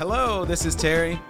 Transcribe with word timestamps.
Hello, 0.00 0.46
this 0.46 0.64
is 0.64 0.74
Terry, 0.74 1.20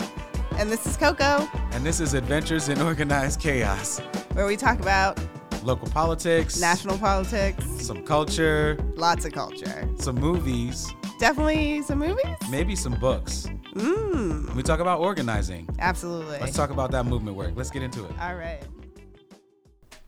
And 0.56 0.70
this 0.70 0.86
is 0.86 0.96
Koco, 0.96 1.48
and 1.74 1.84
this 1.84 1.98
is 1.98 2.14
Adventures 2.14 2.68
in 2.68 2.80
Organized 2.80 3.40
Chaos. 3.40 3.98
where 4.34 4.46
we 4.46 4.56
talk 4.56 4.78
about 4.78 5.18
Local 5.64 5.88
politics, 5.88 6.60
national 6.60 6.96
politics, 6.96 7.64
some 7.80 8.04
culture, 8.04 8.78
lots 8.94 9.24
of 9.24 9.32
culture. 9.32 9.88
some 9.98 10.14
movies, 10.14 10.94
Definitely 11.18 11.82
some 11.82 11.98
movies? 11.98 12.36
maybe 12.48 12.76
some 12.76 12.94
books. 12.94 13.48
Mmm, 13.74 14.54
We 14.54 14.62
talk 14.62 14.78
about 14.78 15.00
organizing. 15.00 15.68
absolutely. 15.80 16.38
Let's 16.38 16.54
talk 16.56 16.70
about 16.70 16.92
that 16.92 17.06
movement 17.06 17.36
work. 17.36 17.54
Let's 17.56 17.70
get 17.72 17.82
into 17.82 18.04
it. 18.04 18.12
All 18.20 18.36
right. 18.36 18.62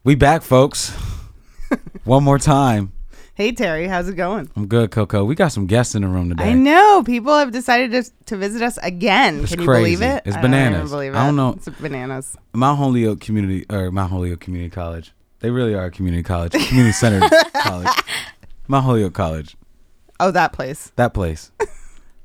We 0.05 0.15
back, 0.15 0.43
folks. 0.43 0.91
One 2.05 2.23
more 2.23 2.39
time. 2.39 2.93
Hey, 3.43 3.51
Terry, 3.51 3.89
how's 3.89 4.09
it 4.09 4.15
going? 4.15 4.49
I'm 4.55 4.69
good, 4.69 4.93
Koco. 4.93 5.27
We 5.27 5.35
got 5.35 5.49
some 5.49 5.67
guests 5.67 5.97
in 5.97 6.03
the 6.03 6.09
room 6.09 6.29
today. 6.29 6.51
I 6.51 6.53
know. 6.53 7.03
People 7.05 7.37
have 7.37 7.51
decided 7.51 7.91
to, 7.91 8.09
to 8.27 8.37
visit 8.37 8.63
us 8.63 8.79
again. 8.85 9.41
It's 9.41 9.51
Can 9.51 9.63
you 9.63 9.67
believe 9.67 10.01
it? 10.01 10.23
It's 10.25 10.37
I 10.37 10.41
don't 10.43 10.53
bananas. 10.53 10.93
believe 10.93 11.13
I 11.17 11.27
don't 11.27 11.35
know. 11.35 11.55
It's 11.55 11.69
bananas. 11.69 12.37
Mount 12.53 12.79
Holyoke 12.79 13.19
Community 13.19 13.67
or 13.69 13.91
Mount 13.91 14.13
Holyoke 14.13 14.39
Community 14.39 14.71
College. 14.71 15.11
They 15.41 15.51
really 15.51 15.75
are 15.75 15.87
a 15.87 15.91
community 15.91 16.23
college, 16.23 16.53
community 16.53 16.93
centered 16.93 17.29
college. 17.55 17.89
Mount 18.69 18.85
Holyoke 18.85 19.15
College. 19.15 19.57
Oh, 20.21 20.31
that 20.31 20.53
place. 20.53 20.93
That 20.95 21.13
place. 21.13 21.51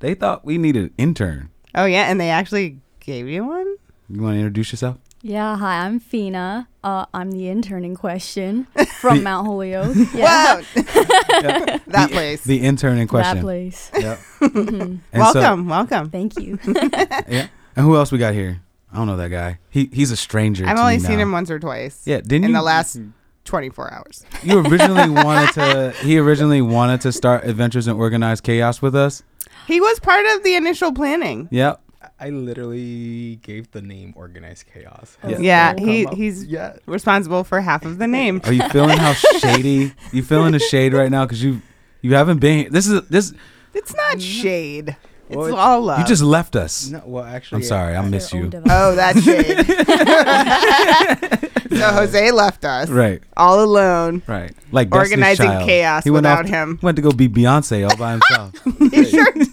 They 0.01 0.13
thought 0.13 0.45
we 0.45 0.59
needed 0.59 0.83
an 0.83 0.93
intern. 0.99 1.49
Oh, 1.73 1.85
yeah. 1.85 2.11
And 2.11 2.21
they 2.21 2.29
actually 2.29 2.77
gave 2.99 3.27
you 3.27 3.43
one? 3.43 3.77
You 4.07 4.21
want 4.21 4.35
to 4.35 4.37
introduce 4.37 4.71
yourself? 4.71 4.97
Yeah, 5.27 5.57
hi, 5.57 5.79
I'm 5.85 5.99
Fina. 5.99 6.69
Uh, 6.85 7.05
I'm 7.13 7.31
the 7.31 7.49
intern 7.49 7.83
in 7.83 7.95
question 7.97 8.63
from 9.01 9.23
Mount 9.23 9.45
Holyoke. 9.45 9.93
Yeah, 10.13 10.55
Wow. 10.55 10.61
that 10.75 11.81
the, 11.85 12.07
place. 12.09 12.43
The 12.45 12.61
intern 12.61 12.97
in 12.97 13.09
question. 13.09 13.35
that 13.35 13.41
place. 13.43 13.91
Yep. 13.99 14.19
Mhm. 14.39 14.99
And 15.11 15.23
so- 15.25 15.33
welcome. 15.41 15.67
welcome. 15.67 16.09
Thank 16.11 16.39
you. 16.39 16.57
yeah. 16.65 17.47
And 17.75 17.85
who 17.85 17.97
else 17.97 18.09
we 18.09 18.17
got 18.19 18.33
here? 18.35 18.61
I 18.93 18.95
don't 18.95 19.07
know 19.07 19.17
that 19.17 19.27
guy. 19.29 19.59
He 19.69 19.89
he's 19.91 20.11
a 20.11 20.15
stranger. 20.15 20.65
I've 20.65 20.77
to 20.77 20.81
only 20.81 20.93
me 20.95 20.99
seen 21.03 21.17
now. 21.17 21.23
him 21.23 21.31
once 21.33 21.51
or 21.51 21.59
twice. 21.59 22.03
Yeah, 22.05 22.21
didn't 22.21 22.45
in 22.45 22.51
you? 22.51 22.55
the 22.55 22.61
last 22.61 22.97
24 23.43 23.93
hours. 23.93 24.25
you 24.43 24.59
originally 24.65 25.09
wanted 25.09 25.51
to. 25.55 25.93
He 26.03 26.17
originally 26.19 26.61
wanted 26.61 27.01
to 27.01 27.11
start 27.11 27.43
Adventures 27.43 27.87
in 27.89 27.97
Organized 27.97 28.43
Chaos 28.45 28.81
with 28.81 28.95
us. 28.95 29.23
He 29.67 29.81
was 29.81 29.99
part 29.99 30.25
of 30.27 30.43
the 30.43 30.55
initial 30.55 30.93
planning. 30.93 31.49
Yep. 31.51 31.81
I 32.19 32.29
literally 32.29 33.35
gave 33.43 33.71
the 33.71 33.81
name 33.81 34.13
Organized 34.15 34.65
Chaos. 34.73 35.17
Yeah. 35.27 35.37
Yeah, 35.39 35.75
he 35.77 36.05
up- 36.07 36.15
he's 36.15 36.45
yeah. 36.45 36.77
responsible 36.87 37.43
for 37.43 37.61
half 37.61 37.85
of 37.85 37.99
the 37.99 38.07
name. 38.19 38.41
Are 38.43 38.53
you 38.53 38.67
feeling 38.69 38.97
how 38.97 39.13
shady? 39.39 39.93
You 40.11 40.23
feeling 40.23 40.53
the 40.53 40.59
shade 40.59 40.93
right 40.93 41.11
now? 41.11 41.25
Because 41.25 41.43
you 41.43 41.61
you 42.01 42.15
haven't 42.15 42.39
been. 42.39 42.71
This 42.71 42.87
is 42.87 43.07
this. 43.07 43.33
It's 43.73 43.95
not 43.95 44.17
mm. 44.17 44.21
shade. 44.21 44.95
It's 45.29 45.35
Well, 45.35 45.55
all 45.55 45.81
love. 45.81 45.99
You 45.99 46.05
just 46.05 46.23
left 46.23 46.55
us. 46.55 46.89
No, 46.89 47.01
well, 47.05 47.23
actually, 47.23 47.57
I'm 47.57 47.63
sorry. 47.63 47.95
I 47.95 48.01
I, 48.01 48.07
miss 48.07 48.31
Their 48.31 48.43
you. 48.45 48.51
Oh, 48.69 48.95
that's 48.95 49.19
it. 49.27 49.67
so 51.69 51.91
Jose 51.91 52.31
left 52.31 52.63
us 52.65 52.89
Right. 52.89 53.21
all 53.35 53.63
alone. 53.63 54.23
Right. 54.27 54.53
Like 54.71 54.93
Organizing 54.95 55.47
Child. 55.47 55.65
chaos 55.65 56.03
He 56.03 56.09
went 56.11 56.23
without 56.23 56.45
off- 56.45 56.51
him. 56.51 56.79
Went 56.81 56.95
to 56.95 57.01
go 57.01 57.11
be 57.11 57.27
Beyonce 57.27 57.87
all 57.89 57.97
by 57.97 58.11
himself 58.11 58.53
He 58.93 59.05
sure 59.05 59.31
did. 59.33 59.51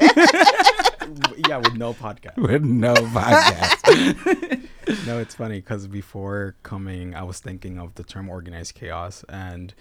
yeah, 1.48 1.56
with 1.58 1.75
no 1.75 1.92
podcast. 1.95 2.36
with 2.36 2.62
no 2.62 2.95
podcast. 2.95 4.69
no, 5.06 5.19
it's 5.19 5.34
funny 5.34 5.61
because 5.61 5.86
before 5.86 6.55
coming, 6.62 7.14
I 7.14 7.22
was 7.25 7.41
thinking 7.41 7.78
of 7.78 7.95
the 7.97 8.05
term 8.05 8.28
organized 8.28 8.75
chaos, 8.75 9.25
and 9.28 9.75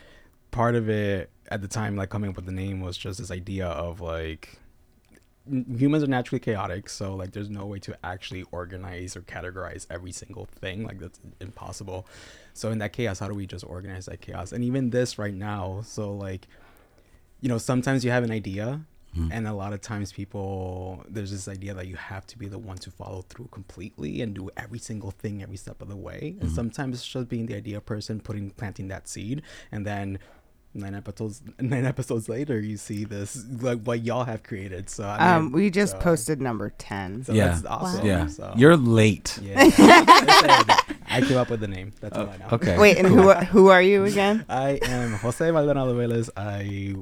part 0.51 0.75
of 0.75 0.89
it 0.89 1.29
at 1.49 1.61
the 1.61 1.67
time, 1.67 1.95
like 1.95 2.09
coming 2.09 2.29
up 2.31 2.35
with 2.35 2.45
the 2.45 2.51
name, 2.51 2.81
was 2.81 2.97
just 2.97 3.19
this 3.19 3.31
idea 3.31 3.67
of 3.67 4.01
like 4.01 4.49
n- 4.53 4.59
humans 5.49 6.03
are 6.03 6.07
naturally 6.07 6.39
chaotic, 6.39 6.89
so 6.89 7.15
like 7.15 7.31
there's 7.31 7.49
no 7.49 7.65
way 7.65 7.79
to 7.79 7.97
actually 8.03 8.45
organize 8.51 9.15
or 9.15 9.21
categorize 9.21 9.85
every 9.89 10.11
single 10.11 10.45
thing. 10.45 10.83
Like 10.83 10.99
that's 10.99 11.19
impossible. 11.39 12.07
So 12.53 12.71
in 12.71 12.77
that 12.79 12.93
chaos, 12.93 13.19
how 13.19 13.27
do 13.27 13.33
we 13.33 13.45
just 13.45 13.65
organize 13.65 14.05
that 14.05 14.21
chaos? 14.21 14.51
And 14.51 14.63
even 14.63 14.91
this 14.91 15.17
right 15.17 15.33
now, 15.33 15.81
so 15.83 16.13
like 16.13 16.47
you 17.41 17.49
know, 17.49 17.57
sometimes 17.57 18.05
you 18.05 18.11
have 18.11 18.23
an 18.23 18.31
idea. 18.31 18.85
Hmm. 19.13 19.31
And 19.31 19.47
a 19.47 19.53
lot 19.53 19.73
of 19.73 19.81
times, 19.81 20.11
people 20.11 21.05
there's 21.07 21.29
this 21.29 21.47
idea 21.47 21.75
that 21.75 21.87
you 21.87 21.97
have 21.97 22.25
to 22.27 22.37
be 22.37 22.47
the 22.47 22.57
one 22.57 22.77
to 22.77 22.89
follow 22.89 23.21
through 23.21 23.49
completely 23.51 24.21
and 24.21 24.33
do 24.33 24.49
every 24.57 24.79
single 24.79 25.11
thing 25.11 25.43
every 25.43 25.57
step 25.57 25.81
of 25.81 25.89
the 25.89 25.95
way. 25.95 26.35
And 26.39 26.49
hmm. 26.49 26.55
sometimes 26.55 26.95
it's 26.95 27.07
just 27.07 27.29
being 27.29 27.45
the 27.45 27.55
idea 27.55 27.79
person, 27.81 28.21
putting 28.21 28.49
planting 28.51 28.87
that 28.87 29.07
seed, 29.07 29.43
and 29.71 29.85
then 29.85 30.17
nine 30.73 30.95
episodes 30.95 31.41
nine 31.59 31.85
episodes 31.85 32.27
later, 32.29 32.59
you 32.59 32.77
see 32.77 33.03
this 33.05 33.45
like 33.61 33.81
what 33.83 34.03
y'all 34.03 34.23
have 34.25 34.43
created. 34.43 34.89
So 34.89 35.03
I 35.03 35.35
Um, 35.35 35.51
we 35.51 35.69
just 35.69 35.93
so- 35.93 35.99
posted 35.99 36.41
number 36.41 36.71
10. 36.77 37.25
So 37.25 37.33
Yeah. 37.33 37.47
that's 37.49 37.65
awesome. 37.65 38.05
yeah. 38.05 38.27
So, 38.27 38.53
You're 38.57 38.77
late. 38.77 39.39
yeah. 39.41 39.69
I 41.15 41.21
came 41.21 41.37
up 41.37 41.49
with 41.51 41.59
the 41.59 41.67
name. 41.67 41.93
That's 42.01 42.17
all 42.17 42.27
I 42.27 42.37
know. 42.37 42.47
Okay. 42.53 42.75
Wait, 42.77 42.97
and 42.97 43.07
who 43.07 43.31
who 43.31 43.67
are 43.67 43.81
you 43.81 44.05
again? 44.05 44.45
I 44.49 44.79
am 44.81 45.13
Jose 45.13 45.51
Maldonado 45.51 45.93
Velez. 45.93 46.29
I 46.35 46.95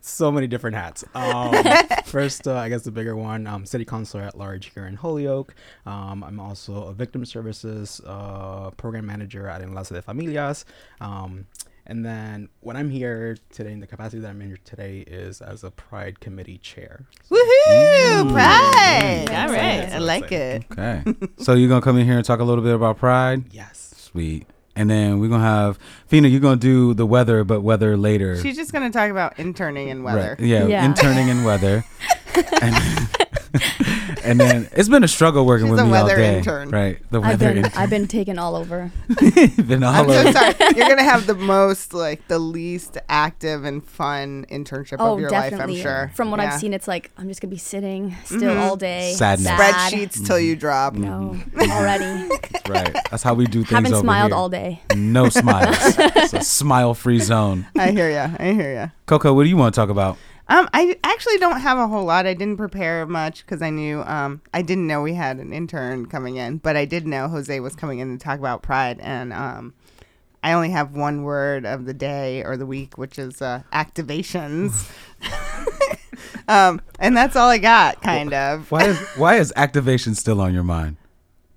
so 0.00 0.30
many 0.30 0.46
different 0.46 0.76
hats. 0.76 1.02
Um, 1.14 1.54
first, 2.04 2.46
uh, 2.46 2.54
I 2.56 2.68
guess 2.68 2.82
the 2.82 2.90
bigger 2.92 3.16
one, 3.16 3.46
um, 3.46 3.64
city 3.64 3.84
councilor 3.86 4.22
at 4.22 4.36
large 4.36 4.66
here 4.74 4.86
in 4.86 4.96
Holyoke. 4.96 5.54
Um, 5.86 6.22
I'm 6.22 6.38
also 6.38 6.84
a 6.84 6.92
victim 6.92 7.24
services 7.24 8.00
uh, 8.06 8.70
program 8.76 9.06
manager 9.06 9.48
at 9.48 9.62
Enlace 9.62 9.88
de 9.88 10.02
Familias. 10.02 10.64
Um, 11.00 11.46
and 11.86 12.04
then 12.04 12.48
when 12.60 12.76
I'm 12.76 12.90
here 12.90 13.36
today, 13.50 13.72
in 13.72 13.80
the 13.80 13.86
capacity 13.86 14.20
that 14.20 14.28
I'm 14.28 14.40
in 14.40 14.48
here 14.48 14.58
today, 14.64 15.00
is 15.06 15.40
as 15.40 15.64
a 15.64 15.70
Pride 15.70 16.20
Committee 16.20 16.58
chair. 16.58 17.06
Woohoo! 17.30 18.32
Pride. 18.32 19.26
Yeah, 19.30 19.46
All 19.46 19.52
right. 19.52 19.92
I 19.92 19.98
like 19.98 20.32
it. 20.32 20.64
Okay. 20.72 21.02
so 21.38 21.54
you're 21.54 21.68
gonna 21.68 21.80
come 21.82 21.96
in 21.98 22.06
here 22.06 22.16
and 22.16 22.24
talk 22.24 22.40
a 22.40 22.44
little 22.44 22.64
bit 22.64 22.74
about 22.74 22.98
Pride. 22.98 23.52
Yes. 23.52 23.94
Sweet. 23.96 24.46
And 24.74 24.90
then 24.90 25.20
we're 25.20 25.28
gonna 25.28 25.42
have 25.42 25.78
Fina. 26.06 26.28
You're 26.28 26.40
gonna 26.40 26.56
do 26.56 26.92
the 26.94 27.06
weather, 27.06 27.44
but 27.44 27.62
weather 27.62 27.96
later. 27.96 28.40
She's 28.42 28.56
just 28.56 28.72
going 28.72 28.84
to 28.90 28.96
talk 28.96 29.10
about 29.10 29.38
interning 29.38 29.90
and 29.90 30.04
weather. 30.04 30.36
Right. 30.38 30.46
Yeah, 30.46 30.66
Yeah. 30.66 30.84
interning 30.84 31.28
in 31.28 31.44
weather. 31.44 31.82
and, 32.60 33.08
and 34.24 34.38
then 34.40 34.68
it's 34.72 34.88
been 34.88 35.04
a 35.04 35.08
struggle 35.08 35.46
working 35.46 35.66
She's 35.66 35.72
with 35.72 35.80
a 35.80 35.84
me 35.86 35.96
all 35.96 36.06
day. 36.08 36.38
intern. 36.38 36.70
Right. 36.70 36.98
The 37.10 37.20
I've 37.20 37.40
weather 37.40 37.48
been 37.54 37.64
intern. 37.64 37.72
I've 37.82 37.90
been 37.90 38.06
taken 38.08 38.38
all 38.38 38.56
over. 38.56 38.90
been 39.56 39.82
all 39.82 39.94
I'm 39.94 40.08
so 40.08 40.18
over. 40.20 40.32
sorry. 40.32 40.54
You're 40.76 40.86
going 40.86 40.98
to 40.98 41.04
have 41.04 41.26
the 41.26 41.34
most, 41.34 41.92
like, 41.94 42.26
the 42.28 42.38
least 42.38 42.98
active 43.08 43.64
and 43.64 43.84
fun 43.84 44.46
internship 44.50 44.96
Oh, 44.98 45.14
of 45.14 45.20
your 45.20 45.30
definitely. 45.30 45.76
life, 45.76 45.76
I'm 45.76 45.82
sure. 45.82 46.12
From 46.14 46.30
what 46.30 46.40
Yeah. 46.40 46.54
I've 46.54 46.60
seen, 46.60 46.72
it's 46.74 46.88
like 46.88 47.10
I'm 47.18 47.28
just 47.28 47.40
gonna 47.40 47.50
be 47.50 47.56
sitting 47.58 48.14
still 48.24 48.54
Mhm. 48.54 48.60
all 48.60 48.76
day. 48.76 49.12
Sadness. 49.16 49.46
sad. 49.48 49.92
Spreadsheets 49.92 50.26
till 50.26 50.38
you 50.38 50.56
drop. 50.56 50.94
No, 50.94 51.36
already. 51.70 52.28
Right. 52.68 52.92
That's 53.10 53.22
how 53.22 53.34
we 53.34 53.46
do 53.46 53.60
things 53.60 53.70
Haven't 53.70 53.92
over 53.92 54.02
smiled 54.02 54.30
here. 54.32 54.36
all 54.36 54.48
day. 54.48 54.80
No 54.94 55.28
smiles. 55.28 55.76
it's 55.98 56.32
a 56.34 56.42
smile-free 56.42 57.20
zone. 57.20 57.66
I 57.78 57.90
hear 57.90 58.10
ya. 58.10 58.30
I 58.38 58.52
hear 58.52 58.72
ya. 58.74 58.88
Koco, 59.06 59.34
what 59.34 59.44
do 59.44 59.48
you 59.48 59.56
want 59.56 59.74
to 59.74 59.80
talk 59.80 59.88
about? 59.90 60.16
Um, 60.48 60.68
I 60.72 60.96
actually 61.02 61.38
don't 61.38 61.60
have 61.60 61.76
a 61.76 61.88
whole 61.88 62.04
lot. 62.04 62.24
I 62.24 62.34
didn't 62.34 62.56
prepare 62.56 63.04
much 63.06 63.44
because 63.44 63.62
I 63.62 63.70
knew 63.70 64.02
um 64.02 64.42
I 64.54 64.62
didn't 64.62 64.86
know 64.86 65.02
we 65.02 65.14
had 65.14 65.38
an 65.38 65.52
intern 65.52 66.06
coming 66.06 66.36
in, 66.36 66.58
but 66.58 66.76
I 66.76 66.84
did 66.84 67.06
know 67.06 67.28
Jose 67.28 67.58
was 67.60 67.74
coming 67.74 67.98
in 67.98 68.16
to 68.16 68.24
talk 68.24 68.38
about 68.38 68.62
Pride, 68.62 69.00
and 69.00 69.32
um, 69.32 69.74
I 70.42 70.52
only 70.52 70.70
have 70.70 70.94
one 70.94 71.24
word 71.24 71.66
of 71.66 71.84
the 71.84 71.94
day 71.94 72.44
or 72.44 72.56
the 72.56 72.66
week, 72.66 72.96
which 72.96 73.18
is 73.18 73.42
uh, 73.42 73.62
activations. 73.72 74.88
um, 76.48 76.80
and 77.00 77.16
that's 77.16 77.34
all 77.34 77.48
I 77.48 77.58
got, 77.58 78.00
kind 78.00 78.32
of. 78.32 78.70
Why 78.70 78.84
is 78.84 78.98
why 79.16 79.36
is 79.36 79.52
activation 79.56 80.14
still 80.14 80.40
on 80.40 80.54
your 80.54 80.62
mind? 80.62 80.96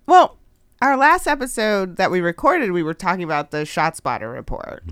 Well, 0.08 0.40
our 0.82 0.98
last 0.98 1.28
episode 1.28 1.98
that 1.98 2.10
we 2.10 2.22
recorded, 2.22 2.72
we 2.72 2.82
were 2.82 2.96
talking 2.96 3.24
about 3.24 3.52
the 3.52 3.66
Shot 3.66 3.96
Spotter 3.96 4.30
report. 4.30 4.84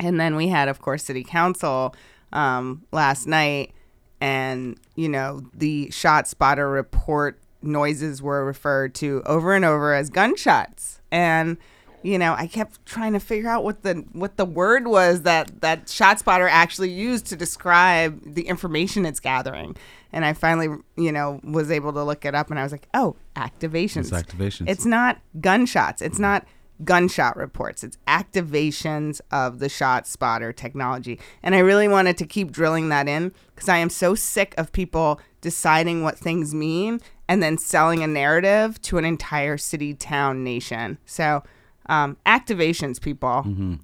And 0.00 0.18
then 0.18 0.34
we 0.34 0.48
had, 0.48 0.68
of 0.68 0.80
course, 0.80 1.04
City 1.04 1.22
Council 1.22 1.94
um, 2.34 2.82
last 2.92 3.26
night. 3.26 3.72
And, 4.20 4.78
you 4.94 5.08
know, 5.08 5.42
the 5.54 5.90
Shot 5.90 6.28
Spotter 6.28 6.68
report 6.68 7.40
noises 7.62 8.22
were 8.22 8.44
referred 8.44 8.94
to 8.96 9.22
over 9.26 9.54
and 9.54 9.64
over 9.64 9.94
as 9.94 10.10
gunshots. 10.10 11.00
And, 11.10 11.56
you 12.02 12.18
know, 12.18 12.34
I 12.34 12.46
kept 12.46 12.84
trying 12.84 13.14
to 13.14 13.20
figure 13.20 13.48
out 13.48 13.64
what 13.64 13.82
the 13.82 14.04
what 14.12 14.36
the 14.36 14.44
word 14.44 14.86
was 14.86 15.22
that 15.22 15.62
that 15.62 15.88
shot 15.88 16.18
spotter 16.18 16.46
actually 16.46 16.90
used 16.90 17.26
to 17.26 17.36
describe 17.36 18.20
the 18.34 18.42
information 18.42 19.06
it's 19.06 19.20
gathering. 19.20 19.74
And 20.12 20.24
I 20.24 20.34
finally, 20.34 20.68
you 20.96 21.10
know, 21.10 21.40
was 21.42 21.70
able 21.70 21.92
to 21.94 22.04
look 22.04 22.24
it 22.24 22.34
up, 22.34 22.50
and 22.50 22.60
I 22.60 22.62
was 22.62 22.72
like, 22.72 22.86
"Oh, 22.92 23.16
activations. 23.36 24.00
It's 24.02 24.10
activations. 24.10 24.68
It's 24.68 24.84
not 24.84 25.18
gunshots. 25.40 26.02
It's 26.02 26.18
not 26.18 26.46
gunshot 26.82 27.36
reports. 27.36 27.84
It's 27.84 27.98
activations 28.08 29.20
of 29.30 29.58
the 29.60 29.68
shot 29.68 30.06
spotter 30.06 30.52
technology. 30.52 31.20
And 31.42 31.54
I 31.54 31.58
really 31.60 31.86
wanted 31.88 32.16
to 32.18 32.26
keep 32.26 32.50
drilling 32.50 32.88
that 32.88 33.06
in 33.08 33.32
because 33.54 33.68
I 33.68 33.76
am 33.78 33.90
so 33.90 34.14
sick 34.14 34.54
of 34.58 34.72
people 34.72 35.20
deciding 35.40 36.02
what 36.02 36.18
things 36.18 36.54
mean 36.54 37.00
and 37.28 37.42
then 37.42 37.58
selling 37.58 38.02
a 38.02 38.06
narrative 38.06 38.80
to 38.82 38.98
an 38.98 39.04
entire 39.04 39.56
city, 39.56 39.94
town, 39.94 40.42
nation. 40.42 40.98
So, 41.06 41.42
um, 41.86 42.16
activations, 42.26 43.00
people. 43.00 43.78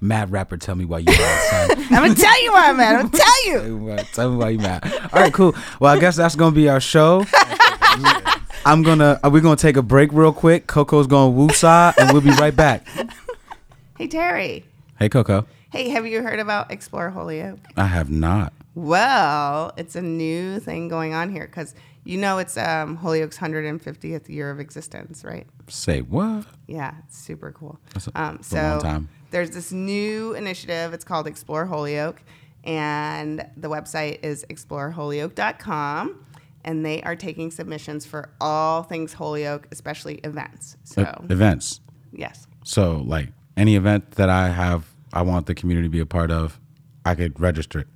mad 0.00 0.30
rapper, 0.30 0.56
tell 0.56 0.74
me 0.74 0.84
why 0.84 0.98
you 0.98 1.06
mad, 1.06 1.68
son. 1.68 1.84
I'm 1.90 2.02
gonna 2.02 2.14
tell 2.14 2.42
you 2.42 2.52
why 2.52 2.68
I'm 2.70 2.76
mad. 2.76 2.96
I'm 2.96 3.06
gonna 3.08 3.18
tell 3.24 3.46
you. 3.46 3.76
Why- 3.78 3.96
Tell 4.12 4.30
me 4.30 4.36
why 4.36 4.48
you 4.50 4.58
mad. 4.58 4.84
All 5.12 5.20
right, 5.22 5.32
cool. 5.32 5.54
Well, 5.80 5.94
I 5.96 5.98
guess 6.00 6.16
that's 6.16 6.36
gonna 6.36 6.54
be 6.54 6.68
our 6.68 6.80
show. 6.80 7.24
I'm 8.66 8.82
gonna 8.82 9.20
uh, 9.22 9.30
we're 9.30 9.40
gonna 9.40 9.56
take 9.56 9.76
a 9.76 9.82
break 9.82 10.12
real 10.12 10.32
quick. 10.32 10.66
Koco's 10.66 11.06
gonna 11.06 11.34
woosah, 11.34 11.94
and 11.98 12.12
we'll 12.12 12.22
be 12.22 12.30
right 12.30 12.54
back. 12.54 12.86
Hey 13.96 14.08
Terry. 14.08 14.64
Hey, 14.98 15.08
Koco. 15.08 15.46
Hey, 15.70 15.88
have 15.90 16.04
you 16.04 16.20
heard 16.20 16.40
about 16.40 16.72
Explore 16.72 17.10
Holyoke? 17.10 17.60
I 17.76 17.86
have 17.86 18.10
not. 18.10 18.52
Well, 18.74 19.72
it's 19.76 19.94
a 19.94 20.02
new 20.02 20.58
thing 20.58 20.88
going 20.88 21.14
on 21.14 21.30
here 21.30 21.46
because 21.46 21.76
you 22.02 22.18
know 22.18 22.38
it's 22.38 22.56
um, 22.56 22.96
Holyoke's 22.96 23.38
150th 23.38 24.28
year 24.28 24.50
of 24.50 24.58
existence, 24.58 25.22
right? 25.24 25.46
Say 25.68 26.00
what? 26.00 26.44
Yeah, 26.66 26.94
it's 27.06 27.16
super 27.16 27.52
cool. 27.52 27.78
That's 27.92 28.08
a- 28.08 28.20
um, 28.20 28.42
so 28.42 28.58
a 28.58 28.68
long 28.72 28.80
time. 28.80 29.08
there's 29.30 29.50
this 29.50 29.70
new 29.70 30.34
initiative. 30.34 30.92
It's 30.92 31.04
called 31.04 31.28
Explore 31.28 31.66
Holyoke, 31.66 32.20
and 32.64 33.46
the 33.56 33.68
website 33.70 34.24
is 34.24 34.44
exploreholyoke.com. 34.50 36.23
And 36.64 36.84
they 36.84 37.02
are 37.02 37.14
taking 37.16 37.50
submissions 37.50 38.06
for 38.06 38.30
all 38.40 38.82
things 38.82 39.12
Holyoke, 39.12 39.68
especially 39.70 40.14
events. 40.24 40.76
So, 40.84 41.02
Uh, 41.02 41.22
events. 41.28 41.80
yes. 42.12 42.46
So, 42.64 43.02
like 43.06 43.28
any 43.56 43.76
event 43.76 44.12
that 44.12 44.30
I 44.30 44.48
have, 44.48 44.86
I 45.12 45.22
want 45.22 45.46
the 45.46 45.54
community 45.54 45.86
to 45.86 45.90
be 45.92 46.00
a 46.00 46.06
part 46.06 46.30
of. 46.30 46.58
I 47.04 47.14
could 47.14 47.38
register 47.38 47.80
it. 47.80 47.88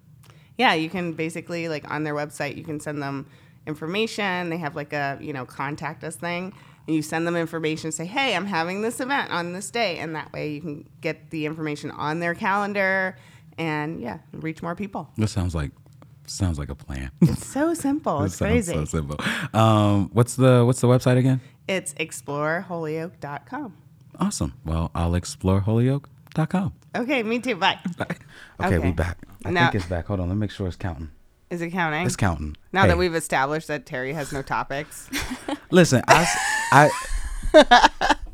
Yeah, 0.59 0.75
you 0.75 0.91
can 0.91 1.13
basically 1.15 1.69
like 1.69 1.91
on 1.91 2.05
their 2.05 2.15
website, 2.15 2.57
you 2.59 2.65
can 2.65 2.79
send 2.79 3.01
them 3.01 3.27
information. 3.67 4.51
They 4.51 4.59
have 4.59 4.75
like 4.77 4.93
a 4.93 5.19
you 5.21 5.33
know 5.33 5.45
contact 5.47 6.05
us 6.05 6.17
thing, 6.17 6.53
and 6.87 6.97
you 6.97 7.03
send 7.03 7.27
them 7.27 7.37
information. 7.37 7.93
Say, 7.93 8.07
hey, 8.07 8.35
I'm 8.35 8.47
having 8.47 8.83
this 8.83 9.01
event 9.01 9.31
on 9.31 9.53
this 9.53 9.71
day, 9.71 9.99
and 9.99 10.15
that 10.17 10.33
way 10.33 10.53
you 10.53 10.61
can 10.61 10.89
get 11.01 11.31
the 11.31 11.47
information 11.47 11.91
on 11.93 12.21
their 12.21 12.35
calendar, 12.35 13.17
and 13.57 14.01
yeah, 14.01 14.19
reach 14.33 14.63
more 14.63 14.75
people. 14.75 15.09
This 15.17 15.33
sounds 15.33 15.55
like 15.55 15.71
sounds 16.29 16.59
like 16.59 16.69
a 16.69 16.75
plan. 16.75 17.11
It's 17.23 17.47
so 17.47 17.75
simple. 17.75 18.23
It's 18.25 18.37
crazy. 18.39 18.73
so 18.73 18.85
simple. 18.85 19.17
Um, 19.55 20.11
what's 20.13 20.37
the 20.37 20.65
what's 20.65 20.81
the 20.81 20.87
website 20.89 21.17
again? 21.19 21.41
It's 21.67 21.93
exploreholyoke.com. 21.95 23.75
Awesome. 24.21 24.55
Well, 24.65 24.91
I'll 24.95 25.15
explore 25.15 25.61
holyoke.com. 25.61 26.73
Okay, 26.97 27.23
me 27.23 27.39
too. 27.39 27.57
Bye. 27.57 27.79
Okay, 28.63 28.79
we 28.79 28.91
back. 28.93 29.19
I 29.45 29.51
Now- 29.51 29.71
think 29.71 29.77
it's 29.83 29.87
back. 29.91 30.07
Hold 30.07 30.21
on, 30.21 30.29
let 30.29 30.35
me 30.35 30.41
make 30.41 30.51
sure 30.51 30.67
it's 30.67 30.77
counting. 30.77 31.11
Is 31.51 31.63
it 31.63 31.71
counting? 31.71 32.05
It's 32.07 32.17
counting. 32.17 32.57
now 32.73 32.83
Hey, 32.83 32.89
that 32.89 32.99
we've 32.99 33.15
established 33.15 33.69
that 33.69 33.87
Terry 33.87 34.13
has 34.13 34.33
no 34.33 34.43
topics. 34.43 35.09
listen, 35.71 36.03
I 36.07 36.91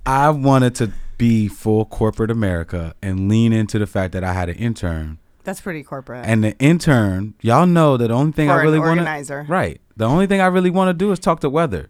I 0.06 0.30
wanted 0.30 0.74
to 0.76 0.92
be 1.16 1.46
full 1.48 1.84
corporate 1.84 2.30
America 2.30 2.94
and 3.02 3.28
lean 3.28 3.52
into 3.52 3.78
the 3.78 3.86
fact 3.86 4.12
that 4.14 4.24
I 4.24 4.32
had 4.32 4.48
an 4.48 4.56
intern, 4.56 5.18
That's 5.44 5.60
pretty 5.60 5.82
corporate. 5.82 6.26
and 6.26 6.42
the 6.42 6.58
intern, 6.58 7.34
y'all 7.42 7.66
know 7.66 7.96
that 7.96 8.08
the 8.08 8.14
only 8.14 8.32
thing 8.32 8.48
For 8.48 8.54
I 8.54 8.62
really 8.62 8.78
want 8.78 8.98
organizer. 9.00 9.44
to, 9.44 9.50
right? 9.52 9.80
The 9.96 10.06
only 10.06 10.26
thing 10.26 10.40
I 10.40 10.46
really 10.46 10.70
want 10.70 10.88
to 10.88 10.94
do 10.94 11.12
is 11.12 11.18
talk 11.18 11.40
to 11.40 11.50
weather. 11.50 11.88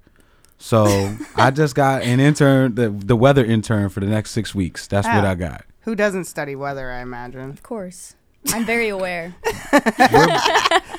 So 0.58 1.14
I 1.36 1.50
just 1.50 1.74
got 1.74 2.02
an 2.02 2.20
intern, 2.20 2.74
the 2.74 2.90
the 2.90 3.16
weather 3.16 3.44
intern 3.44 3.88
for 3.88 4.00
the 4.00 4.06
next 4.06 4.30
six 4.32 4.54
weeks. 4.54 4.86
That's 4.86 5.06
what 5.06 5.24
Ah. 5.24 5.30
I 5.30 5.34
got. 5.34 5.64
Who 5.82 5.94
doesn't 5.94 6.24
study 6.24 6.54
weather? 6.56 6.90
I 6.90 7.00
imagine. 7.00 7.50
Of 7.50 7.62
course. 7.62 8.14
I'm 8.52 8.64
very 8.64 8.88
aware. 8.88 9.34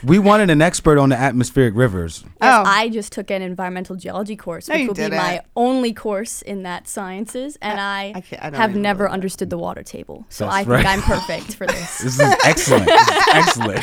We 0.03 0.19
wanted 0.19 0.50
an 0.51 0.62
expert 0.62 0.97
on 1.00 1.09
the 1.09 1.15
atmospheric 1.18 1.74
rivers. 1.75 2.24
Yes, 2.24 2.33
Oh. 2.42 2.63
I 2.65 2.89
just 2.89 3.12
took 3.12 3.31
an 3.31 3.42
environmental 3.42 3.95
geology 3.95 4.36
course, 4.36 4.68
No, 4.68 4.75
which 4.75 4.88
will 4.88 4.94
be 4.94 5.01
didn't. 5.03 5.18
my 5.18 5.42
only 5.56 5.94
course 5.94 6.42
in 6.44 6.63
that 6.63 6.88
sciences, 6.88 7.57
and 7.62 7.80
I, 7.80 8.13
I 8.15 8.21
can't- 8.21 8.53
I 8.53 8.57
have 8.57 8.75
never 8.75 9.09
understood 9.09 9.50
the 9.50 9.57
water 9.57 9.81
table. 9.83 10.25
So 10.30 10.45
That's 10.45 10.57
I 10.57 10.63
think. 10.63 10.86
I'm 10.86 11.01
perfect 11.01 11.56
for 11.56 11.65
this. 11.65 12.00
This 12.06 12.19
is 12.19 12.36
excellent. 12.45 12.86
This 12.86 13.07
is 13.07 13.24
excellent. 13.33 13.80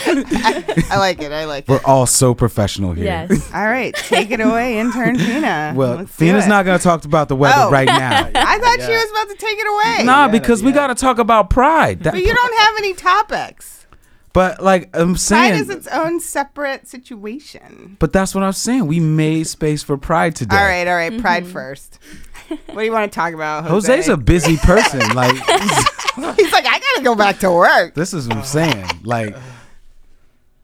I 0.93 0.99
like 0.99 1.21
it. 1.21 1.33
I 1.33 1.45
like 1.47 1.65
it. 1.65 1.69
We're 1.69 1.81
all 1.85 2.07
so 2.07 2.35
professional 2.35 2.93
here. 2.93 3.05
yes. 3.07 3.51
All 3.55 3.65
right, 3.67 3.95
take 3.95 4.31
it 4.31 4.41
away, 4.41 4.79
intern 4.79 5.19
Fina. 5.19 5.73
Well, 5.75 5.97
Let's 5.97 6.13
Fina's 6.13 6.47
not 6.47 6.65
going 6.65 6.79
to 6.79 6.83
talk 6.85 7.05
about 7.05 7.29
the 7.29 7.37
weather 7.37 7.55
Oh. 7.67 7.71
right 7.71 7.87
now. 7.87 8.29
I 8.35 8.59
thought 8.59 8.87
she 8.87 8.93
was 8.93 9.11
about 9.11 9.29
to 9.29 9.37
take 9.37 9.59
it 9.59 9.67
away. 9.67 10.05
nah, 10.07 10.27
Yeah, 10.27 10.33
because 10.33 10.63
we 10.63 10.73
got 10.73 10.87
to 10.89 10.95
talk 10.95 11.19
about 11.19 11.51
pride. 11.51 12.01
That, 12.05 12.13
but 12.15 12.23
you 12.23 12.33
don't 12.33 12.59
have 12.59 12.75
any 12.79 12.95
topics. 12.95 13.52
But 14.33 14.63
like 14.63 14.89
I'm 14.95 15.17
saying, 15.17 15.51
Pride 15.53 15.61
is 15.61 15.69
its 15.71 15.87
own 15.89 16.21
separate 16.21 16.89
situation. 16.89 17.97
but 17.99 18.13
that's 18.13 18.35
what 18.35 18.43
I'm 18.45 18.53
saying. 18.53 18.87
We 18.87 18.99
made 19.01 19.47
space 19.47 19.83
for 19.83 19.97
pride 19.99 20.35
today. 20.37 20.57
All 20.57 20.65
right, 20.65 20.87
all 20.89 20.95
right. 20.97 21.21
Pride 21.21 21.47
first. 21.47 21.99
What 22.49 22.77
do 22.77 22.83
you 22.85 22.93
want 22.93 23.11
to 23.11 23.15
talk 23.15 23.33
about, 23.35 23.65
Jose? 23.65 23.95
Jose's 23.95 24.09
a 24.09 24.17
busy 24.17 24.57
person. 24.59 25.01
Like 25.15 25.35
He's 26.37 26.53
like, 26.53 26.67
I 26.67 26.79
gotta 26.79 27.03
go 27.03 27.15
back 27.15 27.39
to 27.39 27.51
work. 27.51 27.95
this 27.95 28.13
is 28.13 28.29
what 28.29 28.37
I'm 28.39 28.45
saying. 28.45 28.85
Like, 29.03 29.35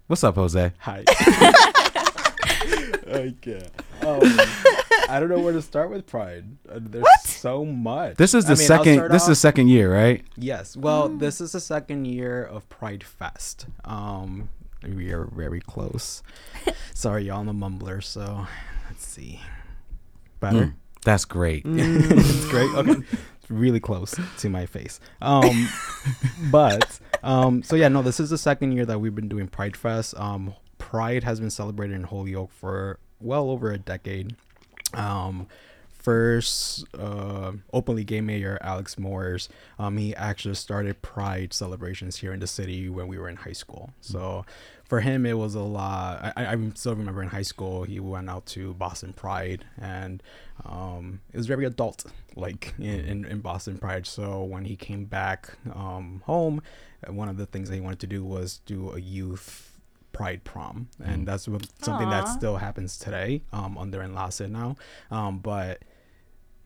what's 0.06 0.22
up, 0.22 0.34
Jose? 0.34 0.72
Hi. 0.80 1.04
okay. 3.06 3.66
Um, 4.02 4.20
I 5.08 5.20
don't 5.20 5.28
know 5.30 5.40
where 5.40 5.52
to 5.52 5.62
start 5.62 5.90
with 5.90 6.06
Pride. 6.06 6.44
Uh, 6.70 6.78
there's 6.80 7.06
so 7.24 7.64
much. 7.64 8.16
This 8.16 8.34
is 8.34 8.44
the 8.44 8.52
I 8.52 8.56
mean, 8.56 8.66
second. 8.66 8.94
start 8.94 9.12
This 9.12 9.22
is 9.22 9.28
the 9.28 9.34
second 9.36 9.68
year, 9.68 9.92
right? 9.92 10.22
Yes. 10.36 10.76
Well, 10.76 11.08
this 11.08 11.40
is 11.40 11.52
the 11.52 11.60
second 11.60 12.04
year 12.04 12.44
of 12.44 12.68
Pride 12.68 13.02
Fest. 13.02 13.66
Um, 13.84 14.50
we 14.82 15.12
are 15.12 15.24
very 15.24 15.60
close. 15.60 16.22
Sorry, 16.94 17.24
y'all. 17.24 17.40
I'm 17.40 17.48
a 17.48 17.54
mumbler, 17.54 18.02
so 18.02 18.46
let's 18.88 19.06
see. 19.06 19.40
Better. 20.40 20.66
Mm, 20.66 20.74
that's 21.04 21.24
great. 21.24 21.62
it's 21.66 22.46
great. 22.46 22.70
Okay. 22.74 23.02
It's 23.40 23.50
really 23.50 23.80
close 23.80 24.14
to 24.38 24.48
my 24.50 24.66
face. 24.66 25.00
Um, 25.22 25.68
but 26.50 27.00
um, 27.22 27.62
so 27.62 27.76
yeah, 27.76 27.88
no, 27.88 28.02
this 28.02 28.20
is 28.20 28.30
the 28.30 28.38
second 28.38 28.72
year 28.72 28.84
that 28.86 29.00
we've 29.00 29.14
been 29.14 29.28
doing 29.28 29.48
Pride 29.48 29.76
Fest. 29.76 30.14
Um, 30.18 30.54
Pride 30.76 31.24
has 31.24 31.40
been 31.40 31.50
celebrated 31.50 31.94
in 31.94 32.04
Holyoke 32.04 32.52
for 32.52 32.98
well 33.20 33.50
over 33.50 33.72
a 33.72 33.78
decade. 33.78 34.36
Um, 34.94 35.46
first 35.90 36.84
uh, 36.98 37.52
openly 37.72 38.04
gay 38.04 38.20
mayor 38.20 38.58
Alex 38.62 38.98
Morse, 38.98 39.48
um, 39.78 39.96
he 39.98 40.14
actually 40.14 40.54
started 40.54 41.02
Pride 41.02 41.52
celebrations 41.52 42.16
here 42.16 42.32
in 42.32 42.40
the 42.40 42.46
city 42.46 42.88
when 42.88 43.08
we 43.08 43.18
were 43.18 43.28
in 43.28 43.36
high 43.36 43.52
school. 43.52 43.90
So 44.00 44.46
for 44.84 45.00
him, 45.00 45.26
it 45.26 45.36
was 45.36 45.54
a 45.54 45.60
lot. 45.60 46.32
I, 46.34 46.54
I 46.54 46.70
still 46.74 46.94
remember 46.94 47.22
in 47.22 47.28
high 47.28 47.42
school, 47.42 47.82
he 47.82 48.00
went 48.00 48.30
out 48.30 48.46
to 48.46 48.72
Boston 48.74 49.12
Pride, 49.12 49.66
and 49.78 50.22
um, 50.64 51.20
it 51.30 51.36
was 51.36 51.46
very 51.46 51.66
adult, 51.66 52.06
like 52.36 52.74
in, 52.78 53.00
in, 53.00 53.24
in 53.26 53.40
Boston 53.40 53.76
Pride. 53.76 54.06
So 54.06 54.42
when 54.42 54.64
he 54.64 54.76
came 54.76 55.04
back 55.04 55.50
um, 55.74 56.22
home, 56.24 56.62
one 57.06 57.28
of 57.28 57.36
the 57.36 57.44
things 57.44 57.68
that 57.68 57.74
he 57.74 57.82
wanted 57.82 58.00
to 58.00 58.06
do 58.06 58.24
was 58.24 58.60
do 58.64 58.92
a 58.92 58.98
youth 58.98 59.67
pride 60.18 60.42
prom. 60.42 60.88
And 61.08 61.28
that's 61.28 61.46
what, 61.46 61.62
something 61.80 62.10
that 62.10 62.26
still 62.38 62.56
happens 62.56 62.98
today 62.98 63.30
um 63.52 63.78
under 63.78 64.02
enlace 64.02 64.40
now. 64.40 64.70
Um 65.10 65.38
but 65.38 65.76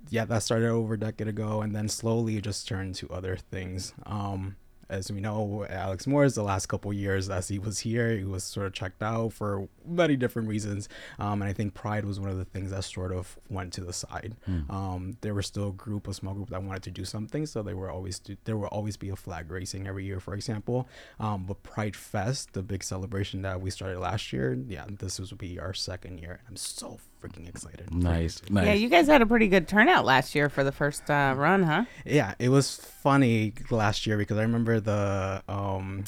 yeah 0.08 0.24
that 0.24 0.42
started 0.42 0.70
over 0.70 0.94
a 0.94 0.98
decade 0.98 1.28
ago 1.28 1.60
and 1.62 1.76
then 1.76 1.86
slowly 1.88 2.38
it 2.38 2.44
just 2.44 2.66
turned 2.66 2.94
to 3.00 3.06
other 3.10 3.36
things. 3.36 3.92
Um 4.06 4.56
as 4.92 5.10
we 5.10 5.20
know 5.20 5.66
alex 5.70 6.06
morse 6.06 6.34
the 6.34 6.42
last 6.42 6.66
couple 6.66 6.92
years 6.92 7.28
as 7.30 7.48
he 7.48 7.58
was 7.58 7.80
here 7.80 8.10
he 8.16 8.24
was 8.24 8.44
sort 8.44 8.66
of 8.66 8.72
checked 8.72 9.02
out 9.02 9.32
for 9.32 9.68
many 9.86 10.16
different 10.16 10.48
reasons 10.48 10.88
um 11.18 11.40
and 11.42 11.48
i 11.48 11.52
think 11.52 11.74
pride 11.74 12.04
was 12.04 12.20
one 12.20 12.30
of 12.30 12.36
the 12.36 12.44
things 12.44 12.70
that 12.70 12.84
sort 12.84 13.12
of 13.12 13.38
went 13.48 13.72
to 13.72 13.80
the 13.80 13.92
side. 13.92 14.36
Um 14.70 15.16
there 15.22 15.34
were 15.34 15.42
still 15.42 15.68
a 15.68 15.72
group 15.72 16.06
a 16.08 16.14
small 16.14 16.34
group 16.34 16.50
that 16.50 16.62
wanted 16.62 16.82
to 16.84 16.90
do 16.90 17.04
something 17.04 17.46
so 17.46 17.62
they 17.62 17.74
were 17.74 17.90
always 17.90 18.18
do, 18.18 18.36
there 18.44 18.56
will 18.56 18.66
always 18.68 18.96
be 18.96 19.08
a 19.08 19.16
flag 19.16 19.50
racing 19.50 19.86
every 19.86 20.04
year 20.04 20.20
for 20.20 20.34
example. 20.34 20.88
Um 21.18 21.44
but 21.46 21.62
pride 21.62 21.96
fest 21.96 22.52
the 22.52 22.62
big 22.62 22.82
celebration 22.84 23.42
that 23.42 23.60
we 23.60 23.70
started 23.70 23.98
last 23.98 24.32
year 24.32 24.58
yeah 24.68 24.84
this 24.88 25.18
will 25.18 25.36
be 25.36 25.58
our 25.58 25.74
second 25.74 26.18
year 26.18 26.40
i'm 26.48 26.56
so 26.56 26.98
freaking 27.22 27.48
excited 27.48 27.92
Nice, 27.94 28.42
nice. 28.50 28.66
Yeah, 28.66 28.72
you 28.72 28.88
guys 28.88 29.06
had 29.06 29.22
a 29.22 29.26
pretty 29.26 29.48
good 29.48 29.68
turnout 29.68 30.04
last 30.04 30.34
year 30.34 30.48
for 30.48 30.64
the 30.64 30.72
first 30.72 31.08
uh, 31.10 31.34
run, 31.36 31.62
huh? 31.62 31.84
Yeah, 32.04 32.34
it 32.38 32.48
was 32.48 32.76
funny 32.76 33.52
last 33.70 34.06
year 34.06 34.16
because 34.16 34.38
I 34.38 34.42
remember 34.42 34.80
the 34.80 35.42
um 35.48 36.04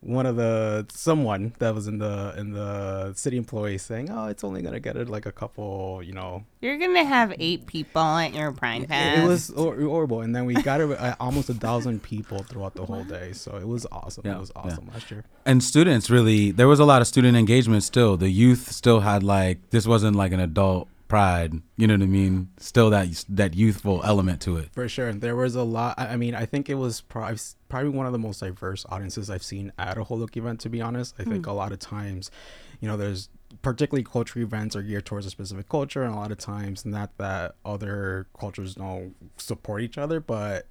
one 0.00 0.26
of 0.26 0.36
the 0.36 0.86
someone 0.90 1.54
that 1.58 1.74
was 1.74 1.86
in 1.88 1.98
the 1.98 2.34
in 2.36 2.52
the 2.52 3.12
city 3.14 3.36
employees 3.36 3.82
saying, 3.82 4.10
"Oh, 4.10 4.26
it's 4.26 4.44
only 4.44 4.62
gonna 4.62 4.80
get 4.80 4.96
it 4.96 5.08
like 5.08 5.26
a 5.26 5.32
couple, 5.32 6.02
you 6.02 6.12
know." 6.12 6.44
You're 6.60 6.78
gonna 6.78 7.04
have 7.04 7.34
eight 7.38 7.66
people 7.66 8.02
at 8.02 8.34
your 8.34 8.52
Pride 8.52 8.88
Fest. 8.88 9.22
It 9.22 9.26
was 9.26 9.52
horrible, 9.56 10.20
and 10.20 10.34
then 10.34 10.44
we 10.46 10.54
got 10.54 10.80
it, 10.80 10.90
uh, 10.90 11.14
almost 11.18 11.48
a 11.48 11.54
thousand 11.54 12.02
people 12.02 12.38
throughout 12.44 12.74
the 12.74 12.84
whole 12.84 13.04
day, 13.04 13.32
so 13.32 13.56
it 13.56 13.66
was 13.66 13.86
awesome. 13.90 14.22
Yeah, 14.24 14.36
it 14.36 14.40
was 14.40 14.52
yeah. 14.54 14.62
awesome 14.62 14.88
last 14.92 15.10
year. 15.10 15.24
and 15.44 15.62
students 15.62 16.10
really 16.10 16.50
there 16.50 16.68
was 16.68 16.80
a 16.80 16.84
lot 16.84 17.00
of 17.00 17.06
student 17.06 17.36
engagement 17.36 17.82
still 17.82 18.16
the 18.16 18.28
youth 18.28 18.72
still 18.72 19.00
had 19.00 19.22
like 19.22 19.58
this 19.70 19.86
wasn't 19.86 20.16
like 20.16 20.32
an 20.32 20.40
adult 20.40 20.88
pride 21.08 21.52
you 21.76 21.86
know 21.86 21.94
what 21.94 22.02
i 22.02 22.06
mean 22.06 22.48
still 22.58 22.90
that 22.90 23.24
that 23.28 23.54
youthful 23.54 24.00
element 24.04 24.40
to 24.40 24.56
it 24.56 24.68
For 24.72 24.88
sure. 24.88 25.12
There 25.12 25.36
was 25.36 25.54
a 25.54 25.62
lot. 25.62 25.94
I 25.98 26.08
I 26.08 26.16
mean, 26.16 26.34
I 26.34 26.46
think 26.46 26.70
it 26.70 26.74
was 26.74 27.02
probably, 27.02 27.38
probably 27.68 27.90
one 27.90 28.06
of 28.06 28.12
the 28.12 28.18
most 28.18 28.40
diverse 28.40 28.86
audiences 28.88 29.28
I've 29.28 29.42
seen 29.42 29.72
at 29.78 29.98
a 29.98 30.04
Holyoke 30.04 30.36
event, 30.36 30.60
to 30.60 30.70
be 30.70 30.80
honest. 30.80 31.14
I 31.18 31.24
think 31.24 31.44
hmm. 31.44 31.50
a 31.50 31.54
lot 31.54 31.72
of 31.72 31.78
times, 31.78 32.30
you 32.80 32.88
know, 32.88 32.96
there's 32.96 33.28
particularly 33.62 34.04
culture 34.04 34.40
events 34.40 34.74
are 34.74 34.82
geared 34.82 35.04
towards 35.04 35.26
a 35.26 35.30
specific 35.30 35.68
culture, 35.68 36.02
and 36.02 36.14
a 36.14 36.16
lot 36.16 36.32
of 36.32 36.38
times, 36.38 36.84
not 36.84 37.16
that 37.18 37.56
other 37.64 38.26
cultures 38.38 38.76
don't 38.76 39.14
support 39.36 39.82
each 39.82 39.98
other, 39.98 40.20
but 40.20 40.66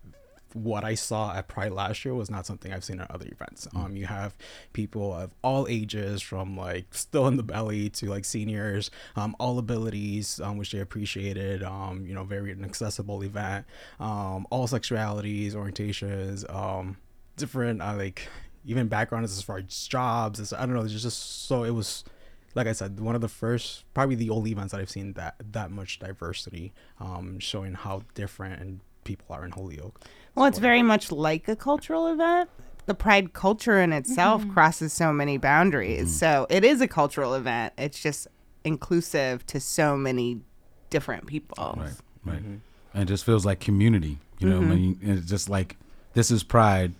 what 0.55 0.85
I 0.85 0.95
saw 0.95 1.35
at 1.35 1.49
Pride 1.49 1.73
last 1.73 2.05
year 2.05 2.13
was 2.13 2.31
not 2.31 2.45
something 2.45 2.71
I've 2.71 2.83
seen 2.83 3.01
at 3.01 3.11
other 3.11 3.27
events. 3.29 3.67
Um, 3.75 3.97
you 3.97 4.05
have 4.05 4.35
people 4.71 5.13
of 5.13 5.31
all 5.41 5.67
ages, 5.67 6.21
from 6.21 6.55
like 6.55 6.85
still 6.91 7.27
in 7.27 7.35
the 7.35 7.43
belly 7.43 7.89
to 7.89 8.05
like 8.07 8.23
seniors, 8.23 8.89
um, 9.17 9.35
all 9.37 9.59
abilities, 9.59 10.39
um, 10.39 10.57
which 10.57 10.71
they 10.71 10.79
appreciated. 10.79 11.61
Um, 11.61 12.05
you 12.07 12.13
know, 12.13 12.23
very 12.23 12.51
an 12.51 12.63
accessible 12.63 13.21
event. 13.23 13.65
Um, 13.99 14.47
all 14.49 14.67
sexualities, 14.67 15.53
orientations, 15.53 16.49
um, 16.53 16.97
different 17.35 17.81
uh, 17.81 17.95
like 17.95 18.27
even 18.65 18.87
backgrounds 18.87 19.37
as 19.37 19.43
far 19.43 19.57
as 19.57 19.87
jobs. 19.87 20.39
It's, 20.39 20.53
I 20.53 20.61
don't 20.61 20.73
know. 20.73 20.83
It's 20.83 21.01
just 21.01 21.47
so 21.47 21.63
it 21.63 21.71
was 21.71 22.05
like 22.55 22.67
I 22.67 22.71
said, 22.71 23.01
one 23.01 23.15
of 23.15 23.21
the 23.21 23.27
first, 23.27 23.83
probably 23.93 24.15
the 24.15 24.29
only 24.29 24.51
events 24.51 24.71
that 24.71 24.79
I've 24.79 24.89
seen 24.89 25.13
that 25.13 25.35
that 25.51 25.69
much 25.69 25.99
diversity, 25.99 26.73
um, 27.01 27.39
showing 27.39 27.73
how 27.73 28.03
different 28.13 28.81
people 29.03 29.35
are 29.35 29.45
in 29.45 29.51
Holyoke. 29.51 30.01
Well, 30.35 30.45
it's 30.45 30.59
very 30.59 30.81
much 30.83 31.11
like 31.11 31.47
a 31.47 31.55
cultural 31.55 32.07
event. 32.07 32.49
The 32.85 32.93
pride 32.93 33.33
culture 33.33 33.79
in 33.79 33.91
itself 33.93 34.41
Mm-hmm. 34.43 34.53
crosses 34.53 34.93
so 34.93 35.11
many 35.11 35.37
boundaries. 35.37 36.15
So 36.19 36.45
it 36.49 36.63
is 36.63 36.81
a 36.81 36.87
cultural 36.87 37.33
event. 37.33 37.73
It's 37.77 37.99
just 37.99 38.27
inclusive 38.63 39.45
to 39.47 39.59
so 39.59 39.95
many 39.97 40.41
different 40.89 41.25
people. 41.25 41.75
Right, 41.77 41.93
right. 42.25 42.43
And 42.93 43.03
it 43.03 43.05
just 43.05 43.25
feels 43.25 43.45
like 43.45 43.59
community. 43.59 44.19
You 44.39 44.49
know, 44.49 44.59
when 44.59 44.83
you, 44.83 44.97
it's 45.01 45.27
just 45.29 45.49
like 45.49 45.77
this 46.13 46.29
is 46.29 46.43
pride, 46.43 46.93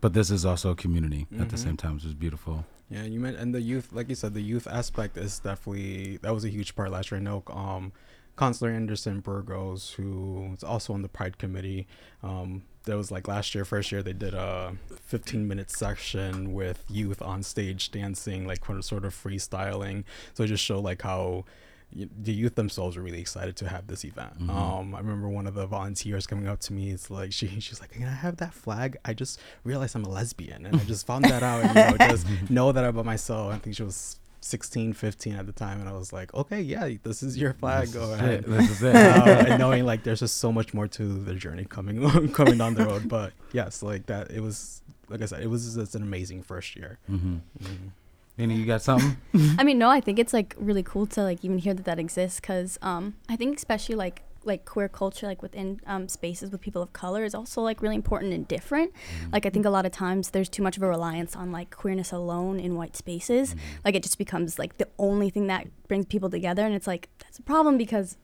but 0.00 0.12
this 0.14 0.30
is 0.30 0.44
also 0.44 0.74
community 0.74 1.26
at 1.38 1.50
the 1.50 1.58
same 1.58 1.76
time, 1.76 1.94
which 1.94 2.04
is 2.04 2.14
beautiful. 2.14 2.64
Yeah, 2.90 3.02
you 3.02 3.18
meant 3.20 3.36
and 3.36 3.54
the 3.54 3.60
youth, 3.60 3.92
like 3.92 4.08
you 4.08 4.14
said, 4.14 4.32
the 4.34 4.40
youth 4.40 4.66
aspect 4.66 5.16
is 5.18 5.38
definitely 5.40 6.16
that 6.18 6.32
was 6.32 6.44
a 6.44 6.48
huge 6.48 6.74
part 6.74 6.90
last 6.90 7.10
year. 7.10 7.20
I 7.20 7.22
know, 7.22 7.42
um, 7.48 7.92
Consular 8.36 8.72
Anderson 8.72 9.20
Burgos, 9.20 9.92
who 9.92 10.50
is 10.54 10.62
also 10.62 10.92
on 10.92 11.02
the 11.02 11.08
Pride 11.08 11.38
Committee, 11.38 11.86
um, 12.22 12.62
there 12.84 12.96
was 12.96 13.10
like 13.10 13.28
last 13.28 13.54
year, 13.54 13.64
first 13.64 13.90
year, 13.90 14.02
they 14.02 14.12
did 14.12 14.32
a 14.32 14.76
15 15.06 15.46
minute 15.46 15.70
section 15.70 16.52
with 16.54 16.84
youth 16.88 17.20
on 17.20 17.42
stage 17.42 17.90
dancing, 17.90 18.46
like 18.46 18.64
sort 18.80 19.04
of 19.04 19.14
freestyling. 19.14 20.04
So 20.34 20.44
it 20.44 20.48
just 20.48 20.64
showed 20.64 20.84
like 20.84 21.02
how 21.02 21.44
the 21.92 22.32
youth 22.32 22.56
themselves 22.56 22.96
are 22.96 23.02
really 23.02 23.20
excited 23.20 23.56
to 23.56 23.68
have 23.68 23.86
this 23.86 24.04
event. 24.04 24.34
Um, 24.50 24.94
I 24.94 24.98
remember 24.98 25.28
one 25.28 25.46
of 25.46 25.54
the 25.54 25.66
volunteers 25.66 26.26
coming 26.26 26.48
up 26.48 26.60
to 26.60 26.72
me. 26.72 26.90
It's 26.90 27.10
like 27.10 27.32
she 27.32 27.48
she's 27.60 27.80
like, 27.80 27.92
"Can 27.92 28.04
I 28.04 28.10
have 28.10 28.36
that 28.38 28.52
flag?" 28.52 28.96
I 29.04 29.14
just 29.14 29.40
realized 29.64 29.94
I'm 29.96 30.04
a 30.04 30.08
lesbian, 30.08 30.66
and 30.66 30.76
I 30.76 30.84
just 30.84 31.06
found 31.06 31.24
that 31.26 31.42
out. 31.42 31.64
And, 31.64 31.92
you 31.92 31.98
know, 31.98 32.06
just 32.10 32.50
know 32.50 32.72
that 32.72 32.84
about 32.84 33.04
myself. 33.04 33.52
I 33.52 33.58
think 33.58 33.76
she 33.76 33.82
was 33.82 34.18
16, 34.46 34.92
15 34.92 35.34
at 35.36 35.46
the 35.46 35.52
time, 35.52 35.80
and 35.80 35.88
I 35.88 35.92
was 35.92 36.12
like, 36.12 36.32
"Okay, 36.34 36.60
yeah, 36.60 36.88
this 37.02 37.22
is 37.22 37.36
your 37.36 37.52
flag. 37.54 37.92
Go 37.92 38.12
ahead." 38.12 38.44
Shit, 38.44 38.50
this 38.50 38.70
is 38.70 38.82
it. 38.82 38.94
uh, 38.96 39.44
and 39.48 39.58
knowing 39.58 39.84
like 39.84 40.02
there's 40.04 40.20
just 40.20 40.38
so 40.38 40.50
much 40.52 40.72
more 40.72 40.86
to 40.88 41.04
the 41.04 41.34
journey 41.34 41.64
coming 41.64 41.96
coming 42.38 42.58
down 42.58 42.74
the 42.74 42.84
road. 42.86 43.08
But 43.16 43.32
yes, 43.52 43.82
like 43.82 44.06
that, 44.06 44.30
it 44.30 44.40
was 44.40 44.82
like 45.08 45.22
I 45.22 45.26
said, 45.26 45.42
it 45.42 45.48
was 45.48 45.74
just 45.74 45.94
an 45.94 46.02
amazing 46.02 46.42
first 46.42 46.76
year. 46.76 46.98
hmm 47.06 47.36
Mhm. 47.62 47.90
Fina, 48.36 48.52
you 48.54 48.66
got 48.66 48.82
something? 48.82 49.16
I 49.58 49.64
mean, 49.64 49.78
no, 49.78 49.88
I 49.88 50.00
think 50.00 50.18
it's 50.18 50.34
like 50.34 50.54
really 50.58 50.82
cool 50.82 51.06
to 51.06 51.22
like 51.22 51.42
even 51.42 51.56
hear 51.58 51.72
that 51.72 51.86
that 51.86 51.98
exists 51.98 52.38
because 52.38 52.78
um, 52.82 53.14
I 53.30 53.36
think 53.36 53.56
especially 53.56 53.94
like 53.94 54.22
like 54.46 54.64
queer 54.64 54.88
culture 54.88 55.26
like 55.26 55.42
within 55.42 55.80
um, 55.86 56.08
spaces 56.08 56.50
with 56.50 56.60
people 56.60 56.82
of 56.82 56.92
color 56.92 57.24
is 57.24 57.34
also 57.34 57.60
like 57.62 57.82
really 57.82 57.96
important 57.96 58.32
and 58.32 58.46
different. 58.48 58.92
Mm-hmm. 58.92 59.30
Like 59.32 59.46
I 59.46 59.50
think 59.50 59.66
a 59.66 59.70
lot 59.70 59.86
of 59.86 59.92
times 59.92 60.30
there's 60.30 60.48
too 60.48 60.62
much 60.62 60.76
of 60.76 60.82
a 60.82 60.88
reliance 60.88 61.36
on 61.36 61.52
like 61.52 61.70
queerness 61.70 62.12
alone 62.12 62.60
in 62.60 62.76
white 62.76 62.96
spaces. 62.96 63.50
Mm-hmm. 63.50 63.76
Like 63.84 63.94
it 63.94 64.02
just 64.02 64.18
becomes 64.18 64.58
like 64.58 64.78
the 64.78 64.88
only 64.98 65.30
thing 65.30 65.46
that 65.48 65.66
brings 65.88 66.06
people 66.06 66.30
together, 66.30 66.64
and 66.64 66.74
it's 66.74 66.86
like 66.86 67.08
that's 67.18 67.38
a 67.38 67.42
problem 67.42 67.76
because 67.76 68.16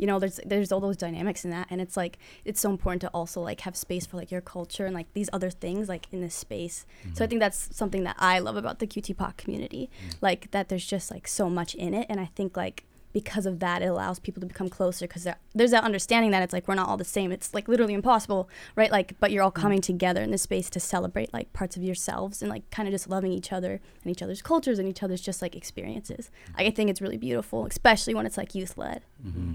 you 0.00 0.06
know 0.06 0.18
there's 0.18 0.40
there's 0.46 0.72
all 0.72 0.80
those 0.80 0.96
dynamics 0.96 1.44
in 1.44 1.50
that 1.50 1.66
and 1.68 1.78
it's 1.78 1.94
like 1.94 2.18
it's 2.46 2.58
so 2.58 2.70
important 2.70 3.02
to 3.02 3.08
also 3.08 3.42
like 3.42 3.60
have 3.60 3.76
space 3.76 4.06
for 4.06 4.16
like 4.16 4.30
your 4.30 4.40
culture 4.40 4.86
and 4.86 4.94
like 4.94 5.12
these 5.12 5.28
other 5.30 5.50
things 5.50 5.90
like 5.90 6.06
in 6.10 6.22
this 6.22 6.34
space. 6.34 6.86
So 7.02 7.08
i 7.08 7.10
mm-hmm. 7.10 7.28
think 7.28 7.40
that's 7.40 7.76
something 7.76 8.04
that 8.04 8.16
i 8.18 8.38
love 8.38 8.56
about 8.56 8.78
the 8.78 8.86
qt 8.86 9.36
community 9.36 9.90
mm. 10.08 10.14
like 10.22 10.50
that 10.52 10.70
there's 10.70 10.86
just 10.86 11.10
like 11.10 11.28
so 11.28 11.50
much 11.50 11.74
in 11.74 11.92
it 11.92 12.06
and 12.08 12.18
i 12.18 12.24
think 12.24 12.56
like 12.56 12.86
because 13.12 13.46
of 13.46 13.58
that 13.60 13.82
it 13.82 13.86
allows 13.86 14.18
people 14.18 14.40
to 14.40 14.46
become 14.46 14.68
closer 14.68 15.06
because 15.06 15.26
there's 15.54 15.70
that 15.70 15.84
understanding 15.84 16.30
that 16.30 16.42
it's 16.42 16.52
like 16.52 16.68
we're 16.68 16.74
not 16.74 16.88
all 16.88 16.96
the 16.96 17.04
same 17.04 17.32
it's 17.32 17.52
like 17.52 17.68
literally 17.68 17.94
impossible 17.94 18.48
right 18.76 18.90
like 18.90 19.14
but 19.20 19.30
you're 19.30 19.42
all 19.42 19.50
mm. 19.50 19.60
coming 19.60 19.80
together 19.80 20.22
in 20.22 20.30
this 20.30 20.42
space 20.42 20.70
to 20.70 20.78
celebrate 20.78 21.32
like 21.32 21.52
parts 21.52 21.76
of 21.76 21.82
yourselves 21.82 22.42
and 22.42 22.50
like 22.50 22.68
kind 22.70 22.88
of 22.88 22.92
just 22.92 23.08
loving 23.08 23.32
each 23.32 23.52
other 23.52 23.80
and 24.02 24.10
each 24.10 24.22
other's 24.22 24.42
cultures 24.42 24.78
and 24.78 24.88
each 24.88 25.02
other's 25.02 25.20
just 25.20 25.42
like 25.42 25.56
experiences 25.56 26.30
like, 26.56 26.66
i 26.66 26.70
think 26.70 26.88
it's 26.90 27.00
really 27.00 27.16
beautiful 27.16 27.66
especially 27.66 28.14
when 28.14 28.26
it's 28.26 28.36
like 28.36 28.54
youth 28.54 28.76
led 28.76 29.02
mm-hmm. 29.26 29.52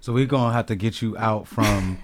So 0.00 0.12
we're 0.12 0.26
gonna 0.26 0.52
have 0.52 0.66
to 0.66 0.76
get 0.76 1.02
you 1.02 1.16
out 1.18 1.46
from 1.54 1.98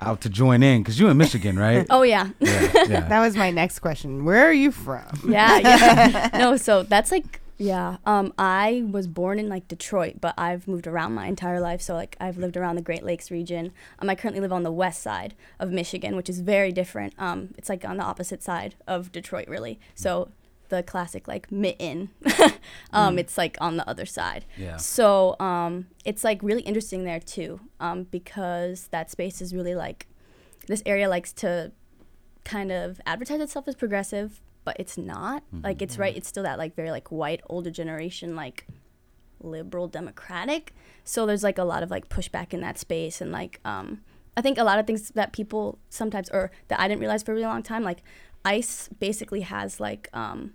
out 0.00 0.20
to 0.20 0.28
join 0.28 0.62
in 0.62 0.82
because 0.82 1.00
you're 1.00 1.10
in 1.10 1.16
Michigan, 1.16 1.58
right? 1.58 1.86
oh 1.90 2.02
yeah 2.02 2.28
Yeah, 2.38 2.70
yeah. 2.88 3.00
That 3.08 3.20
was 3.20 3.36
my 3.36 3.50
next 3.50 3.78
question. 3.78 4.24
Where 4.24 4.46
are 4.46 4.52
you 4.52 4.70
from? 4.70 5.06
yeah, 5.26 5.58
yeah. 5.58 6.30
no, 6.38 6.56
so 6.56 6.82
that's 6.82 7.10
like 7.10 7.40
yeah. 7.58 7.96
Um, 8.04 8.32
I 8.38 8.84
was 8.90 9.06
born 9.06 9.38
in 9.38 9.48
like 9.48 9.68
Detroit, 9.68 10.16
but 10.20 10.34
I've 10.36 10.68
moved 10.68 10.86
around 10.86 11.14
my 11.14 11.26
entire 11.26 11.60
life. 11.60 11.80
So 11.80 11.94
like 11.94 12.16
I've 12.20 12.36
lived 12.36 12.56
around 12.56 12.76
the 12.76 12.82
Great 12.82 13.02
Lakes 13.02 13.30
region. 13.30 13.72
Um, 13.98 14.10
I 14.10 14.14
currently 14.14 14.40
live 14.40 14.52
on 14.52 14.62
the 14.62 14.72
west 14.72 15.02
side 15.02 15.34
of 15.58 15.70
Michigan, 15.70 16.16
which 16.16 16.28
is 16.28 16.40
very 16.40 16.72
different. 16.72 17.14
Um, 17.18 17.50
it's 17.56 17.68
like 17.68 17.84
on 17.84 17.96
the 17.96 18.04
opposite 18.04 18.42
side 18.42 18.74
of 18.86 19.10
Detroit, 19.12 19.48
really. 19.48 19.80
So 19.94 20.28
the 20.68 20.82
classic 20.82 21.28
like 21.28 21.50
mitten, 21.50 22.10
um, 22.92 23.18
it's 23.18 23.38
like 23.38 23.56
on 23.60 23.76
the 23.76 23.88
other 23.88 24.06
side. 24.06 24.44
Yeah. 24.56 24.76
So 24.76 25.36
um, 25.40 25.86
it's 26.04 26.24
like 26.24 26.42
really 26.42 26.62
interesting 26.62 27.04
there 27.04 27.20
too, 27.20 27.60
um, 27.80 28.04
because 28.04 28.88
that 28.88 29.10
space 29.10 29.40
is 29.40 29.54
really 29.54 29.74
like 29.74 30.06
this 30.66 30.82
area 30.84 31.08
likes 31.08 31.32
to 31.34 31.72
kind 32.44 32.70
of 32.70 33.00
advertise 33.06 33.40
itself 33.40 33.66
as 33.68 33.74
progressive, 33.74 34.40
but 34.66 34.76
it's 34.78 34.98
not. 34.98 35.42
Like 35.66 35.80
it's 35.80 35.96
right. 35.98 36.14
It's 36.18 36.28
still 36.28 36.42
that 36.42 36.58
like 36.58 36.74
very 36.76 36.90
like 36.90 37.08
white 37.10 37.40
older 37.48 37.70
generation 37.70 38.36
like 38.36 38.66
liberal 39.40 39.86
democratic. 39.88 40.74
So 41.04 41.24
there's 41.26 41.42
like 41.42 41.56
a 41.58 41.64
lot 41.64 41.82
of 41.82 41.90
like 41.90 42.08
pushback 42.10 42.52
in 42.52 42.60
that 42.60 42.76
space 42.78 43.20
and 43.22 43.30
like 43.32 43.60
um 43.64 44.02
I 44.36 44.42
think 44.42 44.58
a 44.58 44.64
lot 44.64 44.78
of 44.78 44.86
things 44.86 45.10
that 45.14 45.32
people 45.32 45.78
sometimes 45.88 46.28
or 46.30 46.50
that 46.68 46.78
I 46.80 46.88
didn't 46.88 47.00
realize 47.00 47.22
for 47.22 47.32
a 47.32 47.34
really 47.36 47.46
long 47.46 47.62
time 47.62 47.82
like 47.84 48.02
ICE 48.44 48.88
basically 49.00 49.40
has 49.42 49.80
like 49.80 50.08
um 50.12 50.52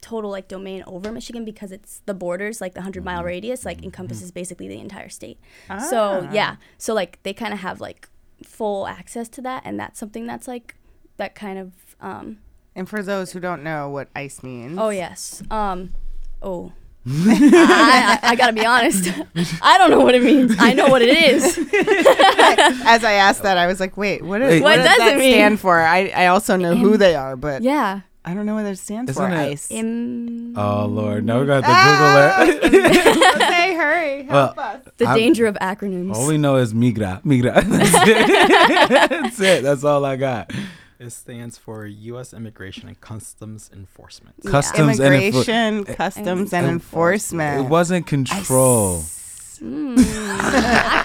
total 0.00 0.30
like 0.30 0.48
domain 0.48 0.82
over 0.86 1.12
Michigan 1.12 1.44
because 1.44 1.70
it's 1.70 2.02
the 2.06 2.14
borders 2.14 2.60
like 2.60 2.74
the 2.74 2.80
100 2.80 3.04
mile 3.04 3.22
radius 3.22 3.64
like 3.64 3.82
encompasses 3.84 4.32
basically 4.32 4.66
the 4.68 4.80
entire 4.80 5.08
state. 5.08 5.38
So, 5.90 6.26
Ah. 6.28 6.32
yeah. 6.32 6.56
So 6.76 6.92
like 6.92 7.22
they 7.22 7.32
kind 7.32 7.54
of 7.54 7.60
have 7.60 7.80
like 7.80 8.08
full 8.44 8.88
access 8.88 9.28
to 9.28 9.40
that 9.42 9.62
and 9.64 9.78
that's 9.78 10.00
something 10.00 10.26
that's 10.26 10.48
like 10.48 10.74
that 11.18 11.34
kind 11.36 11.58
of 11.58 11.72
um 12.00 12.38
And 12.74 12.88
for 12.88 13.02
those 13.02 13.32
who 13.32 13.40
don't 13.40 13.62
know 13.62 13.88
what 13.90 14.08
ICE 14.16 14.42
means, 14.42 14.78
Oh 14.78 14.88
yes. 14.90 15.42
Um. 15.50 15.92
Oh. 16.42 16.72
I, 17.06 18.18
I, 18.22 18.30
I 18.30 18.36
gotta 18.36 18.52
be 18.52 18.64
honest. 18.64 19.08
I 19.60 19.76
don't 19.76 19.90
know 19.90 20.00
what 20.00 20.14
it 20.14 20.22
means. 20.22 20.54
I 20.58 20.72
know 20.72 20.86
what 20.88 21.02
it 21.02 21.16
is. 21.20 21.58
as 22.86 23.02
I 23.04 23.14
asked 23.14 23.42
that, 23.42 23.58
I 23.58 23.66
was 23.66 23.80
like, 23.80 23.96
wait, 23.96 24.22
what, 24.22 24.40
is, 24.40 24.48
Wait. 24.50 24.62
what, 24.62 24.78
What 24.78 24.84
does 24.84 24.86
does 24.86 24.98
that 24.98 25.14
it 25.16 25.18
mean? 25.18 25.32
stand 25.34 25.58
for? 25.60 25.80
I, 25.80 26.08
I 26.14 26.26
also 26.28 26.56
know 26.56 26.76
who 26.76 26.96
they 26.96 27.14
are, 27.16 27.34
but 27.36 27.62
Yeah. 27.62 28.02
I 28.24 28.34
don't 28.34 28.46
know 28.46 28.54
what 28.54 28.66
it 28.66 28.78
stands 28.78 29.10
Isn't 29.10 29.30
for. 29.30 29.34
it- 29.34 29.50
ICE. 29.50 29.70
In 29.72 30.54
Oh 30.56 30.86
Lord, 30.86 31.24
now 31.24 31.40
we 31.40 31.46
got 31.46 31.62
to 31.62 31.66
Ah! 31.68 32.44
Google 32.46 32.78
it. 32.78 33.34
okay, 33.42 33.74
hurry. 33.74 34.22
Help 34.22 34.56
Well, 34.56 34.66
us. 34.76 34.82
the 34.96 35.06
I'm- 35.06 35.18
danger 35.18 35.46
of 35.46 35.56
acronyms. 35.56 36.14
All 36.14 36.28
we 36.28 36.38
know 36.38 36.54
is 36.56 36.72
migra, 36.72 37.20
migra. 37.24 37.54
That's 37.64 38.08
it. 38.08 38.88
That's 39.10 39.40
it. 39.40 39.62
That's 39.64 39.82
all 39.82 40.04
I 40.04 40.14
got. 40.14 40.52
It 41.02 41.10
stands 41.10 41.58
for 41.58 41.84
U.S. 41.84 42.32
Immigration 42.32 42.86
and 42.86 43.00
Customs 43.00 43.68
Enforcement. 43.72 44.36
Yeah. 44.44 44.50
Customs 44.52 45.00
and 45.00 45.12
enfor- 45.14 45.48
Immigration, 45.48 45.84
customs, 45.84 46.52
and 46.52 46.66
enforcement. 46.68 47.66
It 47.66 47.68
wasn't 47.68 48.06
control. 48.06 49.00
Mm, 49.58 49.96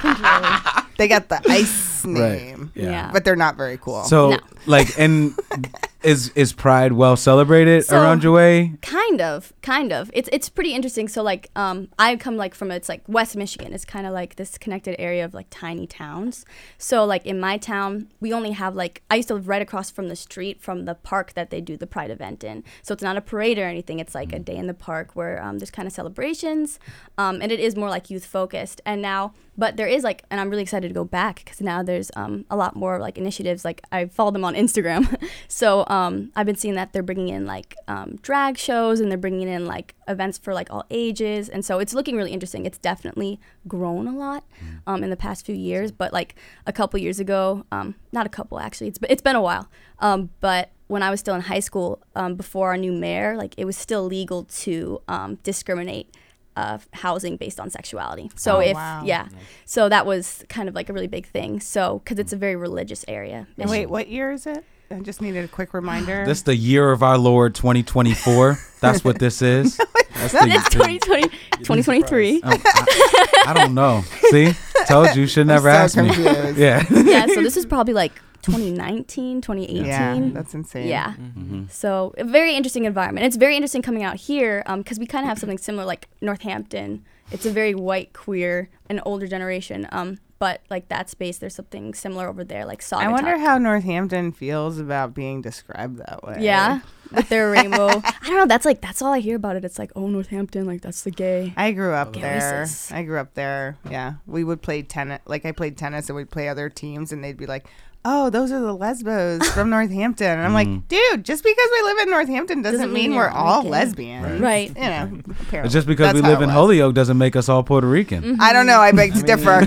control. 0.02 0.84
They 1.00 1.08
got 1.08 1.30
the 1.30 1.40
ICE 1.48 2.06
Right. 2.06 2.14
name, 2.14 2.72
Yeah. 2.76 3.10
but 3.14 3.24
they're 3.26 3.36
not 3.36 3.56
very 3.56 3.78
cool. 3.78 4.04
So 4.04 4.32
No. 4.32 4.40
like, 4.68 4.98
and 5.00 5.34
is 6.08 6.30
is 6.36 6.54
Pride 6.54 6.94
well 6.94 7.18
celebrated 7.18 7.84
So- 7.86 8.00
around 8.02 8.24
your 8.24 8.32
way? 8.32 8.74
kind 8.82 9.20
of 9.22 9.52
kind 9.62 9.92
of. 9.92 10.10
It's 10.14 10.30
it's 10.32 10.48
pretty 10.50 10.74
interesting. 10.74 11.08
So 11.10 11.22
like 11.22 11.50
um 11.56 11.90
i 12.00 12.16
come 12.16 12.38
like 12.38 12.56
from 12.56 12.72
it's 12.72 12.88
like 12.90 13.04
west 13.08 13.36
michigan. 13.36 13.74
It's 13.74 13.84
kind 13.86 14.08
of 14.08 14.14
like 14.14 14.36
this 14.38 14.58
connected 14.58 14.96
area 15.00 15.26
of 15.26 15.34
like 15.34 15.48
tiny 15.50 15.86
towns. 15.86 16.46
So 16.78 17.04
like 17.06 17.26
in 17.26 17.40
my 17.40 17.58
town 17.58 18.08
we 18.22 18.32
only 18.32 18.52
have 18.52 18.74
like 18.76 19.04
i 19.12 19.16
used 19.18 19.28
to 19.28 19.34
live 19.36 19.48
right 19.50 19.62
across 19.62 19.92
from 19.92 20.08
the 20.08 20.16
street 20.16 20.62
from 20.62 20.86
the 20.86 20.96
park 20.96 21.34
that 21.34 21.50
they 21.52 21.60
do 21.62 21.76
the 21.84 21.88
pride 21.96 22.12
event 22.18 22.44
in. 22.44 22.64
So 22.84 22.94
it's 22.94 23.04
not 23.04 23.18
a 23.18 23.22
parade 23.22 23.58
or 23.60 23.66
anything. 23.66 24.00
It's 24.00 24.16
like 24.16 24.32
a 24.32 24.40
day 24.40 24.56
in 24.56 24.68
the 24.68 24.80
park 24.90 25.08
where 25.14 25.36
um, 25.44 25.60
there's 25.60 25.72
kind 25.72 25.88
of 25.90 25.94
celebrations. 25.94 26.80
Um, 27.18 27.42
and 27.42 27.52
it 27.52 27.60
is 27.60 27.76
more 27.76 27.90
like 27.90 28.10
youth 28.10 28.26
focused. 28.26 28.80
And 28.86 29.02
now 29.02 29.34
but 29.60 29.76
there 29.76 29.88
is 29.88 30.04
like 30.04 30.20
and 30.30 30.40
i'm 30.40 30.52
really 30.52 30.62
excited 30.62 30.88
to 30.88 30.94
go 30.94 31.04
back 31.20 31.36
because 31.44 31.60
now 31.72 31.82
there's 31.90 32.10
um, 32.16 32.46
a 32.50 32.56
lot 32.64 32.76
more 32.84 32.96
like 33.06 33.18
initiatives. 33.18 33.66
Like 33.70 33.82
i 33.92 34.00
follow 34.18 34.32
them 34.32 34.46
on 34.50 34.54
instagram. 34.64 35.04
So 35.62 35.70
um, 35.88 35.97
I've 36.36 36.46
been 36.46 36.56
seeing 36.56 36.76
that 36.76 36.92
they're 36.94 37.04
bringing 37.04 37.30
in 37.30 37.46
like 37.46 37.76
um, 37.88 38.18
drag 38.22 38.58
shows 38.58 39.00
and 39.00 39.10
they're 39.10 39.18
bringing 39.18 39.48
in 39.48 39.66
like 39.66 39.96
events 40.08 40.38
for 40.38 40.54
like 40.54 40.70
all 40.72 40.86
ages, 40.90 41.50
and 41.50 41.64
so 41.66 41.80
it's 41.80 41.94
looking 41.94 42.16
really 42.16 42.32
interesting. 42.34 42.66
It's 42.66 42.78
definitely 42.78 43.40
grown 43.68 44.08
a 44.08 44.16
lot 44.16 44.44
um, 44.86 45.04
in 45.04 45.10
the 45.10 45.16
past 45.18 45.46
few 45.46 45.56
years, 45.56 45.92
but 45.92 46.12
like 46.14 46.36
a 46.66 46.74
couple 46.74 47.00
years 47.00 47.20
ago, 47.20 47.66
um, 47.72 47.96
not 48.12 48.26
a 48.26 48.30
couple 48.30 48.60
actually, 48.60 48.88
it's 48.88 49.00
it's 49.10 49.22
been 49.22 49.36
a 49.36 49.42
while, 49.42 49.70
um, 50.00 50.30
but 50.40 50.70
when 50.88 51.04
I 51.04 51.10
was 51.10 51.20
still 51.20 51.36
in 51.36 51.42
high 51.42 51.60
school, 51.60 52.02
um, 52.16 52.36
before 52.36 52.70
our 52.70 52.78
new 52.78 52.94
mayor, 52.94 53.36
like 53.36 53.54
it 53.58 53.66
was 53.66 53.78
still 53.78 54.04
legal 54.06 54.44
to 54.66 55.02
um, 55.08 55.36
discriminate. 55.44 56.08
Uh, 56.56 56.80
housing 56.94 57.38
based 57.38 57.60
on 57.60 57.70
sexuality. 57.70 58.32
So 58.36 58.56
Oh, 58.56 58.60
if 58.62 58.74
wow. 58.74 59.04
yeah, 59.06 59.28
so 59.66 59.90
that 59.90 60.08
was 60.08 60.44
kind 60.50 60.68
of 60.68 60.74
like 60.74 60.90
a 60.90 60.94
really 60.94 61.06
big 61.06 61.28
thing. 61.28 61.60
So 61.60 62.00
because 62.00 62.18
it's 62.18 62.34
a 62.34 62.36
very 62.36 62.56
religious 62.56 63.06
area. 63.08 63.46
And 63.60 63.70
wait, 63.70 63.86
what 63.92 64.08
year 64.08 64.32
is 64.32 64.48
it? 64.48 64.66
I 64.90 65.00
just 65.00 65.22
needed 65.22 65.44
a 65.44 65.48
quick 65.48 65.74
reminder. 65.74 66.26
This 66.26 66.42
the 66.44 66.56
year 66.56 66.92
of 66.92 67.04
our 67.04 67.18
Lord 67.18 67.56
2024. 67.56 68.58
That's 68.80 69.04
what 69.04 69.20
this 69.20 69.42
is. 69.42 69.78
That's 70.14 70.34
the, 70.34 70.48
It's 70.48 70.70
2020, 70.70 71.28
2023. 71.58 72.42
Oh, 72.44 72.50
I, 72.50 73.44
I 73.48 73.54
don't 73.54 73.74
know. 73.74 74.04
See, 74.30 74.54
told 74.88 75.16
you 75.16 75.28
should 75.28 75.48
never 75.48 75.70
so 75.70 75.78
ask 75.78 75.98
me. 75.98 76.06
confused. 76.06 76.58
Yeah. 76.58 76.84
yeah, 76.90 77.28
so 77.28 77.42
this 77.42 77.58
is 77.58 77.66
probably 77.66 77.94
like 77.94 78.14
2019, 78.42 79.42
2018. 79.42 79.86
Yeah, 79.86 80.30
that's 80.34 80.54
insane. 80.54 80.88
Yeah. 80.88 81.14
Mm-hmm. 81.14 81.66
So 81.70 82.14
a 82.18 82.24
very 82.24 82.56
interesting 82.56 82.86
environment. 82.86 83.26
It's 83.26 83.36
very 83.36 83.56
interesting 83.56 83.82
coming 83.82 84.04
out 84.04 84.16
here 84.16 84.64
because 84.78 85.00
we 85.00 85.06
kind 85.06 85.24
of 85.26 85.30
have 85.30 85.38
something 85.40 85.58
similar 85.58 85.86
like 85.86 86.08
Northampton. 86.22 87.04
It's 87.32 87.46
a 87.46 87.52
very 87.52 87.76
white, 87.76 88.14
queer, 88.14 88.70
and 88.90 89.02
older 89.06 89.28
generation. 89.28 89.88
Um, 89.92 90.20
but 90.40 90.62
like 90.70 90.90
that 90.90 91.10
space, 91.10 91.38
there's 91.38 91.56
something 91.56 91.94
similar 91.94 92.28
over 92.28 92.44
there, 92.44 92.66
like 92.66 92.82
Saugatuck. 92.82 93.04
I 93.04 93.08
wonder 93.12 93.38
how 93.38 93.58
Northampton 93.58 94.32
feels 94.32 94.80
about 94.80 95.14
being 95.14 95.42
described 95.42 95.98
that 95.98 96.24
way. 96.24 96.38
Yeah, 96.42 96.82
with 97.12 97.30
their 97.30 97.52
rainbow. 97.52 97.88
I 98.04 98.14
don't 98.24 98.38
know. 98.38 98.46
That's 98.46 98.66
like 98.66 98.82
that's 98.82 99.02
all 99.02 99.14
I 99.14 99.20
hear 99.20 99.36
about 99.36 99.56
it. 99.56 99.66
It's 99.66 99.80
like 99.80 99.92
oh 99.96 100.08
Northampton, 100.08 100.66
like 100.66 100.82
that's 100.82 101.02
the 101.02 101.12
gay. 101.12 101.54
I 101.58 101.72
grew 101.72 101.94
up 101.94 102.14
Gay 102.14 102.22
there. 102.22 102.64
racists. 102.64 102.92
I 102.92 103.04
grew 103.04 103.20
up 103.20 103.34
there. 103.34 103.78
Yeah. 103.90 104.16
We 104.26 104.44
would 104.44 104.62
play 104.62 104.82
tennis. 104.84 105.22
Like 105.26 105.46
I 105.46 105.52
played 105.52 105.78
tennis 105.78 106.10
and 106.10 106.16
we'd 106.16 106.30
play 106.30 106.50
other 106.50 106.70
teams 106.70 107.12
and 107.12 107.24
they'd 107.24 107.38
be 107.38 107.46
like, 107.48 107.68
oh, 108.06 108.30
those 108.30 108.52
are 108.52 108.60
the 108.60 108.74
lesbos 108.74 109.48
from 109.54 109.70
Northampton. 109.70 110.28
And 110.28 110.42
I'm 110.42 110.54
like, 110.54 110.68
mm. 110.68 110.88
dude, 110.88 111.26
just 111.26 111.44
because 111.44 111.70
we 111.72 111.82
live 111.84 111.98
in 112.00 112.10
Northampton 112.10 112.62
doesn't, 112.62 112.80
Doesn't 112.80 112.94
mean, 112.94 113.12
mean 113.12 113.18
we're 113.18 113.30
all 113.30 113.64
gay. 113.64 113.70
lesbian. 113.70 114.42
Right. 114.42 114.70
You 114.70 114.76
know, 114.76 115.22
apparently. 115.42 115.72
Just 115.74 115.88
because 115.88 116.14
That's 116.14 116.16
we 116.16 116.22
live 116.22 116.42
in 116.42 116.48
was. 116.48 116.56
Holyoke 116.56 116.96
doesn't 116.96 117.18
make 117.18 117.36
us 117.36 117.50
all 117.50 117.64
Puerto 117.64 117.88
Rican. 117.88 118.24
Mm-hmm. 118.24 118.42
I 118.42 118.54
don't 118.54 118.66
know. 118.66 118.80
I 118.80 118.92
beg 118.92 119.14
to 119.16 119.22
differ. 119.24 119.62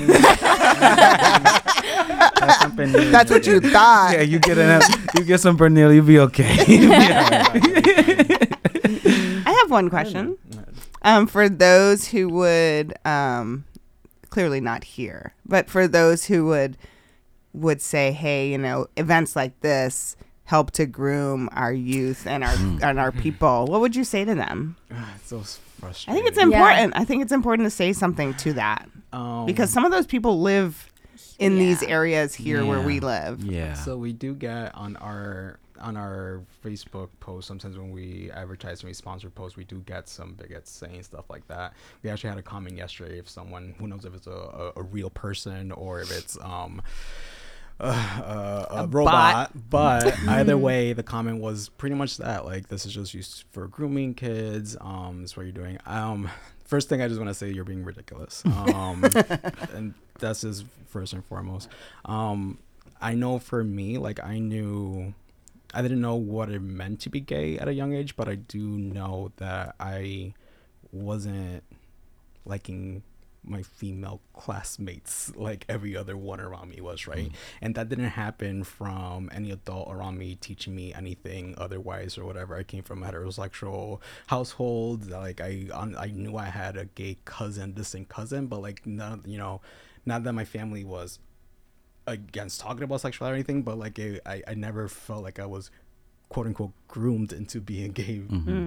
That's. 0.80 2.74
That's 3.10 3.30
what 3.30 3.46
you 3.46 3.60
thought. 3.60 4.12
Yeah, 4.14 4.22
you 4.22 4.38
get 4.38 4.58
an, 4.58 4.82
you 5.16 5.24
get 5.24 5.40
some 5.40 5.56
Bernil, 5.58 5.94
you'll 5.94 6.04
be 6.04 6.18
okay. 6.18 6.56
I 9.46 9.52
have 9.62 9.70
one 9.70 9.90
question. 9.90 10.36
Um, 11.02 11.26
for 11.26 11.48
those 11.48 12.08
who 12.08 12.28
would, 12.28 12.94
um, 13.04 13.64
clearly 14.30 14.60
not 14.60 14.84
here, 14.84 15.34
but 15.46 15.68
for 15.68 15.88
those 15.88 16.26
who 16.26 16.46
would 16.46 16.76
would 17.52 17.82
say, 17.82 18.12
hey, 18.12 18.48
you 18.50 18.58
know, 18.58 18.86
events 18.96 19.34
like 19.34 19.58
this 19.60 20.16
help 20.44 20.70
to 20.72 20.86
groom 20.86 21.48
our 21.52 21.72
youth 21.72 22.26
and 22.26 22.44
our 22.44 22.54
and 22.82 22.98
our 22.98 23.12
people. 23.12 23.66
What 23.66 23.80
would 23.80 23.96
you 23.96 24.04
say 24.04 24.24
to 24.24 24.34
them? 24.34 24.76
It's 25.16 25.28
so 25.28 25.42
I 25.82 26.12
think 26.12 26.26
it's 26.26 26.36
Yeah. 26.36 26.44
important. 26.44 26.92
I 26.94 27.04
think 27.04 27.22
it's 27.22 27.32
important 27.32 27.66
to 27.66 27.70
say 27.70 27.92
something 27.94 28.34
to 28.34 28.52
that 28.54 28.86
um, 29.12 29.46
because 29.46 29.70
some 29.70 29.84
of 29.84 29.90
those 29.90 30.06
people 30.06 30.40
live 30.40 30.90
in 31.38 31.58
these 31.58 31.82
areas 31.82 32.34
here 32.34 32.64
where 32.64 32.80
we 32.80 33.00
live. 33.00 33.42
yeah. 33.42 33.74
So 33.74 33.96
we 33.96 34.12
do 34.12 34.34
get 34.34 34.74
on 34.74 34.96
our 34.96 35.58
on 35.80 35.96
our 35.96 36.42
Facebook 36.62 37.08
post 37.20 37.48
sometimes 37.48 37.78
when 37.78 37.90
we 37.90 38.30
advertise 38.32 38.82
and 38.82 38.88
we 38.88 38.92
sponsor 38.92 39.30
posts, 39.30 39.56
we 39.56 39.64
do 39.64 39.78
get 39.86 40.08
some 40.08 40.34
bigots 40.34 40.70
saying 40.70 41.02
stuff 41.02 41.24
like 41.30 41.46
that. 41.48 41.72
We 42.02 42.10
actually 42.10 42.28
had 42.28 42.38
a 42.38 42.42
comment 42.42 42.76
yesterday 42.76 43.18
if 43.18 43.28
someone 43.30 43.74
who 43.78 43.88
knows 43.88 44.04
if 44.04 44.14
it's 44.14 44.26
a, 44.26 44.30
a, 44.30 44.72
a 44.76 44.82
real 44.82 45.08
person 45.08 45.72
or 45.72 46.02
if 46.02 46.10
it's 46.10 46.38
um 46.42 46.82
uh, 47.82 47.84
uh, 48.22 48.66
a, 48.80 48.84
A 48.84 48.86
robot, 48.88 49.52
but 49.70 50.18
either 50.28 50.58
way, 50.58 50.92
the 50.92 51.02
comment 51.02 51.40
was 51.40 51.70
pretty 51.70 51.94
much 51.94 52.18
that. 52.18 52.44
Like, 52.44 52.68
this 52.68 52.84
is 52.84 52.92
just 52.92 53.14
used 53.14 53.44
for 53.52 53.68
grooming 53.68 54.12
kids. 54.12 54.76
Um, 54.78 55.20
that's 55.20 55.34
what 55.34 55.44
you're 55.44 55.52
doing. 55.52 55.78
Um, 55.86 56.28
first 56.70 56.88
thing 56.88 57.02
I 57.02 57.08
just 57.08 57.18
want 57.18 57.28
to 57.28 57.34
say, 57.34 57.50
you're 57.50 57.64
being 57.64 57.84
ridiculous. 57.84 58.42
Um, 58.80 59.04
and 59.74 59.94
that's 60.18 60.42
just 60.42 60.64
first 60.86 61.12
and 61.12 61.24
foremost. 61.24 61.68
Um, 62.04 62.58
I 63.00 63.14
know 63.14 63.38
for 63.38 63.64
me, 63.64 63.98
like, 63.98 64.22
I 64.22 64.38
knew, 64.38 65.12
I 65.74 65.82
didn't 65.82 66.00
know 66.00 66.14
what 66.14 66.50
it 66.50 66.60
meant 66.60 67.00
to 67.00 67.10
be 67.10 67.20
gay 67.20 67.58
at 67.58 67.66
a 67.68 67.74
young 67.74 67.92
age, 67.92 68.16
but 68.16 68.28
I 68.28 68.36
do 68.36 68.60
know 68.78 69.32
that 69.38 69.74
I 69.80 70.34
wasn't 70.92 71.64
liking 72.44 73.02
my 73.42 73.62
female 73.62 74.20
classmates 74.34 75.34
like 75.34 75.64
every 75.68 75.96
other 75.96 76.16
one 76.16 76.40
around 76.40 76.70
me 76.70 76.80
was 76.80 77.06
right? 77.06 77.26
Mm-hmm. 77.26 77.62
And 77.62 77.74
that 77.74 77.88
didn't 77.88 78.10
happen 78.10 78.64
from 78.64 79.30
any 79.32 79.50
adult 79.50 79.90
around 79.90 80.18
me 80.18 80.36
teaching 80.36 80.74
me 80.74 80.92
anything 80.94 81.54
otherwise 81.56 82.18
or 82.18 82.24
whatever. 82.24 82.56
I 82.56 82.62
came 82.62 82.82
from 82.82 83.02
a 83.02 83.10
heterosexual 83.10 84.00
household. 84.26 85.10
Like 85.10 85.40
i 85.40 85.68
i 85.74 86.06
knew 86.06 86.36
i 86.36 86.46
had 86.46 86.76
a 86.76 86.84
gay 86.84 87.16
cousin 87.24 87.72
distant 87.72 88.08
cousin 88.08 88.46
but 88.46 88.60
like 88.60 88.86
not 88.86 89.26
you 89.26 89.38
know 89.38 89.60
not 90.06 90.24
that 90.24 90.32
my 90.32 90.44
family 90.44 90.84
was 90.84 91.18
against 92.06 92.60
talking 92.60 92.82
about 92.82 93.00
sexuality 93.00 93.32
or 93.32 93.36
anything 93.36 93.62
but 93.62 93.78
like 93.78 93.98
it, 93.98 94.20
I, 94.26 94.42
I 94.48 94.54
never 94.54 94.88
felt 94.88 95.22
like 95.22 95.38
i 95.38 95.46
was 95.46 95.70
quote 96.30 96.46
unquote 96.46 96.72
groomed 96.88 97.32
into 97.32 97.60
being 97.60 97.90
gay. 97.92 98.22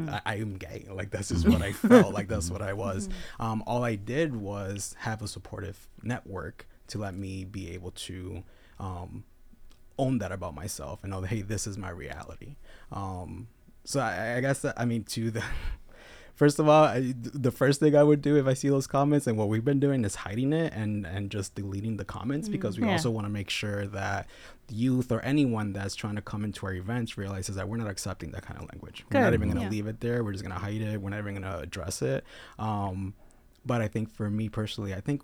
I, 0.09 0.21
I 0.25 0.35
am 0.35 0.57
gay. 0.57 0.85
Like 0.91 1.09
that's 1.09 1.29
just 1.29 1.47
what 1.47 1.63
I 1.63 1.71
felt. 1.89 2.13
Like 2.13 2.27
that's 2.27 2.51
what 2.51 2.61
I 2.61 2.73
was. 2.73 3.09
Um, 3.39 3.63
all 3.65 3.83
I 3.83 3.95
did 3.95 4.35
was 4.35 4.95
have 4.99 5.23
a 5.23 5.27
supportive 5.27 5.87
network 6.03 6.67
to 6.87 6.99
let 6.99 7.15
me 7.15 7.45
be 7.45 7.71
able 7.71 7.91
to 7.91 8.43
um, 8.79 9.23
own 9.97 10.19
that 10.19 10.31
about 10.31 10.53
myself 10.53 10.99
and 11.03 11.11
know 11.11 11.21
hey, 11.21 11.41
this 11.41 11.65
is 11.65 11.77
my 11.77 11.89
reality. 11.89 12.57
Um, 12.91 13.47
so 13.85 13.99
I, 13.99 14.35
I 14.37 14.41
guess 14.41 14.59
that 14.59 14.79
I 14.79 14.85
mean 14.85 15.03
to 15.05 15.31
the. 15.31 15.43
First 16.35 16.57
of 16.57 16.67
all, 16.67 16.85
I, 16.85 17.13
the 17.15 17.51
first 17.51 17.79
thing 17.79 17.95
I 17.95 18.01
would 18.03 18.21
do 18.21 18.37
if 18.37 18.47
I 18.47 18.53
see 18.55 18.67
those 18.67 18.87
comments 18.87 19.27
and 19.27 19.37
what 19.37 19.49
we've 19.49 19.63
been 19.63 19.79
doing 19.79 20.03
is 20.03 20.15
hiding 20.15 20.51
it 20.51 20.73
and 20.73 21.05
and 21.05 21.29
just 21.29 21.53
deleting 21.53 21.97
the 21.97 22.05
comments 22.05 22.49
because 22.49 22.79
we 22.79 22.85
Yeah. 22.85 22.93
also 22.93 23.11
want 23.11 23.25
to 23.25 23.29
make 23.31 23.49
sure 23.51 23.85
that 23.87 24.27
youth 24.69 25.11
or 25.11 25.19
anyone 25.21 25.73
that's 25.73 25.93
trying 25.93 26.15
to 26.15 26.21
come 26.21 26.43
into 26.43 26.65
our 26.65 26.73
events 26.73 27.17
realizes 27.17 27.55
that 27.55 27.69
we're 27.69 27.77
not 27.77 27.87
accepting 27.87 28.31
that 28.31 28.41
kind 28.41 28.59
of 28.59 28.67
language. 28.71 29.05
We're 29.11 29.19
not 29.21 29.33
even 29.35 29.47
going 29.49 29.57
to 29.57 29.63
Yeah. 29.65 29.69
leave 29.69 29.85
it 29.87 29.99
there. 29.99 30.23
We're 30.23 30.31
just 30.31 30.43
going 30.43 30.55
to 30.55 30.59
hide 30.59 30.81
it. 30.81 30.99
We're 30.99 31.11
not 31.11 31.19
even 31.19 31.35
going 31.35 31.43
to 31.53 31.59
address 31.59 32.01
it. 32.01 32.23
Um, 32.57 33.13
but 33.65 33.81
I 33.81 33.87
think 33.87 34.09
for 34.11 34.29
me 34.29 34.49
personally, 34.49 34.93
I 34.93 34.99
think 35.01 35.21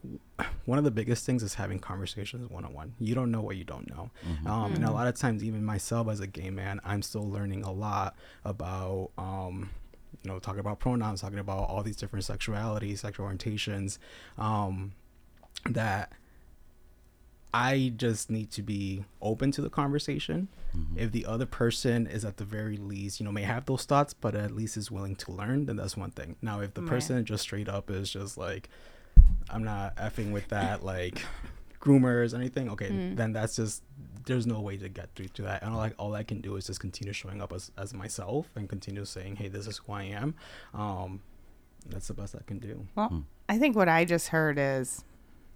one 0.65 0.78
of 0.78 0.84
the 0.84 0.91
biggest 0.91 1.26
things 1.26 1.41
is 1.43 1.56
having 1.56 1.80
conversations 1.80 2.50
one 2.50 2.63
on 2.65 2.74
one. 2.74 2.93
You 3.00 3.15
don't 3.15 3.32
know 3.32 3.41
what 3.41 3.58
you 3.58 3.63
don't 3.65 3.89
know. 3.89 4.12
Um, 4.45 4.76
and 4.76 4.86
a 4.86 4.91
lot 4.91 5.08
of 5.08 5.15
times, 5.15 5.43
even 5.43 5.65
myself 5.65 6.08
as 6.08 6.19
a 6.22 6.28
gay 6.28 6.50
man, 6.50 6.80
I'm 6.86 7.02
still 7.02 7.28
learning 7.30 7.63
a 7.63 7.72
lot 7.72 8.15
about, 8.45 9.10
um, 9.17 9.72
you 10.24 10.30
know, 10.32 10.39
talking 10.39 10.60
about 10.60 10.80
pronouns, 10.80 11.22
talking 11.22 11.39
about 11.39 11.69
all 11.69 11.84
these 11.84 11.95
different 11.95 12.26
sexualities, 12.26 13.00
sexual 13.00 13.28
orientations, 13.28 13.98
um, 14.38 14.91
that 15.69 16.12
I 17.54 17.93
just 17.98 18.30
need 18.30 18.52
to 18.52 18.62
be 18.62 19.06
open 19.22 19.52
to 19.54 19.62
the 19.62 19.69
conversation. 19.69 20.50
If 20.95 21.12
the 21.12 21.26
other 21.26 21.48
person 21.48 22.06
is 22.06 22.24
at 22.24 22.38
the 22.38 22.43
very 22.43 22.78
least, 22.78 23.19
you 23.19 23.26
know, 23.26 23.32
may 23.32 23.41
have 23.41 23.65
those 23.65 23.86
thoughts, 23.86 24.13
but 24.13 24.36
at 24.36 24.52
least 24.56 24.78
is 24.78 24.91
willing 24.91 25.15
to 25.17 25.32
learn, 25.32 25.65
then 25.65 25.78
that's 25.78 25.98
one 25.98 26.12
thing. 26.12 26.36
Now, 26.43 26.60
if 26.62 26.76
the 26.76 26.82
Right. 26.82 26.89
person 26.89 27.26
just 27.26 27.41
straight 27.41 27.67
up 27.67 27.89
is 27.89 28.12
just 28.12 28.38
like, 28.38 28.69
I'm 29.50 29.63
not 29.63 29.95
effing 29.95 30.32
with 30.32 30.48
that, 30.50 30.86
like 30.86 31.24
groomers, 31.82 32.36
anything, 32.36 32.69
okay, 32.69 32.89
then 33.15 33.34
that's 33.34 33.56
just 33.56 33.82
there's 34.30 34.48
no 34.48 34.62
way 34.62 34.78
to 34.78 34.88
get 34.88 35.10
through 35.15 35.28
to 35.28 35.42
that. 35.42 35.63
And 35.63 35.74
all 35.74 35.80
I, 35.82 35.92
all 35.98 36.13
I 36.13 36.24
can 36.24 36.39
do 36.39 36.56
is 36.56 36.68
just 36.68 36.80
continue 36.80 37.12
showing 37.12 37.42
up 37.42 37.52
as, 37.52 37.72
as 37.78 37.94
myself 37.94 38.48
and 38.56 38.70
continue 38.70 39.04
saying, 39.04 39.38
hey, 39.38 39.48
this 39.48 39.65
is 39.65 39.78
who 39.80 39.92
I 39.92 40.04
am. 40.04 40.36
Um, 40.74 41.22
that's 41.88 42.08
the 42.08 42.13
best 42.13 42.36
I 42.36 42.44
can 42.46 42.60
do. 42.60 42.88
Well, 42.96 43.10
hmm. 43.10 43.20
I 43.50 43.58
think 43.58 43.76
what 43.76 43.89
I 43.89 44.06
just 44.06 44.28
heard 44.28 44.58
is 44.60 45.04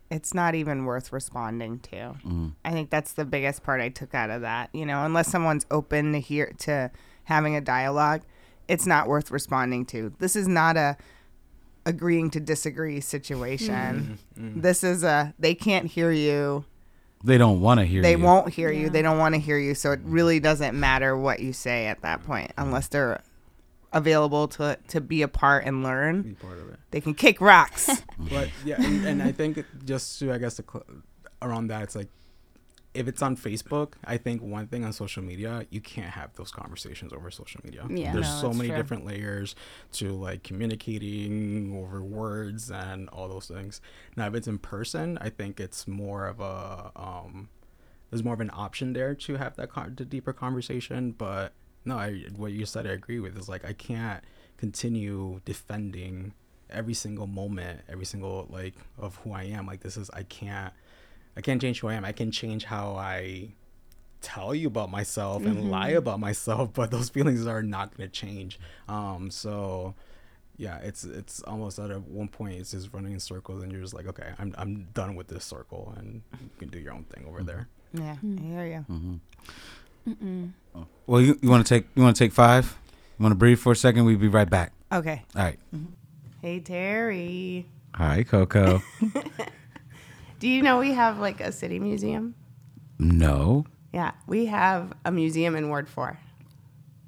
it's 0.10 0.34
not 0.34 0.56
even 0.56 0.86
worth 0.86 1.14
responding 1.14 1.80
to. 1.82 1.96
Mm-hmm. 1.96 2.48
I 2.66 2.72
think 2.72 2.90
that's 2.90 3.14
the 3.14 3.26
biggest 3.26 3.64
part 3.64 3.80
I 3.80 3.90
took 3.90 4.16
out 4.16 4.32
of 4.32 4.42
that. 4.42 4.70
You 4.74 4.88
know, 4.88 5.06
unless 5.06 5.30
someone's 5.30 5.68
open 5.70 6.14
to 6.14 6.20
hear 6.20 6.54
to 6.60 6.90
having 7.26 7.56
a 7.56 7.62
dialogue, 7.62 8.24
it's 8.68 8.88
not 8.88 9.08
worth 9.08 9.30
responding 9.30 9.86
to. 9.88 10.14
This 10.18 10.36
is 10.36 10.48
not 10.48 10.78
a 10.78 10.98
agreeing 11.86 12.32
to 12.32 12.40
disagree 12.40 13.02
situation. 13.02 14.18
Mm-hmm. 14.36 14.48
Mm-hmm. 14.48 14.62
This 14.62 14.84
is 14.84 15.04
a 15.04 15.36
they 15.38 15.54
can't 15.54 15.86
hear 15.86 16.12
you. 16.12 16.66
They 17.24 17.38
don't 17.38 17.62
want 17.62 17.80
to 17.80 17.86
hear 17.86 17.98
you. 17.98 18.02
They 18.02 18.12
you. 18.12 18.24
won't 18.24 18.54
hear 18.54 18.72
you. 18.72 18.90
They 18.90 19.02
don't 19.02 19.18
want 19.18 19.36
to 19.36 19.40
hear 19.40 19.58
you. 19.58 19.76
So 19.76 19.92
it 19.92 20.02
really 20.04 20.40
doesn't 20.40 20.78
matter 20.78 21.16
what 21.18 21.40
you 21.40 21.54
say 21.54 21.88
at 21.88 22.02
that 22.02 22.24
point 22.24 22.52
unless 22.58 22.88
they're 22.90 23.22
available 23.94 24.48
to 24.50 24.78
to 24.90 25.00
be 25.00 25.22
a 25.22 25.28
part 25.28 25.66
and 25.66 25.84
learn. 25.84 26.24
Be 26.24 26.34
part 26.34 26.60
of 26.60 26.70
it. 26.70 26.80
They 26.92 27.00
can 27.00 27.14
kick 27.14 27.40
rocks. 27.40 27.90
but 28.18 28.50
yeah 28.66 28.76
and, 28.82 29.06
and 29.06 29.24
i 29.24 29.32
think 29.32 29.64
just 29.86 30.20
to 30.20 30.32
i 30.32 30.38
guess 30.38 30.56
to 30.56 30.64
cl- 30.64 30.86
around 31.42 31.68
that 31.68 31.84
it's 31.84 31.96
like 31.96 32.08
if 32.94 33.08
it's 33.08 33.22
on 33.24 33.36
Facebook, 33.36 33.94
I 34.06 34.18
think 34.18 34.42
one 34.44 34.68
thing 34.68 34.84
on 34.86 34.94
social 34.94 35.24
media, 35.24 35.66
you 35.72 35.82
can't 35.82 36.12
have 36.12 36.34
those 36.36 36.52
conversations 36.52 37.12
over 37.12 37.32
social 37.32 37.60
media. 37.64 37.86
Yeah. 37.90 38.14
There's 38.14 38.28
No, 38.28 38.42
so 38.42 38.54
many 38.54 38.70
true. 38.70 38.78
different 38.78 39.06
layers 39.06 39.56
to 39.94 40.12
like 40.12 40.44
communicating 40.44 41.76
over 41.76 42.04
words 42.04 42.70
and 42.70 43.10
all 43.10 43.28
those 43.28 43.48
things. 43.48 43.82
Now, 44.16 44.28
if 44.28 44.36
it's 44.36 44.48
in 44.48 44.60
person, 44.60 45.18
I 45.22 45.30
think 45.30 45.60
it's 45.60 45.88
more 45.88 46.28
of 46.28 46.40
a 46.40 46.92
um, 46.96 47.50
there's 48.10 48.24
more 48.24 48.36
of 48.36 48.42
an 48.42 48.52
option 48.54 48.94
there 48.94 49.16
to 49.16 49.38
have 49.38 49.56
that 49.56 49.70
con- 49.72 49.96
the 49.98 50.06
deeper 50.06 50.34
conversation. 50.34 51.14
But 51.14 51.54
no, 51.86 51.98
I, 51.98 52.26
what 52.36 52.52
you 52.52 52.66
said, 52.66 52.86
I 52.86 52.92
agree 52.92 53.20
with. 53.20 53.38
Is 53.38 53.50
like 53.50 53.66
I 53.66 53.74
can't 53.74 54.24
continue 54.58 55.42
defending 55.46 56.34
every 56.70 56.94
single 56.94 57.28
moment, 57.28 57.82
every 57.90 58.06
single 58.06 58.48
like 58.50 58.76
of 59.00 59.16
who 59.18 59.32
I 59.34 59.44
am. 59.44 59.66
Like 59.66 59.82
this 59.82 59.98
is 59.98 60.10
I 60.12 60.24
can't 60.24 60.74
I 61.36 61.42
can't 61.42 61.62
change 61.62 61.80
who 61.80 61.88
I 61.88 61.96
am. 61.96 62.06
I 62.06 62.12
can 62.12 62.32
change 62.32 62.66
how 62.66 62.96
I 62.96 63.50
tell 64.22 64.56
you 64.56 64.68
about 64.68 64.90
myself 64.90 65.46
and 65.46 65.70
lie 65.70 65.90
about 65.90 66.20
myself, 66.20 66.72
but 66.74 66.92
those 66.92 67.10
feelings 67.10 67.46
are 67.46 67.62
not 67.64 67.96
going 67.96 68.10
to 68.10 68.14
change. 68.14 68.60
Um, 68.88 69.30
so 69.32 69.96
yeah, 70.58 70.78
it's 70.78 71.04
it's 71.04 71.42
almost 71.44 71.80
at 71.80 71.92
a 71.92 72.00
one 72.00 72.28
point 72.28 72.56
it's 72.56 72.72
just 72.72 72.94
running 72.94 73.14
in 73.14 73.20
circles, 73.20 73.64
and 73.64 73.72
you're 73.72 73.82
just 73.82 73.94
like, 73.94 74.08
okay, 74.08 74.30
I'm 74.40 74.54
I'm 74.58 74.88
done 74.94 75.16
with 75.16 75.28
this 75.28 75.44
circle, 75.44 75.94
and 75.98 76.22
you 76.42 76.50
can 76.60 76.70
do 76.70 76.80
your 76.80 76.94
own 76.94 77.04
thing 77.06 77.26
over 77.28 77.44
there. 77.44 77.68
Yeah, 77.94 78.16
I 78.22 78.42
hear 78.42 78.66
you. 78.66 78.86
Mm-hmm. 80.10 80.48
Well, 81.08 81.22
you, 81.22 81.40
you 81.42 81.50
want 81.50 81.66
to 81.66 81.74
take 81.74 81.88
you 81.96 82.04
want 82.04 82.16
to 82.16 82.24
take 82.24 82.32
five? 82.34 82.78
You 83.20 83.24
want 83.24 83.32
to 83.32 83.38
breathe 83.38 83.60
for 83.60 83.72
a 83.72 83.76
second? 83.76 84.06
We'll 84.06 84.18
be 84.18 84.28
right 84.28 84.50
back. 84.50 84.74
Okay. 84.92 85.24
All 85.36 85.44
right. 85.44 85.60
Hey 86.42 86.60
Terry, 86.60 87.66
Hi, 87.96 88.24
Koco. 88.24 88.82
do 90.44 90.50
you 90.50 90.62
know 90.62 90.78
we 90.78 90.92
have 90.92 91.20
like 91.20 91.40
a 91.40 91.54
city 91.54 91.80
museum? 91.80 92.36
no, 93.00 93.66
Yeah, 93.94 94.12
we 94.28 94.48
have 94.48 94.92
a 95.06 95.12
museum 95.12 95.56
in 95.56 95.70
Ward 95.70 95.88
Four. 95.88 96.20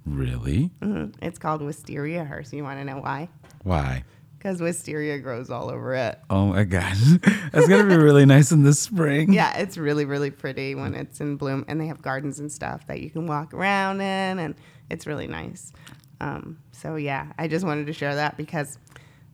really? 0.05 0.71
Mm-hmm. 0.81 1.21
It's 1.21 1.37
called 1.37 1.59
Wistariahurst. 1.61 2.53
You 2.53 2.63
want 2.63 2.79
to 2.79 2.85
know 2.85 2.99
why? 2.99 3.27
Why? 3.63 4.05
Because 4.37 4.61
wisteria 4.61 5.19
grows 5.19 5.49
all 5.49 5.69
over 5.69 5.95
it. 5.95 6.17
Oh 6.29 6.45
my 6.45 6.63
gosh, 6.63 6.97
that's 7.51 7.67
gonna 7.67 7.89
be 7.89 7.97
really 8.01 8.25
nice 8.25 8.53
in 8.53 8.63
the 8.63 8.73
spring. 8.73 9.33
Yeah, 9.33 9.57
it's 9.57 9.77
really, 9.77 10.05
really 10.05 10.31
pretty 10.31 10.73
when 10.75 10.93
it's 10.95 11.19
in 11.19 11.35
bloom, 11.35 11.65
and 11.67 11.81
they 11.81 11.87
have 11.87 12.01
gardens 12.01 12.39
and 12.39 12.49
stuff 12.49 12.87
that 12.87 13.01
you 13.01 13.09
can 13.09 13.27
walk 13.27 13.53
around 13.53 13.99
in, 13.99 14.39
and 14.39 14.55
it's 14.89 15.05
really 15.05 15.27
nice. 15.27 15.73
Um, 16.21 16.59
so 16.71 16.95
yeah, 16.95 17.33
I 17.37 17.49
just 17.49 17.65
wanted 17.65 17.87
to 17.87 17.93
share 17.93 18.15
that 18.15 18.37
because 18.37 18.77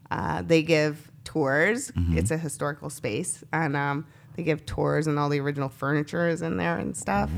uh, 0.09 0.41
they 0.41 0.63
give 0.63 1.10
tours. 1.23 1.91
It's 2.17 2.31
a 2.31 2.37
historical 2.37 2.89
space, 2.89 3.43
and 3.53 3.75
um, 3.75 4.05
they 4.35 4.43
give 4.43 4.65
tours, 4.65 5.07
and 5.07 5.17
all 5.19 5.29
the 5.29 5.39
original 5.39 5.69
furniture 5.69 6.27
is 6.27 6.41
in 6.41 6.57
there 6.57 6.77
and 6.77 6.95
stuff. 6.95 7.29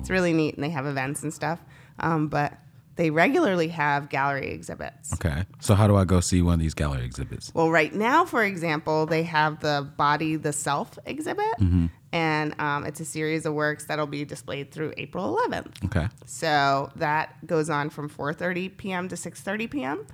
It's 0.00 0.10
really 0.10 0.32
neat, 0.32 0.54
and 0.54 0.62
they 0.64 0.70
have 0.70 0.86
events 0.86 1.22
and 1.22 1.32
stuff. 1.32 1.60
Um, 1.98 2.28
but 2.28 2.58
they 2.96 3.10
regularly 3.10 3.68
have 3.68 4.08
gallery 4.10 4.50
exhibits. 4.50 5.14
Okay. 5.14 5.44
So 5.60 5.74
how 5.74 5.86
do 5.86 5.96
I 5.96 6.04
go 6.04 6.20
see 6.20 6.42
one 6.42 6.54
of 6.54 6.60
these 6.60 6.74
gallery 6.74 7.04
exhibits? 7.04 7.50
Well, 7.54 7.70
right 7.70 7.92
now, 7.94 8.24
for 8.26 8.44
example, 8.44 9.06
they 9.06 9.22
have 9.22 9.60
the 9.60 9.88
Body 9.96 10.36
the 10.36 10.52
Self 10.52 10.98
exhibit, 11.06 11.54
and 12.12 12.54
um, 12.60 12.84
it's 12.84 13.00
a 13.00 13.04
series 13.06 13.46
of 13.46 13.54
works 13.54 13.84
that'll 13.86 14.06
be 14.06 14.24
displayed 14.26 14.70
through 14.72 14.92
April 14.98 15.34
11th. 15.48 15.84
Okay. 15.86 16.08
So 16.26 16.90
that 16.96 17.46
goes 17.46 17.70
on 17.70 17.88
from 17.88 18.10
4:30 18.10 18.76
p.m. 18.76 19.08
to 19.08 19.16
6:30 19.16 19.70
p.m., 19.70 20.06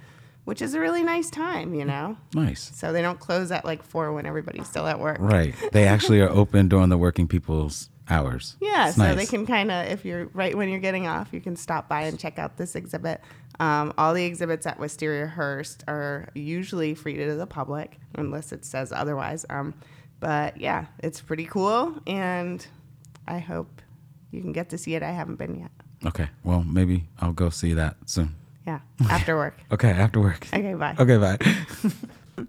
which 0.48 0.62
is 0.62 0.72
a 0.72 0.80
really 0.80 1.02
nice 1.04 1.28
time, 1.28 1.74
you 1.74 1.84
know. 1.84 2.16
Nice. 2.32 2.72
So 2.74 2.90
they 2.90 3.02
don't 3.02 3.20
close 3.20 3.50
at 3.52 3.66
like 3.66 3.82
four 3.82 4.14
when 4.14 4.24
everybody's 4.24 4.66
still 4.66 4.86
at 4.86 4.98
work. 4.98 5.18
Right. 5.20 5.54
They 5.72 5.86
actually 5.86 6.22
are 6.22 6.30
open 6.30 6.68
during 6.68 6.88
the 6.88 6.96
working 6.96 7.28
people's 7.28 7.90
hours. 8.08 8.56
Yeah, 8.58 8.88
It's 8.88 8.96
so 8.96 9.02
nice. 9.02 9.16
they 9.16 9.26
can 9.26 9.44
kind 9.44 9.70
of, 9.70 9.86
if 9.88 10.06
you're 10.06 10.28
right 10.32 10.56
when 10.56 10.70
you're 10.70 10.80
getting 10.80 11.06
off, 11.06 11.28
you 11.32 11.42
can 11.42 11.54
stop 11.54 11.86
by 11.86 12.04
and 12.04 12.18
check 12.18 12.38
out 12.38 12.56
this 12.56 12.74
exhibit. 12.76 13.20
Um, 13.60 13.92
all 13.98 14.14
the 14.14 14.24
exhibits 14.24 14.64
at 14.66 14.78
Wistariahurst 14.78 15.82
are 15.86 16.30
usually 16.34 16.94
free 16.94 17.18
to 17.18 17.34
the 17.34 17.46
public, 17.46 17.98
unless 18.14 18.50
it 18.50 18.64
says 18.64 18.90
otherwise. 18.90 19.44
Um, 19.50 19.74
but 20.18 20.58
yeah, 20.58 20.86
it's 21.00 21.20
pretty 21.20 21.44
cool, 21.44 22.00
and 22.06 22.66
I 23.26 23.38
hope 23.38 23.82
you 24.30 24.40
can 24.40 24.52
get 24.52 24.70
to 24.70 24.78
see 24.78 24.94
it. 24.94 25.02
I 25.02 25.10
haven't 25.10 25.36
been 25.36 25.56
yet. 25.60 25.70
Okay. 26.06 26.28
Well, 26.42 26.62
maybe 26.64 27.04
I'll 27.20 27.32
go 27.32 27.50
see 27.50 27.74
that 27.74 27.96
soon. 28.06 28.34
Yeah, 28.68 28.80
after 29.08 29.34
work. 29.34 29.54
Okay. 29.72 29.88
After 29.90 30.20
work. 30.20 30.46
Okay, 30.52 30.74
bye. 30.74 30.94
Okay. 30.98 31.16
Bye. 31.16 31.38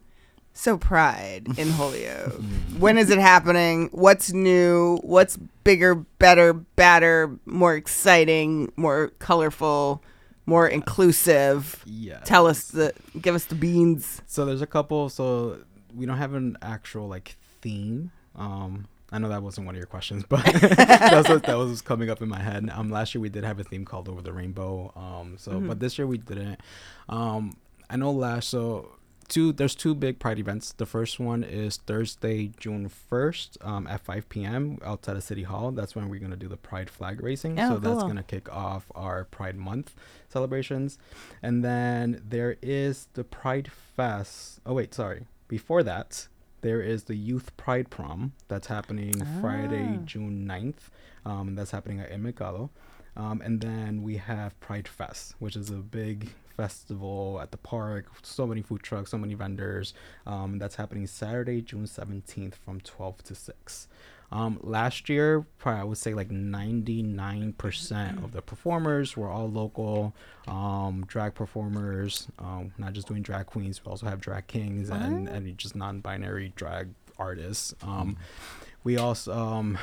So 0.54 0.78
Pride 0.78 1.48
in 1.58 1.70
Holyoke. 1.70 2.34
when 2.80 2.98
is 2.98 3.10
it 3.10 3.18
happening? 3.18 3.88
What's 3.94 4.34
new? 4.34 4.98
What's 5.04 5.38
bigger, 5.64 5.96
better, 5.96 6.52
badder, 6.52 7.40
more 7.46 7.76
exciting, 7.76 8.70
more 8.76 9.14
colorful, 9.20 10.04
more 10.46 10.68
inclusive? 10.68 11.82
Yeah. 11.86 12.20
Tell 12.26 12.46
us 12.46 12.66
the 12.66 12.94
give 13.22 13.36
us 13.36 13.46
the 13.46 13.56
beans. 13.56 14.22
So 14.28 14.44
there's 14.44 14.62
a 14.62 14.68
couple. 14.68 15.08
So 15.08 15.60
we 15.96 16.06
don't 16.06 16.18
have 16.18 16.34
an 16.34 16.58
actual 16.62 17.08
like 17.08 17.38
theme. 17.62 18.12
Um, 18.36 18.88
I 19.12 19.18
know 19.18 19.30
that 19.30 19.42
wasn't 19.42 19.66
one 19.66 19.76
of 19.76 19.80
your 19.80 19.88
questions, 19.88 20.24
but 20.28 20.44
that 20.54 21.12
was 21.14 21.28
what, 21.28 21.44
that 21.44 21.58
was 21.58 21.82
coming 21.82 22.10
up 22.10 22.22
in 22.22 22.30
my 22.30 22.40
head. 22.40 22.70
Um, 22.72 22.90
last 22.90 23.16
year 23.16 23.22
we 23.22 23.30
did 23.30 23.44
have 23.44 23.60
a 23.60 23.64
theme 23.64 23.86
called 23.86 24.08
Over 24.08 24.22
the 24.22 24.34
Rainbow. 24.34 24.92
Um, 24.96 25.36
so 25.38 25.60
but 25.60 25.80
this 25.80 25.98
year 25.98 26.06
we 26.08 26.18
didn't. 26.18 26.60
Um, 27.08 27.58
I 27.90 27.96
know 27.96 28.12
last 28.12 28.50
so 28.50 29.00
two 29.30 29.54
there's 29.54 29.76
two 29.76 29.96
big 29.96 30.20
pride 30.20 30.40
events. 30.40 30.74
The 30.74 30.86
first 30.86 31.20
one 31.20 31.44
is 31.44 31.78
Thursday, 31.78 32.52
June 32.58 32.90
first, 32.90 33.58
um, 33.62 33.88
at 33.88 34.02
5 34.02 34.28
p.m. 34.30 34.80
outside 34.84 35.16
of 35.16 35.24
City 35.24 35.44
Hall. 35.44 35.72
That's 35.72 35.96
when 35.96 36.10
we're 36.10 36.20
gonna 36.20 36.36
do 36.36 36.48
the 36.48 36.58
Pride 36.58 36.90
flag 36.90 37.22
racing. 37.22 37.60
Oh, 37.60 37.70
so 37.70 37.78
that's 37.78 38.04
gonna 38.04 38.24
kick 38.24 38.52
off 38.54 38.92
our 38.94 39.24
Pride 39.26 39.56
Month 39.56 39.96
celebrations. 40.28 40.98
And 41.42 41.64
then 41.64 42.22
there 42.28 42.58
is 42.62 43.08
the 43.14 43.24
Pride 43.24 43.72
Fest. 43.96 44.60
Oh 44.66 44.74
wait, 44.74 44.94
sorry. 44.94 45.26
Before 45.48 45.82
that, 45.84 46.28
there 46.62 46.82
is 46.82 47.06
the 47.06 47.16
Youth 47.16 47.56
Pride 47.58 47.90
Prom 47.90 48.34
that's 48.48 48.68
happening 48.68 49.14
Friday, 49.42 49.98
Ah. 50.00 50.06
June 50.06 50.46
9th. 50.48 50.90
Um, 51.26 51.56
that's 51.56 51.72
happening 51.72 52.00
at 52.00 52.20
Mercado. 52.20 52.70
Um, 53.16 53.42
and 53.42 53.60
then 53.62 54.02
we 54.04 54.18
have 54.18 54.58
Pride 54.60 54.88
Fest, 54.88 55.36
which 55.40 55.56
is 55.56 55.70
a 55.70 55.76
big 55.76 56.30
festival 56.56 57.40
at 57.42 57.52
the 57.52 57.58
park. 57.58 58.06
So 58.22 58.46
many 58.48 58.62
food 58.62 58.84
trucks, 58.84 59.12
so 59.12 59.18
many 59.18 59.34
vendors. 59.34 59.94
Um, 60.26 60.60
that's 60.60 60.76
happening 60.76 61.08
Saturday, 61.08 61.62
June 61.62 61.86
17th 61.88 62.56
from 62.56 62.80
12 62.82 63.24
to 63.24 63.36
6. 63.36 63.88
Um, 64.32 64.60
last 64.62 65.10
year, 65.10 65.46
probably 65.58 65.82
I 65.82 65.84
would 65.86 65.98
say 65.98 66.14
like 66.14 66.30
99% 66.30 68.24
of 68.24 68.32
the 68.32 68.42
performers 68.42 69.18
were 69.18 69.30
all 69.30 69.50
local 69.50 70.14
um, 70.48 71.04
drag 71.08 71.34
performers, 71.34 72.28
um, 72.38 72.72
not 72.78 72.94
just 72.94 73.08
doing 73.08 73.24
drag 73.24 73.48
queens, 73.48 73.84
we 73.84 73.90
also 73.90 74.06
have 74.06 74.22
drag 74.22 74.48
kings 74.48 74.90
and, 74.90 75.28
and 75.28 75.58
just 75.58 75.76
non 75.76 76.00
binary 76.00 76.54
drag 76.56 76.90
artists. 77.18 77.74
Um, 77.82 78.18
we 78.84 78.98
also, 78.98 79.34
um, 79.34 79.78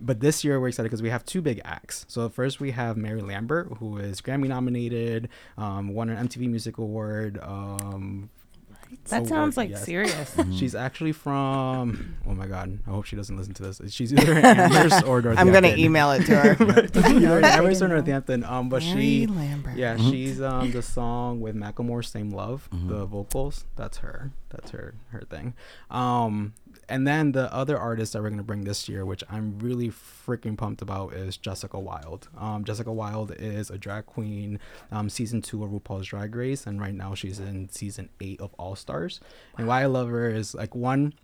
but 0.00 0.20
this 0.20 0.44
year 0.44 0.60
we're 0.60 0.68
excited 0.68 0.88
because 0.88 1.02
we 1.02 1.10
have 1.10 1.24
two 1.24 1.42
big 1.42 1.60
acts. 1.64 2.04
So 2.08 2.28
first 2.28 2.60
we 2.60 2.70
have 2.72 2.96
Mary 2.96 3.20
Lambert, 3.20 3.68
who 3.78 3.98
is 3.98 4.20
Grammy 4.20 4.48
nominated, 4.48 5.28
um, 5.56 5.88
won 5.88 6.08
an 6.08 6.28
MTV 6.28 6.48
Music 6.48 6.78
Award. 6.78 7.38
Um, 7.42 8.30
That 9.08 9.16
award, 9.18 9.28
sounds 9.28 9.56
like 9.56 9.70
yes. 9.70 9.84
serious. 9.84 10.36
She's 10.58 10.74
actually 10.74 11.12
from. 11.12 12.16
Oh 12.26 12.34
my 12.34 12.46
god! 12.46 12.78
I 12.86 12.90
hope 12.90 13.04
she 13.06 13.16
doesn't 13.16 13.36
listen 13.36 13.54
to 13.54 13.62
this. 13.62 13.80
She's 13.92 14.12
either 14.12 14.38
in 14.38 14.44
Amherst 14.44 15.04
or 15.04 15.22
Northampton. 15.22 15.38
I'm 15.38 15.52
gonna 15.52 15.74
email 15.76 16.12
it 16.12 16.26
to 16.26 16.36
her. 16.36 16.50
either 16.94 17.38
in 17.38 17.44
Amherst 17.44 17.82
or 17.82 17.88
Northampton. 17.88 18.44
Um, 18.44 18.68
but 18.68 18.82
Mary 18.82 19.00
she, 19.00 19.26
Lambert. 19.26 19.76
yeah, 19.76 19.96
she's 19.96 20.40
um 20.42 20.70
the 20.72 20.82
song 20.82 21.40
with 21.40 21.56
Macklemore, 21.56 22.04
"Same 22.04 22.30
Love." 22.30 22.68
The 22.70 23.06
vocals, 23.06 23.64
that's 23.76 23.98
her. 23.98 24.30
That's 24.50 24.70
her 24.70 24.94
her 25.10 25.22
thing. 25.28 25.54
Um, 25.90 26.54
and 26.88 27.06
then 27.06 27.32
the 27.32 27.52
other 27.52 27.78
artist 27.78 28.12
that 28.12 28.22
we're 28.22 28.30
gonna 28.30 28.42
bring 28.42 28.64
this 28.64 28.88
year, 28.88 29.04
which 29.04 29.22
I'm 29.30 29.58
really 29.58 29.90
freaking 29.90 30.56
pumped 30.56 30.82
about, 30.82 31.12
is 31.12 31.36
Jessica 31.36 31.78
Wilde. 31.78 32.28
Um, 32.36 32.64
Jessica 32.64 32.92
Wilde 32.92 33.32
is 33.38 33.70
a 33.70 33.78
drag 33.78 34.06
queen. 34.06 34.58
Um, 34.90 35.08
season 35.08 35.42
two 35.42 35.64
of 35.64 35.70
RuPaul's 35.70 36.06
Drag 36.06 36.34
Race, 36.34 36.66
and 36.66 36.80
right 36.80 36.94
now 36.94 37.14
she's 37.14 37.38
in 37.40 37.68
season 37.68 38.08
eight 38.20 38.40
of 38.40 38.54
All 38.58 38.76
Stars. 38.76 39.20
And 39.56 39.66
why 39.66 39.82
I 39.82 39.86
love 39.86 40.08
her 40.08 40.28
is 40.28 40.54
like 40.54 40.74
one, 40.74 41.14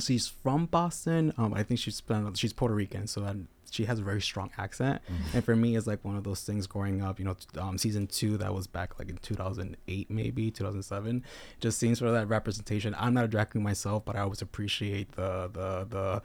she's 0.00 0.26
from 0.26 0.66
Boston. 0.66 1.32
Um, 1.36 1.54
I 1.54 1.62
think 1.62 1.80
she's 1.80 2.02
she's 2.34 2.52
Puerto 2.52 2.74
Rican, 2.74 3.06
so 3.06 3.20
that 3.20 3.36
she 3.74 3.84
has 3.86 3.98
a 3.98 4.02
very 4.02 4.22
strong 4.22 4.50
accent. 4.56 5.02
And 5.34 5.44
for 5.44 5.54
me, 5.56 5.76
it's 5.76 5.86
like 5.86 6.04
one 6.04 6.16
of 6.16 6.24
those 6.24 6.42
things 6.42 6.66
growing 6.66 7.02
up. 7.02 7.18
You 7.18 7.24
know, 7.26 7.36
um, 7.58 7.76
season 7.78 8.06
two 8.06 8.36
that 8.38 8.54
was 8.54 8.66
back 8.66 8.98
like 8.98 9.08
in 9.08 9.16
2008, 9.18 10.10
maybe 10.10 10.50
2007. 10.50 11.22
Just 11.60 11.78
seeing 11.78 11.94
sort 11.94 12.08
of 12.08 12.14
that 12.14 12.26
representation. 12.28 12.94
I'm 12.98 13.14
not 13.14 13.24
a 13.24 13.28
drag 13.28 13.50
queen 13.50 13.64
myself, 13.64 14.04
but 14.04 14.16
I 14.16 14.20
always 14.20 14.42
appreciate 14.42 15.12
the 15.12 15.50
the 15.52 15.86
the 15.88 16.22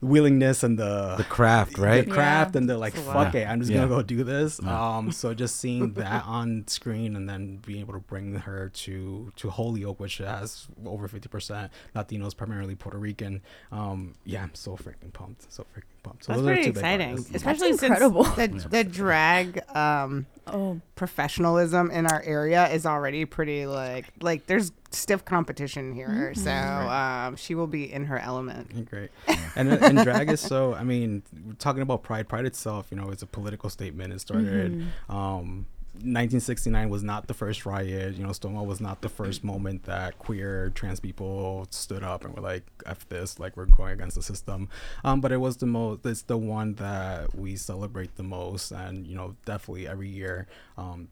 willingness 0.00 0.64
and 0.64 0.78
the 0.80 1.14
the 1.16 1.22
craft, 1.24 1.78
right? 1.78 2.04
the 2.04 2.10
craft 2.10 2.54
Yeah. 2.54 2.58
and 2.58 2.68
the 2.68 2.76
like 2.76 2.94
It's 2.96 3.04
a 3.04 3.06
lot. 3.06 3.26
fuck 3.26 3.34
it 3.36 3.46
i'm 3.46 3.60
just 3.60 3.70
Yeah. 3.70 3.82
gonna 3.82 3.88
go 3.88 4.02
do 4.02 4.24
this 4.24 4.58
Yeah. 4.60 4.96
um 4.96 5.12
so 5.12 5.32
just 5.44 5.56
seeing 5.60 5.92
that 5.92 6.24
on 6.26 6.64
screen 6.66 7.14
and 7.14 7.28
then 7.28 7.58
being 7.64 7.78
able 7.80 7.94
to 7.94 8.00
bring 8.00 8.34
her 8.34 8.68
to 8.70 9.30
to 9.36 9.50
holyoke 9.50 10.00
which 10.00 10.18
has 10.18 10.66
over 10.84 11.06
50% 11.06 11.70
latinos 11.94 12.36
primarily 12.36 12.74
puerto 12.74 12.98
rican 12.98 13.42
um 13.70 14.14
yeah 14.24 14.42
i'm 14.42 14.54
so 14.54 14.72
freaking 14.76 15.12
pumped 15.12 15.52
so 15.52 15.62
freaking 15.72 15.91
pumped 16.02 16.24
so 16.24 16.32
That's 16.32 16.42
those 16.42 16.50
are 16.50 16.54
pretty 16.54 16.72
two 16.72 16.78
exciting, 16.78 17.10
artists. 17.10 17.34
especially 17.34 17.70
incredible. 17.70 18.24
since 18.24 18.62
the, 18.64 18.68
the 18.68 18.84
drag 18.84 19.60
um, 19.74 20.26
Oh, 20.44 20.80
professionalism 20.96 21.90
in 21.92 22.04
our 22.06 22.20
area 22.22 22.68
is 22.68 22.84
already 22.84 23.24
pretty 23.24 23.64
like 23.64 24.12
like 24.20 24.46
there's 24.46 24.72
stiff 24.90 25.24
competition 25.24 25.94
here. 25.94 26.32
Mm-hmm. 26.34 26.40
So 26.40 26.50
um, 26.50 27.36
she 27.36 27.54
will 27.54 27.68
be 27.68 27.92
in 27.92 28.06
her 28.06 28.18
element. 28.18 28.90
Great. 28.90 29.10
And 29.54 29.72
and 29.72 30.02
drag 30.02 30.30
is 30.30 30.40
so. 30.40 30.74
I 30.74 30.82
mean, 30.82 31.22
talking 31.58 31.82
about 31.82 32.02
pride. 32.02 32.28
Pride 32.28 32.44
itself, 32.44 32.88
you 32.90 32.96
know, 32.96 33.10
is 33.10 33.22
a 33.22 33.26
political 33.26 33.70
statement. 33.70 34.12
It 34.12 34.20
started. 34.20 34.72
Mm-hmm. 34.72 35.14
Um, 35.14 35.66
1969 35.94 36.88
was 36.88 37.02
not 37.02 37.26
the 37.26 37.34
first 37.34 37.66
riot. 37.66 38.16
You 38.16 38.24
know, 38.24 38.32
Stonewall 38.32 38.64
was 38.64 38.80
not 38.80 39.02
the 39.02 39.10
first 39.10 39.44
moment 39.44 39.84
that 39.84 40.18
queer 40.18 40.70
trans 40.74 41.00
people 41.00 41.66
stood 41.70 42.02
up 42.02 42.24
and 42.24 42.34
were 42.34 42.40
like, 42.40 42.64
"F 42.86 43.06
this!" 43.08 43.38
Like 43.38 43.56
we're 43.58 43.66
going 43.66 43.92
against 43.92 44.16
the 44.16 44.22
system. 44.22 44.70
Um, 45.04 45.20
but 45.20 45.32
it 45.32 45.36
was 45.36 45.58
the 45.58 45.66
most. 45.66 46.06
It's 46.06 46.22
the 46.22 46.38
one 46.38 46.74
that 46.74 47.34
we 47.34 47.56
celebrate 47.56 48.16
the 48.16 48.22
most, 48.22 48.70
and 48.70 49.06
you 49.06 49.14
know, 49.14 49.36
definitely 49.44 49.86
every 49.86 50.08
year. 50.08 50.46
Um, 50.78 51.08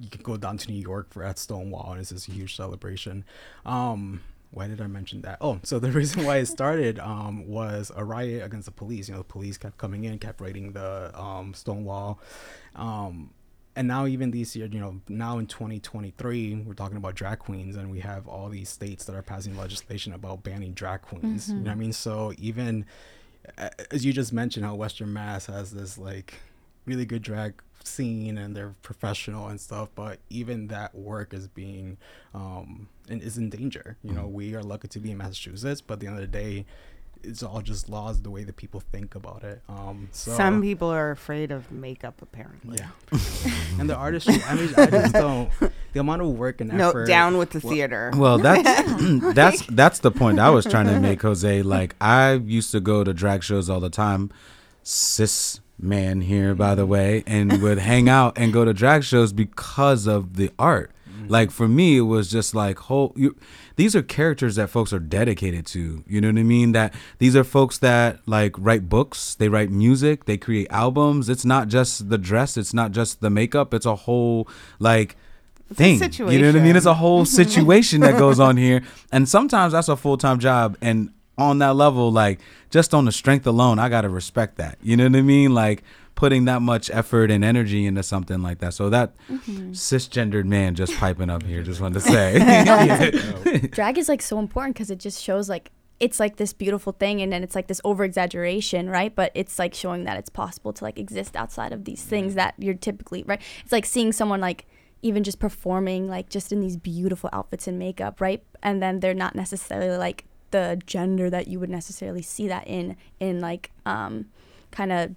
you 0.00 0.10
can 0.10 0.22
go 0.22 0.36
down 0.36 0.58
to 0.58 0.70
New 0.70 0.80
York 0.80 1.10
for 1.10 1.22
at 1.22 1.38
Stonewall, 1.38 1.92
and 1.92 2.00
it's 2.00 2.10
this 2.10 2.24
huge 2.24 2.56
celebration. 2.56 3.24
Um, 3.64 4.20
why 4.50 4.66
did 4.66 4.80
I 4.80 4.86
mention 4.86 5.22
that? 5.22 5.38
Oh, 5.40 5.60
so 5.62 5.78
the 5.78 5.90
reason 5.92 6.24
why 6.24 6.38
it 6.38 6.46
started 6.46 6.98
um, 6.98 7.46
was 7.46 7.92
a 7.94 8.04
riot 8.04 8.44
against 8.44 8.66
the 8.66 8.72
police. 8.72 9.08
You 9.08 9.14
know, 9.14 9.20
the 9.20 9.24
police 9.24 9.58
kept 9.58 9.78
coming 9.78 10.04
in, 10.04 10.18
kept 10.18 10.40
raiding 10.40 10.72
the 10.72 11.16
um, 11.18 11.54
Stonewall. 11.54 12.20
Um, 12.74 13.30
and 13.78 13.86
now, 13.86 14.08
even 14.08 14.32
this 14.32 14.56
year, 14.56 14.66
you 14.66 14.80
know, 14.80 15.00
now 15.08 15.38
in 15.38 15.46
2023, 15.46 16.64
we're 16.66 16.74
talking 16.74 16.96
about 16.96 17.14
drag 17.14 17.38
queens, 17.38 17.76
and 17.76 17.92
we 17.92 18.00
have 18.00 18.26
all 18.26 18.48
these 18.48 18.68
states 18.68 19.04
that 19.04 19.14
are 19.14 19.22
passing 19.22 19.56
legislation 19.56 20.12
about 20.12 20.42
banning 20.42 20.72
drag 20.72 21.02
queens. 21.02 21.48
You 21.48 21.54
know 21.54 21.70
what 21.70 21.70
I 21.70 21.74
mean? 21.76 21.92
So, 21.92 22.32
even 22.38 22.86
as 23.92 24.04
you 24.04 24.12
just 24.12 24.32
mentioned, 24.32 24.66
how 24.66 24.74
Western 24.74 25.12
Mass 25.12 25.46
has 25.46 25.70
this 25.70 25.96
like 25.96 26.34
really 26.86 27.06
good 27.06 27.22
drag 27.22 27.62
scene 27.84 28.36
and 28.36 28.56
they're 28.56 28.74
professional 28.82 29.46
and 29.46 29.60
stuff 29.60 29.88
but 29.94 30.18
even 30.28 30.66
that 30.66 30.94
work 30.94 31.32
is 31.32 31.48
being 31.48 31.96
um 32.34 32.88
and 33.08 33.22
is 33.22 33.38
in 33.38 33.48
danger 33.48 33.96
you 34.02 34.12
know 34.12 34.26
we 34.26 34.54
are 34.54 34.62
lucky 34.62 34.88
to 34.88 34.98
be 34.98 35.10
in 35.10 35.16
massachusetts 35.16 35.80
but 35.80 35.94
at 35.94 36.00
the 36.00 36.06
end 36.06 36.16
of 36.16 36.20
the 36.20 36.26
day 36.26 36.66
it's 37.22 37.42
all 37.42 37.60
just 37.60 37.88
laws 37.88 38.22
the 38.22 38.30
way 38.30 38.44
that 38.44 38.56
people 38.56 38.80
think 38.80 39.14
about 39.14 39.42
it 39.44 39.60
um 39.68 40.08
so 40.12 40.30
Some 40.32 40.62
people 40.62 40.88
are 40.88 41.10
afraid 41.10 41.50
of 41.50 41.70
makeup, 41.72 42.20
apparently. 42.22 42.78
yeah 42.78 42.88
and 43.78 43.88
the 43.90 43.94
artistry 43.96 44.42
i 44.46 44.54
mean 44.54 44.70
i 44.76 44.86
just 44.86 45.12
don't 45.24 45.50
the 45.92 46.00
amount 46.00 46.22
of 46.22 46.28
work 46.28 46.60
and 46.60 46.70
effort. 46.72 47.00
No, 47.00 47.06
down 47.06 47.38
with 47.38 47.50
the 47.50 47.60
Well- 47.62 47.72
theater. 47.72 48.12
Well, 48.14 48.38
that's 48.46 49.02
that's 49.34 49.66
that's 49.66 49.98
the 50.00 50.10
point 50.10 50.38
I 50.38 50.50
was 50.50 50.64
trying 50.66 50.86
to 50.86 51.00
make, 51.00 51.22
Jose. 51.22 51.62
Like 51.62 51.96
I 52.00 52.34
used 52.34 52.70
to 52.72 52.80
go 52.80 53.02
to 53.04 53.12
drag 53.14 53.42
shows 53.42 53.70
all 53.70 53.80
the 53.80 53.88
time, 53.90 54.30
cis 54.82 55.60
man 55.80 56.20
here, 56.20 56.54
by 56.54 56.74
the 56.74 56.84
way, 56.86 57.22
and 57.26 57.62
would 57.62 57.78
hang 57.78 58.08
out 58.08 58.36
and 58.36 58.52
go 58.52 58.64
to 58.64 58.74
drag 58.74 59.02
shows 59.04 59.32
because 59.32 60.06
of 60.06 60.36
the 60.36 60.50
art. 60.58 60.90
Mm-hmm. 61.28 61.34
Like 61.34 61.50
for 61.50 61.68
me, 61.68 61.98
it 61.98 62.02
was 62.02 62.30
just 62.30 62.54
like 62.54 62.78
whole. 62.78 63.12
You, 63.16 63.36
these 63.76 63.94
are 63.94 64.02
characters 64.02 64.56
that 64.56 64.70
folks 64.70 64.92
are 64.92 64.98
dedicated 64.98 65.66
to. 65.66 66.02
You 66.06 66.20
know 66.20 66.28
what 66.28 66.38
I 66.38 66.42
mean? 66.42 66.72
That 66.72 66.94
these 67.18 67.36
are 67.36 67.44
folks 67.44 67.78
that 67.78 68.20
like 68.26 68.54
write 68.58 68.88
books, 68.88 69.34
they 69.34 69.48
write 69.48 69.70
music, 69.70 70.24
they 70.24 70.36
create 70.36 70.66
albums. 70.70 71.28
It's 71.28 71.44
not 71.44 71.68
just 71.68 72.08
the 72.08 72.18
dress, 72.18 72.56
it's 72.56 72.74
not 72.74 72.92
just 72.92 73.20
the 73.20 73.30
makeup. 73.30 73.72
It's 73.72 73.86
a 73.86 73.94
whole 73.94 74.48
like 74.78 75.16
thing. 75.72 76.00
You 76.18 76.40
know 76.40 76.46
what 76.48 76.56
I 76.56 76.64
mean? 76.64 76.76
It's 76.76 76.86
a 76.86 76.94
whole 76.94 77.24
situation 77.24 78.00
that 78.00 78.18
goes 78.18 78.40
on 78.40 78.56
here, 78.66 78.82
and 79.12 79.28
sometimes 79.28 79.72
that's 79.72 79.88
a 79.88 79.96
full 79.96 80.16
time 80.16 80.38
job. 80.38 80.76
And 80.80 81.10
on 81.36 81.58
that 81.60 81.76
level, 81.76 82.10
like 82.10 82.40
just 82.70 82.92
on 82.92 83.04
the 83.04 83.12
strength 83.12 83.46
alone, 83.46 83.78
I 83.78 83.88
gotta 83.88 84.08
respect 84.08 84.56
that. 84.56 84.78
You 84.82 84.96
know 84.96 85.04
what 85.04 85.16
I 85.16 85.22
mean? 85.22 85.54
Like 85.54 85.84
putting 86.18 86.46
that 86.46 86.60
much 86.60 86.90
effort 86.90 87.30
and 87.30 87.44
energy 87.44 87.86
into 87.86 88.02
something 88.02 88.42
like 88.42 88.58
that. 88.58 88.74
So 88.74 88.90
that 88.90 89.14
cisgendered 89.70 90.46
man 90.46 90.74
just 90.74 90.96
piping 90.96 91.30
up 91.30 91.44
here, 91.44 91.62
just 91.62 91.80
wanted 91.80 91.94
to 91.94 92.00
say. 92.00 93.68
drag 93.70 93.96
is 93.98 94.08
like 94.08 94.20
so 94.20 94.40
important 94.40 94.74
because 94.74 94.90
it 94.90 94.98
just 94.98 95.22
shows 95.22 95.48
like 95.48 95.70
it's 96.00 96.18
like 96.18 96.34
this 96.34 96.52
beautiful 96.52 96.92
thing 96.92 97.22
and 97.22 97.32
then 97.32 97.44
it's 97.44 97.54
like 97.54 97.68
this 97.68 97.80
over 97.84 98.02
exaggeration 98.02 98.90
right? 98.90 99.14
But 99.14 99.30
it's 99.36 99.60
like 99.60 99.74
showing 99.74 100.02
that 100.04 100.16
it's 100.16 100.28
possible 100.28 100.72
to 100.72 100.82
like 100.82 100.98
exist 100.98 101.36
outside 101.36 101.72
of 101.72 101.84
these 101.84 102.02
things 102.02 102.34
that 102.34 102.54
you're 102.58 102.74
typically 102.74 103.22
right? 103.22 103.40
It's 103.62 103.70
like 103.70 103.86
seeing 103.86 104.10
someone 104.10 104.40
like 104.40 104.66
even 105.02 105.22
just 105.22 105.38
performing 105.38 106.08
like 106.08 106.30
just 106.30 106.50
in 106.50 106.58
these 106.60 106.76
beautiful 106.76 107.30
outfits 107.32 107.68
and 107.68 107.78
makeup 107.78 108.20
right? 108.20 108.42
And 108.60 108.82
then 108.82 108.98
they're 108.98 109.14
not 109.14 109.36
necessarily 109.36 109.96
like 109.96 110.24
the 110.50 110.82
gender 110.84 111.30
that 111.30 111.46
you 111.46 111.60
would 111.60 111.70
necessarily 111.70 112.22
see 112.22 112.48
that 112.48 112.66
in 112.66 112.96
in 113.20 113.38
like 113.38 113.70
um 113.86 114.26
kind 114.72 114.90
of 114.90 115.14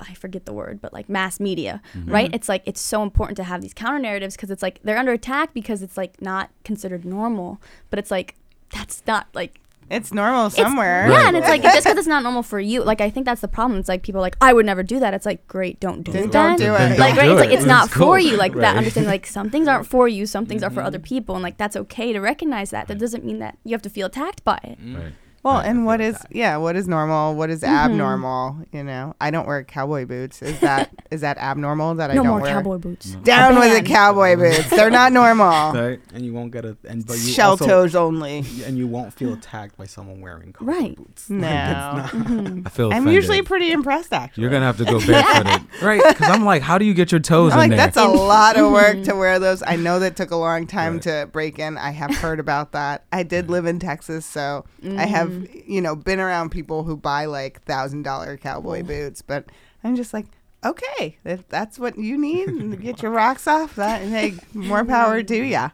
I 0.00 0.14
forget 0.14 0.46
the 0.46 0.52
word, 0.52 0.80
but 0.80 0.92
like 0.92 1.08
mass 1.08 1.40
media, 1.40 1.82
mm-hmm. 1.96 2.10
right? 2.10 2.30
It's 2.32 2.48
like 2.48 2.62
it's 2.66 2.80
so 2.80 3.02
important 3.02 3.36
to 3.36 3.44
have 3.44 3.60
these 3.60 3.74
counter 3.74 3.98
narratives 3.98 4.36
because 4.36 4.50
it's 4.50 4.62
like 4.62 4.80
they're 4.82 4.98
under 4.98 5.12
attack 5.12 5.54
because 5.54 5.82
it's 5.82 5.96
like 5.96 6.20
not 6.20 6.50
considered 6.64 7.04
normal, 7.04 7.60
but 7.90 7.98
it's 7.98 8.10
like 8.10 8.34
that's 8.70 9.02
not 9.06 9.28
like 9.34 9.60
It's 9.90 10.12
normal 10.12 10.46
it's- 10.46 10.56
somewhere. 10.56 11.08
Yeah, 11.10 11.28
and 11.28 11.36
it's 11.36 11.46
like 11.48 11.62
just 11.62 11.84
because 11.84 11.98
it's 11.98 12.06
not 12.06 12.22
normal 12.22 12.42
for 12.42 12.58
you, 12.58 12.82
like 12.82 13.00
I 13.00 13.10
think 13.10 13.26
that's 13.26 13.40
the 13.40 13.48
problem. 13.48 13.78
It's 13.78 13.88
like 13.88 14.02
people 14.02 14.20
are 14.20 14.22
like 14.22 14.36
I 14.40 14.52
would 14.52 14.66
never 14.66 14.82
do 14.82 14.98
that. 15.00 15.14
It's 15.14 15.26
like 15.26 15.46
great, 15.46 15.80
don't 15.80 16.02
do 16.02 16.12
Then 16.12 16.30
that. 16.30 16.32
don't 16.32 16.58
do 16.58 16.74
it. 16.74 16.98
Like 16.98 17.16
right, 17.16 17.30
it's 17.30 17.40
like 17.40 17.50
it. 17.50 17.54
it's 17.54 17.66
not 17.66 17.90
cool. 17.90 18.06
for 18.06 18.18
you. 18.18 18.36
Like 18.36 18.54
that 18.54 18.76
understanding, 18.76 19.10
like 19.10 19.26
some 19.26 19.50
things 19.50 19.68
aren't 19.68 19.86
for 19.86 20.08
you, 20.08 20.26
some 20.26 20.46
things 20.46 20.62
are 20.62 20.70
for 20.70 20.80
mm-hmm. 20.80 20.86
other 20.86 20.98
people, 20.98 21.34
and 21.34 21.42
like 21.42 21.58
that's 21.58 21.76
okay 21.76 22.12
to 22.12 22.20
recognize 22.20 22.70
that. 22.70 22.88
That 22.88 22.98
doesn't 22.98 23.24
mean 23.24 23.38
that 23.40 23.58
you 23.64 23.72
have 23.72 23.82
to 23.82 23.90
feel 23.90 24.06
attacked 24.06 24.42
by 24.44 24.58
it. 24.64 24.78
Right. 24.82 25.12
Well, 25.44 25.56
Right. 25.56 25.66
and 25.66 25.84
what 25.84 26.00
is 26.00 26.16
yeah, 26.30 26.56
what 26.56 26.74
is 26.74 26.88
normal? 26.88 27.34
What 27.34 27.50
is 27.50 27.60
mm-hmm. 27.60 27.74
abnormal? 27.74 28.56
You 28.72 28.82
know, 28.82 29.14
I 29.20 29.30
don't 29.30 29.46
wear 29.46 29.62
cowboy 29.62 30.06
boots. 30.06 30.40
Is 30.40 30.58
that 30.60 30.90
is 31.10 31.20
that 31.20 31.36
abnormal 31.36 31.96
that 31.96 32.10
I 32.10 32.14
don't 32.14 32.26
more 32.26 32.40
wear? 32.40 32.50
cowboy 32.50 32.78
boots. 32.78 33.10
Down 33.16 33.56
with 33.56 33.76
the 33.76 33.86
cowboy 33.86 34.36
mm-hmm. 34.36 34.40
boots. 34.56 34.70
They're 34.70 34.90
not 34.90 35.12
normal. 35.12 35.44
Right. 35.84 36.00
and 36.14 36.24
you 36.24 36.32
won't 36.32 36.50
get 36.50 36.64
a 36.64 36.78
and 36.88 37.06
but 37.06 37.18
you 37.18 37.32
Shell 37.32 37.50
also, 37.50 37.66
toes 37.66 37.94
only. 37.94 38.38
and 38.64 38.78
you 38.78 38.86
won't 38.86 39.12
feel 39.12 39.34
attacked 39.34 39.76
by 39.76 39.84
someone 39.84 40.22
wearing 40.22 40.54
cowboy 40.54 40.72
Right. 40.72 40.96
boots 40.96 41.28
No. 41.28 41.46
Mm-hmm. 41.48 42.62
I 42.66 42.70
feel. 42.70 42.86
I'm 42.86 42.92
offended. 42.92 43.14
usually 43.14 43.42
pretty 43.42 43.70
impressed 43.70 44.14
actually. 44.14 44.42
You're 44.42 44.50
gonna 44.50 44.64
have 44.64 44.78
to 44.78 44.84
go 44.86 44.98
barefooted, 44.98 45.82
right? 45.82 46.02
Because 46.08 46.30
I'm 46.30 46.46
like, 46.46 46.62
how 46.62 46.78
do 46.78 46.86
you 46.86 46.94
get 46.94 47.12
your 47.12 47.20
toes 47.20 47.52
I'm 47.52 47.58
in 47.58 47.62
like 47.62 47.70
there? 47.70 47.78
that's 47.78 47.96
a 47.98 48.06
lot 48.06 48.56
of 48.56 48.72
work 48.72 49.02
to 49.04 49.14
wear 49.14 49.38
those. 49.38 49.62
I 49.66 49.76
know 49.76 49.98
that 49.98 50.16
took 50.16 50.30
a 50.30 50.36
long 50.36 50.66
time 50.66 51.00
to 51.00 51.28
break 51.32 51.58
in. 51.58 51.76
I 51.76 51.90
have 51.90 52.14
heard 52.16 52.40
about 52.40 52.72
that. 52.72 53.04
I 53.12 53.24
did 53.24 53.50
live 53.50 53.66
in 53.66 53.78
Texas, 53.78 54.24
so 54.24 54.64
I 54.96 55.04
have 55.04 55.33
you 55.66 55.80
know 55.80 55.96
been 55.96 56.20
around 56.20 56.50
people 56.50 56.84
who 56.84 56.96
buy 56.96 57.26
like 57.26 57.62
thousand 57.62 58.02
dollar 58.02 58.36
cowboy 58.36 58.82
boots. 58.82 59.22
But 59.22 59.46
I'm 59.82 59.96
just 59.96 60.12
like, 60.14 60.26
okay, 60.64 61.18
if 61.24 61.46
that's 61.48 61.78
what 61.78 61.98
you 61.98 62.18
need 62.18 62.46
to 62.46 62.76
get 62.80 63.02
your 63.02 63.12
rocks 63.12 63.46
off, 63.46 63.76
that 63.76 64.02
hey, 64.02 64.34
more 64.52 64.84
power 64.84 65.22
to 65.22 65.42
ya. 65.42 65.70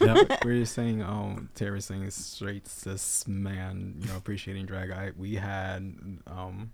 Yep. 0.00 0.40
we're 0.44 0.58
just 0.58 0.74
saying, 0.74 1.02
um, 1.02 1.48
Terry 1.54 1.80
saying 1.80 2.10
straight 2.10 2.66
cis 2.66 3.26
man, 3.28 3.94
you 4.00 4.08
know, 4.08 4.16
appreciating 4.16 4.66
drag. 4.66 4.90
I 4.90 5.12
we 5.16 5.34
had 5.36 5.94
um 6.26 6.72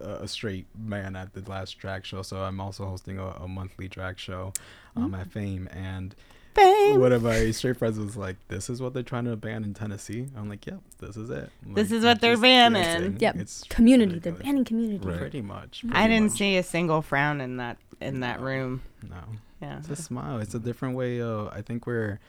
a 0.00 0.26
straight 0.26 0.66
man 0.76 1.14
at 1.16 1.34
the 1.34 1.48
last 1.48 1.78
drag 1.78 2.04
show, 2.04 2.22
so 2.22 2.38
I'm 2.38 2.60
also 2.60 2.86
hosting 2.86 3.18
a, 3.18 3.26
a 3.26 3.48
monthly 3.48 3.88
drag 3.88 4.18
show 4.18 4.52
um 4.96 5.14
at 5.14 5.30
Fame, 5.30 5.68
and 5.72 6.14
Fame. 6.54 7.00
one 7.00 7.12
of 7.12 7.22
my 7.22 7.50
straight 7.50 7.76
friends 7.78 7.98
was 7.98 8.16
like, 8.16 8.36
"This 8.48 8.68
is 8.68 8.80
what 8.82 8.92
they're 8.94 9.02
trying 9.02 9.24
to 9.24 9.36
ban 9.36 9.64
in 9.64 9.74
Tennessee." 9.74 10.26
I'm 10.36 10.48
like, 10.48 10.66
"Yep, 10.66 10.80
this 10.98 11.16
is 11.16 11.30
it. 11.30 11.50
This 11.66 11.90
is 11.92 12.04
what 12.04 12.20
they're 12.20 12.36
banning. 12.36 12.82
dancing. 12.82 13.16
Yep. 13.20 13.36
It's 13.36 13.64
Community. 13.68 14.18
They're 14.18 14.32
banning 14.32 14.64
community. 14.64 15.06
Right. 15.06 15.18
Pretty 15.18 15.40
much. 15.42 15.84
I 15.92 16.06
didn't 16.08 16.30
much. 16.30 16.38
see 16.38 16.56
a 16.56 16.62
single 16.62 17.00
frown 17.02 17.40
in 17.40 17.56
that 17.56 17.78
in 18.00 18.20
that 18.20 18.40
room. 18.40 18.82
No. 19.08 19.16
Yeah. 19.60 19.78
It's 19.78 19.88
a 19.90 19.96
smile. 19.96 20.38
It's 20.40 20.54
a 20.54 20.58
different 20.58 20.96
way 20.96 21.20
of. 21.20 21.48
I 21.48 21.62
think 21.62 21.86
we're. 21.86 22.20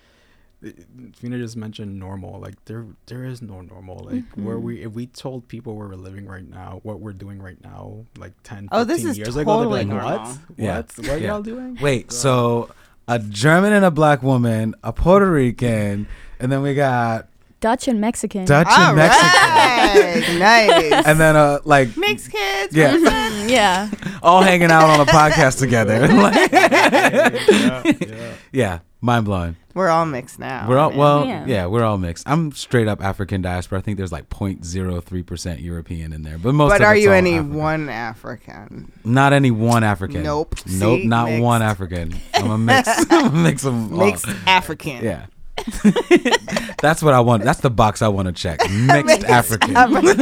Fina 1.16 1.38
just 1.38 1.58
mentioned 1.58 2.00
normal. 2.00 2.40
Like 2.40 2.64
there, 2.66 2.86
there 3.08 3.26
is 3.26 3.42
no 3.42 3.60
normal. 3.60 3.98
Like 4.10 4.24
where 4.36 4.56
Mm-hmm. 4.56 4.66
we, 4.66 4.82
if 4.84 4.94
we 4.94 5.08
told 5.08 5.46
people 5.50 5.76
where 5.76 5.90
we're 5.90 5.96
living 5.96 6.26
right 6.26 6.48
now, 6.50 6.80
what 6.84 7.02
we're 7.02 7.12
doing 7.12 7.42
right 7.42 7.62
now, 7.62 8.06
like 8.18 8.32
10, 8.44 8.70
Oh, 8.72 8.86
this 8.86 9.04
is 9.04 9.18
years 9.18 9.36
ago, 9.36 9.40
they'd 9.40 9.44
totally 9.46 9.84
be 9.84 9.92
like, 9.92 10.02
normal. 10.06 10.20
what? 10.28 10.38
Yeah. 10.56 10.78
What? 10.78 10.98
What 11.00 11.10
are 11.10 11.18
Yeah. 11.18 11.28
y'all 11.28 11.42
doing? 11.42 11.78
Wait, 11.82 12.14
so 12.14 12.70
a 13.08 13.20
German 13.20 13.74
and 13.74 13.86
a 13.86 13.92
black 13.92 14.24
woman, 14.24 14.76
a 14.84 14.94
Puerto 14.94 15.30
Rican, 15.32 16.08
and 16.40 16.52
then 16.52 16.62
we 16.62 16.74
got 16.74 17.28
Dutch 17.60 17.88
and 17.88 18.00
Mexican. 18.02 18.46
Dutch 18.46 18.68
All 18.70 18.90
and 18.90 18.96
Mexican, 18.98 20.40
right, 20.42 20.90
nice. 20.92 21.06
and 21.06 21.20
then 21.20 21.36
uh 21.36 21.60
like 21.66 21.96
Mixed 21.98 22.32
kids. 22.32 22.76
Yeah. 22.76 23.30
Yeah. 23.46 23.90
all 24.24 24.42
hanging 24.42 24.72
out 24.72 24.90
on 24.90 25.02
a 25.02 25.06
podcast 25.06 25.60
together. 25.60 26.08
Yeah, 26.54 27.84
yeah. 28.00 28.34
yeah, 28.52 28.80
mind 29.04 29.26
blowing. 29.26 29.58
We're 29.74 29.90
all 29.90 30.06
mixed 30.06 30.40
now. 30.40 30.68
We're 30.68 30.78
all 30.78 30.90
man. 30.92 31.00
well, 31.00 31.26
yeah. 31.26 31.46
Yeah. 31.46 31.66
we're 31.66 31.84
all 31.84 31.98
mixed. 31.98 32.28
I'm 32.30 32.52
straight 32.54 32.88
up 32.88 33.04
African 33.04 33.42
diaspora. 33.42 33.80
I 33.80 33.82
think 33.82 33.98
there's 33.98 34.12
like 34.12 34.30
0.03 34.30 35.26
percent 35.26 35.60
European 35.60 36.14
in 36.14 36.22
there, 36.24 36.38
but 36.38 36.54
most. 36.54 36.70
But 36.70 36.82
of 36.82 36.88
are 36.88 36.96
it's 36.96 37.04
you 37.04 37.10
all 37.10 37.16
any 37.16 37.36
African. 37.36 37.54
one 37.56 37.90
African? 37.90 38.92
Not 39.04 39.34
any 39.34 39.52
one 39.52 39.84
African. 39.84 40.24
Nope. 40.24 40.56
Nope. 40.66 41.00
See? 41.00 41.08
not 41.08 41.30
one 41.42 41.62
African. 41.62 42.16
I'm 42.34 42.52
a 42.52 42.58
mix. 42.58 42.90
I'm 43.12 43.28
a 43.28 43.32
mix 43.32 43.66
of 43.66 43.74
all. 43.74 44.00
Mixed 44.06 44.28
African. 44.48 45.04
Yeah. 45.04 45.26
That's 46.82 47.04
what 47.04 47.14
I 47.14 47.20
want. 47.20 47.44
That's 47.44 47.60
the 47.62 47.70
box 47.70 48.02
I 48.02 48.08
want 48.08 48.28
to 48.28 48.32
check. 48.32 48.60
Mixed 48.70 49.06
Mixed 49.06 49.24
African. 49.26 49.76
African. 49.76 50.18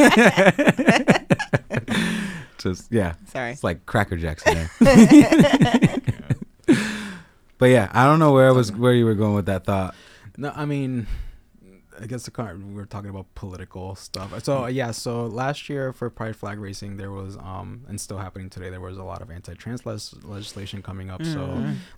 Just 2.57 2.91
yeah. 2.91 3.13
Sorry. 3.27 3.51
It's 3.51 3.63
like 3.63 3.85
Cracker 3.85 4.17
Jacks 4.17 4.43
in 4.45 4.53
there. 4.53 4.69
But 7.61 7.69
yeah, 7.69 7.91
I 7.93 8.05
don't 8.05 8.17
know 8.17 8.33
where 8.33 8.47
I 8.47 8.51
was 8.51 8.71
where 8.71 8.91
you 8.91 9.05
were 9.05 9.13
going 9.13 9.35
with 9.35 9.45
that 9.45 9.65
thought. 9.65 9.93
No, 10.35 10.51
I 10.55 10.65
mean, 10.65 11.05
I 11.99 12.05
guess 12.05 12.23
the 12.23 12.31
car, 12.31 12.55
we 12.55 12.73
were 12.73 12.85
talking 12.85 13.09
about 13.09 13.33
political 13.35 13.95
stuff. 13.95 14.43
So 14.43 14.67
yeah, 14.67 14.91
so 14.91 15.25
last 15.25 15.69
year 15.69 15.91
for 15.93 16.09
Pride 16.09 16.35
flag 16.35 16.59
racing, 16.59 16.97
there 16.97 17.11
was 17.11 17.37
um 17.37 17.81
and 17.87 17.99
still 17.99 18.17
happening 18.17 18.49
today. 18.49 18.69
There 18.69 18.79
was 18.81 18.97
a 18.97 19.03
lot 19.03 19.21
of 19.21 19.29
anti-trans 19.31 19.85
les- 19.85 20.13
legislation 20.23 20.81
coming 20.81 21.09
up. 21.09 21.23
So 21.25 21.45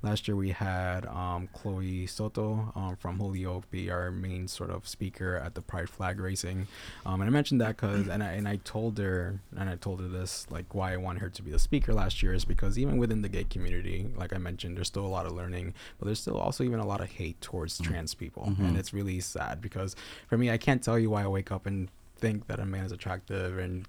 last 0.01 0.27
year 0.27 0.35
we 0.35 0.51
had 0.51 1.05
um 1.07 1.47
Chloe 1.53 2.07
Soto 2.07 2.71
um 2.75 2.95
from 2.95 3.19
Holyoke 3.19 3.69
be 3.71 3.91
our 3.91 4.11
main 4.11 4.47
sort 4.47 4.69
of 4.69 4.87
speaker 4.87 5.35
at 5.35 5.55
the 5.55 5.61
Pride 5.61 5.89
flag 5.89 6.19
racing. 6.19 6.67
Um, 7.05 7.21
and 7.21 7.27
I 7.29 7.31
mentioned 7.31 7.61
that 7.61 7.75
because 7.77 8.07
and 8.07 8.23
I 8.23 8.31
and 8.33 8.47
I 8.47 8.57
told 8.63 8.97
her 8.97 9.39
and 9.57 9.69
I 9.69 9.75
told 9.75 9.99
her 10.01 10.07
this 10.07 10.47
like 10.49 10.73
why 10.73 10.93
I 10.93 10.97
wanted 10.97 11.21
her 11.21 11.29
to 11.29 11.41
be 11.43 11.51
the 11.51 11.59
speaker 11.59 11.93
last 11.93 12.23
year 12.23 12.33
is 12.33 12.45
because 12.45 12.77
even 12.77 12.97
within 12.97 13.21
the 13.21 13.29
gay 13.29 13.43
community, 13.45 14.07
like 14.17 14.33
I 14.33 14.37
mentioned, 14.37 14.75
there's 14.77 14.87
still 14.87 15.05
a 15.05 15.13
lot 15.17 15.25
of 15.25 15.33
learning, 15.33 15.73
but 15.99 16.05
there's 16.05 16.19
still 16.19 16.37
also 16.37 16.63
even 16.63 16.79
a 16.79 16.85
lot 16.87 17.01
of 17.01 17.09
hate 17.09 17.39
towards 17.41 17.77
trans 17.79 18.13
people, 18.13 18.43
and 18.59 18.77
it's 18.77 18.93
really 18.93 19.19
sad 19.19 19.61
because 19.61 19.82
for 20.27 20.37
me, 20.37 20.51
I 20.51 20.57
can't 20.57 20.83
tell 20.83 20.97
you 20.97 21.09
why 21.09 21.23
I 21.23 21.27
wake 21.27 21.51
up 21.51 21.65
and 21.65 21.89
think 22.17 22.47
that 22.47 22.59
a 22.59 22.65
man 22.65 22.85
is 22.85 22.91
attractive 22.91 23.57
and 23.57 23.85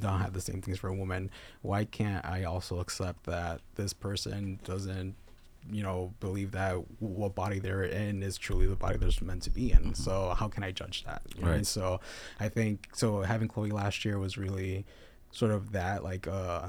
don't 0.00 0.20
have 0.20 0.34
the 0.34 0.40
same 0.40 0.60
things 0.60 0.78
for 0.78 0.88
a 0.88 0.94
woman. 0.94 1.30
Why 1.62 1.84
can't 1.84 2.24
I 2.24 2.44
also 2.44 2.80
accept 2.80 3.24
that 3.24 3.60
this 3.76 3.92
person 3.92 4.60
doesn't 4.64 5.14
you 5.70 5.82
know 5.82 6.12
believe 6.20 6.52
that 6.52 6.76
what 7.00 7.34
body 7.34 7.58
they're 7.58 7.84
in 7.84 8.22
is 8.22 8.38
truly 8.38 8.66
the 8.66 8.76
body 8.76 8.96
they're 8.96 9.10
meant 9.22 9.42
to 9.42 9.50
be 9.50 9.72
in 9.72 9.94
so 9.94 10.34
how 10.38 10.48
can 10.48 10.62
i 10.62 10.70
judge 10.70 11.04
that 11.04 11.20
know? 11.38 11.48
Right. 11.48 11.66
So 11.66 12.00
i 12.40 12.48
think 12.48 12.88
so 12.94 13.22
having 13.22 13.48
chloe 13.48 13.70
last 13.70 14.04
year 14.04 14.18
was 14.18 14.38
really 14.38 14.86
sort 15.30 15.50
of 15.50 15.72
that 15.72 16.02
like 16.02 16.26
uh 16.26 16.68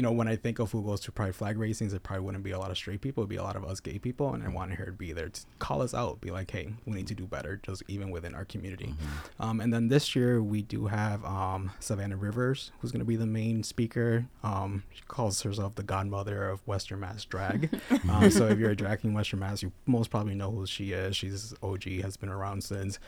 you 0.00 0.02
know, 0.02 0.12
when 0.12 0.28
I 0.28 0.36
think 0.36 0.58
of 0.60 0.72
who 0.72 0.82
goes 0.82 1.00
to 1.00 1.12
pride 1.12 1.34
flag 1.34 1.58
racings, 1.58 1.92
it 1.92 2.02
probably 2.02 2.24
wouldn't 2.24 2.42
be 2.42 2.52
a 2.52 2.58
lot 2.58 2.70
of 2.70 2.78
straight 2.78 3.02
people. 3.02 3.20
It'd 3.20 3.28
be 3.28 3.36
a 3.36 3.42
lot 3.42 3.54
of 3.54 3.66
us 3.66 3.80
gay 3.80 3.98
people, 3.98 4.32
and 4.32 4.42
I 4.42 4.48
wanted 4.48 4.78
her 4.78 4.86
to 4.86 4.92
be 4.92 5.12
there 5.12 5.28
to 5.28 5.40
call 5.58 5.82
us 5.82 5.92
out, 5.92 6.22
be 6.22 6.30
like, 6.30 6.50
"Hey, 6.50 6.72
we 6.86 6.94
need 6.94 7.06
to 7.08 7.14
do 7.14 7.26
better," 7.26 7.60
just 7.62 7.82
even 7.86 8.08
within 8.08 8.34
our 8.34 8.46
community. 8.46 8.94
Um, 9.38 9.60
and 9.60 9.74
then 9.74 9.88
this 9.88 10.16
year 10.16 10.42
we 10.42 10.62
do 10.62 10.86
have 10.86 11.22
um, 11.26 11.72
Savannah 11.80 12.16
Rivers, 12.16 12.72
who's 12.78 12.92
going 12.92 13.00
to 13.00 13.04
be 13.04 13.16
the 13.16 13.26
main 13.26 13.62
speaker. 13.62 14.24
Um, 14.42 14.84
she 14.90 15.02
calls 15.06 15.42
herself 15.42 15.74
the 15.74 15.82
godmother 15.82 16.48
of 16.48 16.66
Western 16.66 17.00
Mass 17.00 17.26
drag. 17.26 17.68
um, 18.10 18.30
so 18.30 18.46
if 18.46 18.58
you're 18.58 18.70
a 18.70 18.76
drag 18.76 19.04
in 19.04 19.12
Western 19.12 19.40
Mass, 19.40 19.62
you 19.62 19.70
most 19.84 20.08
probably 20.08 20.34
know 20.34 20.50
who 20.50 20.66
she 20.66 20.92
is. 20.92 21.14
She's 21.14 21.52
OG, 21.62 21.84
has 22.00 22.16
been 22.16 22.30
around 22.30 22.64
since. 22.64 22.98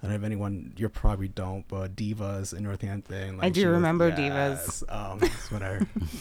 I 0.00 0.06
don't 0.06 0.10
know 0.10 0.16
if 0.16 0.22
anyone 0.24 0.72
you 0.76 0.88
probably 0.88 1.26
don't, 1.28 1.66
but 1.66 1.96
Divas 1.96 2.56
in 2.56 2.62
Northampton. 2.62 3.40
I 3.42 3.48
do 3.48 3.60
she 3.62 3.66
was- 3.66 3.72
remember 3.74 4.12
Divas. 4.12 4.84
Um, 4.92 5.18
it's 5.22 5.50
when 5.50 5.62
I, 5.62 5.80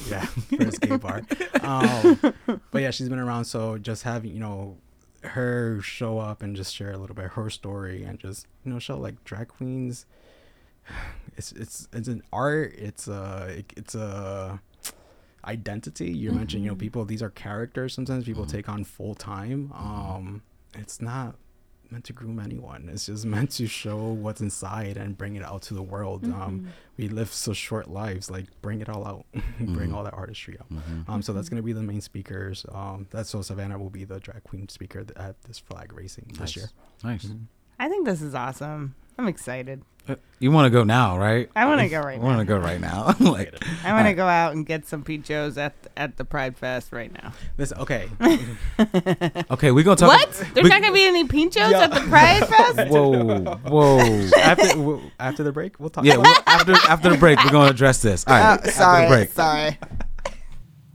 yeah, 0.09 0.25
first 0.59 0.81
gay 0.81 0.95
bar. 0.97 1.21
Um, 1.61 2.19
but 2.71 2.81
yeah, 2.81 2.89
she's 2.91 3.07
been 3.09 3.19
around. 3.19 3.45
So 3.45 3.77
just 3.77 4.01
having 4.03 4.31
you 4.31 4.39
know 4.39 4.77
her 5.23 5.79
show 5.81 6.17
up 6.19 6.41
and 6.41 6.55
just 6.55 6.73
share 6.73 6.91
a 6.91 6.97
little 6.97 7.15
bit 7.15 7.25
of 7.25 7.31
her 7.33 7.49
story 7.49 8.03
and 8.03 8.19
just 8.19 8.47
you 8.65 8.71
know 8.73 8.79
show 8.79 8.97
like 8.97 9.23
drag 9.23 9.47
queens. 9.49 10.05
It's 11.35 11.51
it's 11.51 11.87
it's 11.93 12.07
an 12.07 12.23
art. 12.33 12.73
It's 12.79 13.07
a 13.07 13.63
it's 13.75 13.93
a 13.93 14.59
identity. 15.45 16.09
You 16.11 16.31
mentioned 16.31 16.63
you 16.63 16.69
know 16.71 16.75
people. 16.75 17.05
These 17.05 17.21
are 17.21 17.29
characters. 17.29 17.93
Sometimes 17.93 18.25
people 18.25 18.47
take 18.47 18.67
on 18.67 18.83
full 18.83 19.13
time. 19.13 19.71
Um, 19.75 20.41
it's 20.73 20.99
not 20.99 21.35
meant 21.91 22.05
to 22.05 22.13
groom 22.13 22.39
anyone. 22.39 22.89
It's 22.91 23.05
just 23.07 23.25
meant 23.35 23.51
to 23.51 23.67
show 23.67 23.97
what's 23.97 24.41
inside 24.41 24.97
and 24.97 25.17
bring 25.17 25.35
it 25.35 25.43
out 25.43 25.61
to 25.63 25.73
the 25.73 25.81
world. 25.81 26.25
Um, 26.25 26.67
we 26.97 27.07
live 27.09 27.31
so 27.31 27.53
short 27.53 27.89
lives. 27.89 28.29
Like 28.31 28.45
bring 28.61 28.81
it 28.81 28.89
all 28.89 29.05
out, 29.05 29.25
bring 29.59 29.93
all 29.93 30.03
that 30.03 30.13
artistry 30.13 30.57
out. 30.59 30.67
Um, 31.07 31.21
so 31.21 31.33
that's 31.33 31.49
gonna 31.49 31.61
be 31.61 31.73
the 31.73 31.81
main 31.83 32.01
speakers. 32.01 32.65
Um, 32.71 33.07
that's 33.11 33.29
so 33.29 33.41
Savannah 33.41 33.77
will 33.77 33.89
be 33.89 34.03
the 34.03 34.19
drag 34.19 34.43
queen 34.43 34.67
speaker 34.69 35.03
th- 35.03 35.17
at 35.17 35.41
this 35.43 35.59
flag 35.59 35.93
racing 35.93 36.31
this 36.39 36.55
year. 36.55 36.69
Nice. 37.03 37.27
I 37.79 37.89
think 37.89 38.05
this 38.05 38.21
is 38.21 38.33
awesome. 38.33 38.95
I'm 39.17 39.27
excited. 39.27 39.83
You 40.39 40.51
want 40.51 40.67
to 40.67 40.69
go 40.69 40.83
now, 40.83 41.17
right? 41.17 41.49
I 41.55 41.65
want 41.65 41.81
to 41.81 41.89
go 41.89 41.99
right 41.99 42.19
I 42.19 42.23
want 42.23 42.35
now. 42.37 42.39
to 42.43 42.45
go 42.45 42.57
right 42.59 42.79
now. 42.79 43.15
like, 43.19 43.55
I 43.83 43.91
want 43.93 44.05
to 44.07 44.13
go 44.13 44.27
out 44.27 44.53
and 44.53 44.65
get 44.65 44.85
some 44.87 45.03
Joes 45.03 45.57
at 45.57 45.73
at 45.97 46.15
the 46.17 46.25
Pride 46.25 46.55
Fest 46.57 46.91
right 46.91 47.11
now. 47.11 47.33
This 47.57 47.73
okay. 47.73 48.07
okay, 49.51 49.71
we're 49.71 49.83
gonna 49.83 49.95
talk. 49.95 50.09
What? 50.09 50.31
There's 50.53 50.63
we- 50.63 50.69
not 50.69 50.81
gonna 50.81 50.93
be 50.93 51.03
any 51.05 51.25
pinchos 51.27 51.71
Yeah. 51.71 51.85
at 51.85 51.93
the 51.93 52.01
Pride 52.01 52.47
Fest? 52.75 52.91
Whoa, 52.91 53.41
whoa. 53.67 54.29
after 54.39 54.67
w- 54.69 55.01
after 55.19 55.43
the 55.43 55.51
break, 55.51 55.79
we'll 55.79 55.89
talk. 55.89 56.05
Yeah, 56.05 56.13
about 56.15 56.25
well, 56.25 56.43
after 56.45 56.73
after 56.87 57.09
the 57.09 57.17
break, 57.17 57.43
we're 57.43 57.51
gonna 57.51 57.71
address 57.71 58.01
this. 58.01 58.23
All 58.27 58.33
right, 58.35 58.41
Oh, 58.41 58.53
after 58.53 58.65
the 58.67 58.71
sorry, 58.73 59.07
break. 59.07 59.29
sorry. 59.31 59.77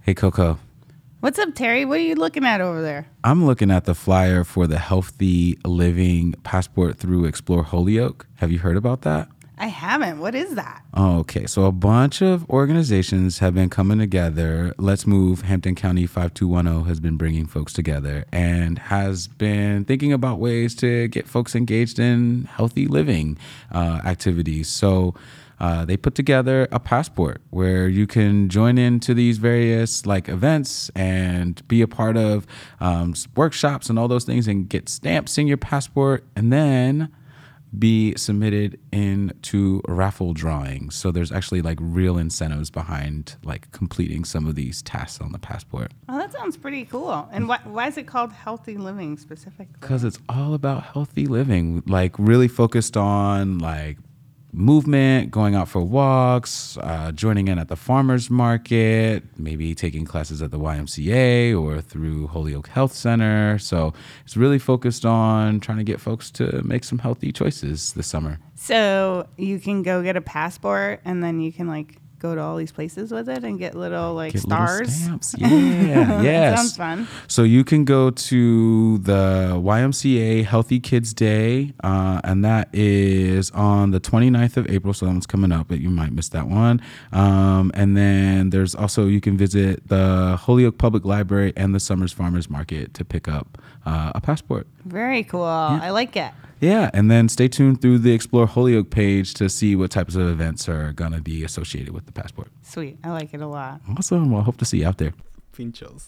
Hey, 0.02 0.14
Koco. 0.14 0.58
What's 1.22 1.38
up, 1.38 1.54
Terry? 1.54 1.84
What 1.84 1.98
are 1.98 2.02
you 2.02 2.16
looking 2.16 2.44
at 2.44 2.60
over 2.60 2.82
there? 2.82 3.06
I'm 3.22 3.46
looking 3.46 3.70
at 3.70 3.84
the 3.84 3.94
flyer 3.94 4.42
for 4.42 4.66
the 4.66 4.80
Healthy 4.80 5.56
Living 5.64 6.34
Passport 6.42 6.98
through 6.98 7.26
Explore 7.26 7.62
Holyoke. 7.62 8.26
Have 8.38 8.50
you 8.50 8.58
heard 8.58 8.76
about 8.76 9.02
that? 9.02 9.28
I 9.56 9.66
haven't. 9.66 10.18
What 10.18 10.34
is 10.34 10.56
that? 10.56 10.82
Oh, 10.94 11.20
okay. 11.20 11.46
So 11.46 11.66
a 11.66 11.70
bunch 11.70 12.22
of 12.22 12.50
organizations 12.50 13.38
have 13.38 13.54
been 13.54 13.70
coming 13.70 14.00
together. 14.00 14.74
Let's 14.78 15.06
Move 15.06 15.42
Hampden 15.42 15.76
County 15.76 16.08
5210 16.08 16.88
has 16.88 16.98
been 16.98 17.16
bringing 17.16 17.46
folks 17.46 17.72
together 17.72 18.24
and 18.32 18.80
has 18.80 19.28
been 19.28 19.84
thinking 19.84 20.12
about 20.12 20.40
ways 20.40 20.74
to 20.76 21.06
get 21.06 21.28
folks 21.28 21.54
engaged 21.54 22.00
in 22.00 22.48
healthy 22.50 22.88
living 22.88 23.38
uh, 23.70 24.00
activities. 24.04 24.66
So 24.66 25.14
uh, 25.62 25.84
they 25.84 25.96
put 25.96 26.14
together 26.16 26.66
a 26.72 26.80
passport 26.80 27.40
where 27.50 27.86
you 27.88 28.04
can 28.06 28.48
join 28.48 28.76
into 28.78 29.14
these 29.14 29.38
various 29.38 30.04
like 30.04 30.28
events 30.28 30.90
and 30.96 31.66
be 31.68 31.80
a 31.80 31.86
part 31.88 32.16
of 32.16 32.46
um, 32.80 33.14
workshops 33.36 33.88
and 33.88 33.96
all 33.98 34.08
those 34.08 34.24
things 34.24 34.48
and 34.48 34.68
get 34.68 34.88
stamps 34.88 35.38
in 35.38 35.46
your 35.46 35.56
passport 35.56 36.24
and 36.36 36.52
then 36.52 37.08
be 37.78 38.12
submitted 38.16 38.78
into 38.92 39.80
raffle 39.88 40.34
drawings. 40.34 40.94
So 40.94 41.10
there's 41.10 41.32
actually 41.32 41.62
like 41.62 41.78
real 41.80 42.18
incentives 42.18 42.70
behind 42.70 43.36
like 43.44 43.70
completing 43.72 44.24
some 44.24 44.46
of 44.46 44.56
these 44.56 44.82
tasks 44.82 45.20
on 45.22 45.32
the 45.32 45.38
passport 45.38 45.92
Oh, 46.08 46.18
that 46.18 46.32
sounds 46.32 46.56
pretty 46.58 46.84
cool. 46.84 47.26
And 47.32 47.48
why, 47.48 47.60
why 47.64 47.86
is 47.86 47.96
it 47.96 48.06
called 48.06 48.32
healthy 48.32 48.76
living 48.76 49.16
specifically? 49.16 49.78
because 49.80 50.04
it's 50.04 50.18
all 50.28 50.52
about 50.54 50.82
healthy 50.82 51.26
living, 51.26 51.82
like 51.86 52.14
really 52.18 52.48
focused 52.48 52.96
on 52.96 53.58
like 53.58 53.96
movement, 54.52 55.30
going 55.30 55.54
out 55.54 55.68
for 55.68 55.80
walks, 55.80 56.76
uh, 56.78 57.10
joining 57.12 57.48
in 57.48 57.58
at 57.58 57.68
the 57.68 57.76
farmers 57.76 58.30
market, 58.30 59.24
maybe 59.38 59.74
taking 59.74 60.04
classes 60.04 60.42
at 60.42 60.50
the 60.50 60.58
YMCA 60.58 61.58
or 61.58 61.80
through 61.80 62.26
Holyoke 62.28 62.68
Health 62.68 62.92
Center. 62.92 63.58
So 63.58 63.94
it's 64.24 64.36
really 64.36 64.58
focused 64.58 65.06
on 65.06 65.60
trying 65.60 65.78
to 65.78 65.84
get 65.84 66.00
folks 66.00 66.30
to 66.32 66.62
make 66.62 66.84
some 66.84 66.98
healthy 66.98 67.32
choices 67.32 67.94
this 67.94 68.06
summer. 68.06 68.38
So 68.54 69.26
you 69.36 69.58
can 69.58 69.82
go 69.82 70.02
get 70.02 70.16
a 70.16 70.20
passport 70.20 71.00
and 71.04 71.24
then 71.24 71.40
you 71.40 71.52
can 71.52 71.66
like 71.66 71.96
go 72.22 72.34
to 72.36 72.40
all 72.40 72.56
these 72.56 72.70
places 72.72 73.10
with 73.10 73.28
it 73.28 73.42
and 73.42 73.58
get 73.58 73.74
little 73.74 74.14
like 74.14 74.32
Get 74.32 74.44
little 74.46 74.66
stars. 74.66 74.94
stamps. 74.94 75.34
Yeah, 75.42 76.22
yes. 76.22 76.56
sounds 76.58 76.76
fun. 76.76 77.08
So 77.26 77.42
you 77.42 77.64
can 77.64 77.84
go 77.84 78.10
to 78.10 78.98
the 78.98 79.52
YMCA 79.56 80.44
Healthy 80.44 80.78
Kids 80.80 81.12
Day, 81.12 81.72
uh, 81.82 82.20
and 82.24 82.44
that 82.44 82.68
is 82.72 83.50
on 83.50 83.90
the 83.90 84.00
29th 84.00 84.56
of 84.56 84.70
April. 84.70 84.94
So 84.94 85.06
that 85.06 85.12
one's 85.12 85.26
coming 85.26 85.50
up, 85.52 85.66
but 85.68 85.80
you 85.80 85.90
might 85.90 86.12
miss 86.12 86.28
that 86.30 86.46
one. 86.48 86.80
Um, 87.12 87.72
and 87.74 87.96
then 87.96 88.50
there's 88.50 88.74
also 88.74 89.06
you 89.06 89.20
can 89.20 89.36
visit 89.36 89.88
the 89.88 90.36
Holyoke 90.40 90.78
Public 90.78 91.04
Library 91.04 91.52
and 91.56 91.74
the 91.74 91.80
Summers 91.80 92.12
Farmers 92.12 92.48
Market 92.48 92.94
to 92.94 93.04
pick 93.04 93.26
up 93.28 93.58
uh, 93.84 94.12
a 94.14 94.20
passport. 94.20 94.66
Very 94.84 95.24
cool. 95.24 95.42
I 95.44 95.90
like 95.90 96.16
it. 96.16 96.32
Yeah, 96.62 96.90
and 96.94 97.10
then 97.10 97.28
stay 97.28 97.48
tuned 97.48 97.82
through 97.82 97.98
the 97.98 98.12
Explore 98.12 98.46
Holyoke 98.46 98.88
page 98.88 99.34
to 99.34 99.48
see 99.50 99.74
what 99.74 99.90
types 99.90 100.14
of 100.14 100.28
events 100.28 100.68
are 100.68 100.92
gonna 100.92 101.20
be 101.20 101.42
associated 101.42 101.92
with 101.92 102.06
the 102.06 102.12
passport. 102.12 102.52
Sweet. 102.62 102.98
I 103.02 103.10
like 103.10 103.34
it 103.34 103.40
a 103.40 103.48
lot. 103.48 103.80
Awesome. 103.98 104.30
Well, 104.30 104.42
I 104.42 104.44
hope 104.44 104.58
to 104.58 104.64
see 104.64 104.78
you 104.78 104.86
out 104.86 104.98
there. 104.98 105.12
pinchos. 105.52 106.06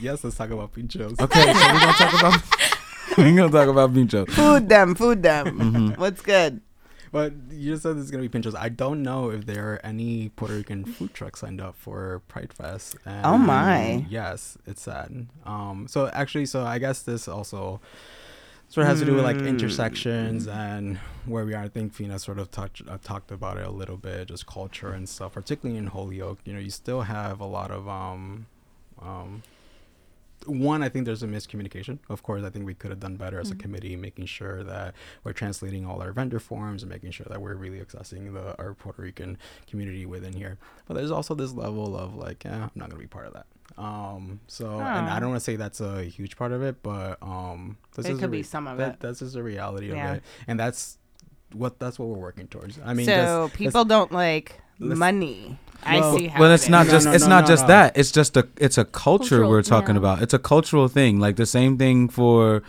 yes, 0.00 0.24
let's 0.24 0.36
talk 0.36 0.50
about 0.50 0.72
pinchos. 0.72 1.20
Okay, 1.20 1.40
so 1.40 1.46
we're 1.46 1.78
gonna 1.80 1.92
talk 1.92 2.20
about 2.20 2.42
we're 3.18 3.36
gonna 3.36 3.50
talk 3.52 3.68
about 3.68 3.94
Pincho. 3.94 4.26
Food 4.26 4.68
them, 4.68 4.94
food 4.96 5.22
them. 5.22 5.46
Mm-hmm. 5.58 6.00
What's 6.00 6.20
good? 6.20 6.60
but 7.12 7.32
you 7.48 7.70
just 7.70 7.84
said 7.84 7.96
there's 7.96 8.10
gonna 8.10 8.28
be 8.28 8.28
pinchos. 8.28 8.56
I 8.58 8.68
don't 8.70 9.04
know 9.04 9.30
if 9.30 9.46
there 9.46 9.74
are 9.74 9.80
any 9.84 10.30
Puerto 10.30 10.54
Rican 10.54 10.84
food 10.84 11.14
trucks 11.14 11.38
signed 11.42 11.60
up 11.60 11.76
for 11.76 12.22
Pride 12.26 12.52
Fest. 12.52 12.96
And 13.06 13.24
Oh, 13.24 13.38
my. 13.38 14.04
Yes, 14.10 14.58
it's 14.66 14.82
sad. 14.82 15.28
Um, 15.46 15.86
so 15.88 16.08
actually, 16.12 16.46
so 16.46 16.64
I 16.64 16.80
guess 16.80 17.02
this 17.02 17.28
also 17.28 17.80
sort 18.68 18.82
of 18.84 18.88
has 18.88 19.00
to 19.00 19.04
do 19.06 19.14
with 19.14 19.24
like 19.24 19.36
Mm. 19.36 19.48
intersections 19.48 20.48
and 20.48 20.98
where 21.26 21.44
we 21.44 21.54
are. 21.54 21.62
I 21.64 21.68
think 21.68 21.94
Fina 21.94 22.18
sort 22.18 22.38
of 22.38 22.50
touched 22.50 22.82
uh, 22.88 22.98
talked 23.02 23.30
about 23.30 23.56
it 23.56 23.66
a 23.66 23.70
little 23.70 23.96
bit, 23.96 24.28
just 24.28 24.46
culture 24.46 24.90
and 24.90 25.08
stuff. 25.08 25.32
Particularly 25.34 25.78
in 25.78 25.86
Holyoke, 25.88 26.40
you 26.44 26.52
know, 26.52 26.58
you 26.58 26.70
still 26.70 27.02
have 27.02 27.40
a 27.40 27.46
lot 27.46 27.70
of 27.70 27.88
um, 27.88 28.46
um, 29.00 29.42
one, 30.46 30.82
I 30.82 30.88
think 30.88 31.06
there's 31.06 31.22
a 31.22 31.26
miscommunication. 31.26 31.98
Of 32.10 32.22
course, 32.22 32.42
I 32.44 32.50
think 32.50 32.66
we 32.66 32.74
could 32.74 32.90
have 32.90 33.00
done 33.00 33.16
better 33.16 33.40
as 33.40 33.50
a 33.50 33.54
Mhm. 33.54 33.60
committee, 33.60 33.96
making 33.96 34.26
sure 34.26 34.62
that 34.64 34.94
we're 35.22 35.32
translating 35.32 35.86
all 35.86 36.02
our 36.02 36.12
vendor 36.12 36.38
forms 36.38 36.82
and 36.82 36.90
making 36.92 37.12
sure 37.12 37.26
that 37.30 37.40
we're 37.40 37.54
really 37.54 37.80
accessing 37.80 38.32
the 38.34 38.56
our 38.58 38.74
Puerto 38.74 39.02
Rican 39.02 39.38
community 39.66 40.04
within 40.06 40.32
here. 40.34 40.58
But 40.86 40.94
there's 40.94 41.10
also 41.10 41.34
this 41.34 41.52
level 41.52 41.96
of 41.96 42.14
like, 42.14 42.44
yeah, 42.44 42.64
I'm 42.64 42.70
not 42.74 42.90
gonna 42.90 43.00
be 43.00 43.06
part 43.06 43.26
of 43.26 43.32
that. 43.34 43.46
Um, 43.78 44.40
so 44.46 44.68
and 44.78 45.08
I 45.08 45.18
don't 45.18 45.30
want 45.30 45.40
to 45.40 45.44
say 45.44 45.56
that's 45.56 45.80
a 45.80 46.02
huge 46.04 46.36
part 46.36 46.52
of 46.52 46.62
it, 46.62 46.82
but 46.82 47.16
um, 47.22 47.78
this 47.96 48.04
It 48.06 48.12
is 48.12 48.18
a 48.18 48.20
could 48.20 48.30
be 48.30 48.42
some 48.42 48.66
of 48.66 48.76
that, 48.78 48.94
it. 48.94 49.00
That's 49.00 49.20
just 49.20 49.36
a 49.36 49.42
reality 49.42 49.88
Yeah. 49.90 50.10
of 50.10 50.16
it, 50.18 50.22
and 50.46 50.60
that's 50.60 50.98
what 51.52 51.78
that's 51.78 51.98
what 51.98 52.08
we're 52.08 52.18
working 52.18 52.48
towards. 52.48 52.78
I 52.84 52.92
mean, 52.92 53.06
so 53.06 53.12
that's- 53.12 53.56
people 53.56 53.84
don't 53.86 54.12
like 54.12 54.60
money. 54.78 55.58
Well- 55.86 56.14
I 56.14 56.16
see 56.16 56.26
how. 56.28 56.40
well 56.40 56.50
it 56.50 56.54
it's 56.54 56.62
is. 56.64 56.68
not 56.70 56.86
No, 56.86 56.92
just 56.92 57.06
no, 57.06 57.12
it's 57.12 57.24
no, 57.24 57.28
not 57.30 57.40
no, 57.42 57.46
just 57.48 57.62
no. 57.64 57.68
that 57.68 57.96
it's 57.98 58.10
just 58.10 58.36
a 58.38 58.48
it's 58.56 58.78
a 58.78 58.86
culture 58.86 59.28
Cultural, 59.40 59.50
we're 59.50 59.62
talking 59.62 59.96
yeah. 59.96 59.98
about 60.00 60.22
it's 60.22 60.32
a 60.32 60.38
cultural 60.38 60.88
thing 60.88 61.20
like 61.20 61.36
the 61.36 61.44
same 61.44 61.76
thing 61.76 62.08
for 62.08 62.62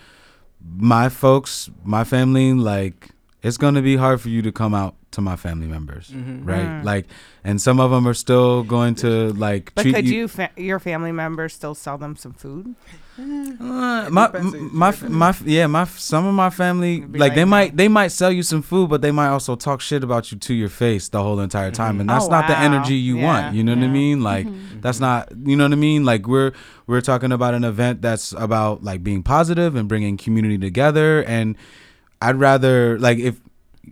my 0.75 1.07
folks 1.07 1.69
my 1.85 2.03
family 2.03 2.51
like 2.53 3.11
it's 3.45 3.57
gonna 3.57 3.81
be 3.91 3.95
hard 3.95 4.17
for 4.21 4.29
you 4.29 4.41
to 4.41 4.51
come 4.51 4.73
out 4.81 4.93
to 5.15 5.21
my 5.21 5.35
family 5.45 5.67
members 5.75 6.05
Mhm. 6.11 6.45
right 6.53 6.67
Mm. 6.67 6.83
like 6.91 7.05
and 7.47 7.61
some 7.61 7.79
of 7.79 7.89
them 7.91 8.05
are 8.09 8.13
still 8.25 8.63
going 8.63 8.95
to 9.03 9.09
like 9.47 9.71
But 9.75 9.83
treat 9.83 9.95
could 9.95 10.07
you, 10.07 10.15
you, 10.21 10.27
fa- 10.27 10.49
your 10.57 10.79
family 10.79 11.11
members, 11.23 11.53
still 11.53 11.75
sell 11.75 11.97
them 12.03 12.15
some 12.23 12.33
food? 12.33 12.75
Uh, 13.17 14.05
It 14.07 14.11
my 14.11 14.25
depends, 14.27 14.53
it 14.53 14.73
my 14.73 14.91
depends. 14.91 15.13
my 15.15 15.33
yeah 15.45 15.67
my 15.67 15.85
some 15.85 16.25
of 16.25 16.33
my 16.33 16.49
family 16.49 16.97
It'd 16.97 17.17
like 17.17 17.33
they 17.35 17.41
like- 17.45 17.49
might 17.55 17.77
they 17.77 17.87
might 17.87 18.11
sell 18.11 18.31
you 18.31 18.43
some 18.43 18.61
food 18.61 18.89
but 18.89 19.01
they 19.01 19.11
might 19.11 19.29
also 19.29 19.55
talk 19.55 19.79
shit 19.79 20.03
about 20.03 20.31
you 20.31 20.37
to 20.37 20.53
your 20.53 20.69
face 20.69 21.07
the 21.09 21.21
whole 21.23 21.39
entire 21.39 21.71
time 21.71 21.99
and 22.01 22.09
Mhm. 22.09 22.13
that's 22.13 22.25
Oh, 22.25 22.31
not 22.37 22.47
the 22.47 22.57
energy 22.59 22.95
you 22.95 23.17
Yeah, 23.17 23.23
want 23.25 23.55
you 23.55 23.63
know 23.63 23.73
what 23.75 23.83
I 23.83 23.87
mean 23.87 24.21
like 24.21 24.47
Mhm. 24.47 24.81
that's 24.81 24.99
not 24.99 25.29
you 25.45 25.55
know 25.55 25.63
what 25.65 25.71
I 25.71 25.75
mean 25.89 26.03
like 26.03 26.27
we're 26.27 26.51
we're 26.87 27.01
talking 27.01 27.31
about 27.31 27.53
an 27.53 27.63
event 27.63 28.01
that's 28.01 28.33
about 28.37 28.83
like 28.83 29.01
being 29.03 29.23
positive 29.23 29.75
and 29.77 29.87
bringing 29.87 30.17
community 30.17 30.57
together 30.57 31.23
and 31.23 31.55
I'd 32.27 32.39
rather 32.39 32.97
like 32.99 33.17
if 33.19 33.39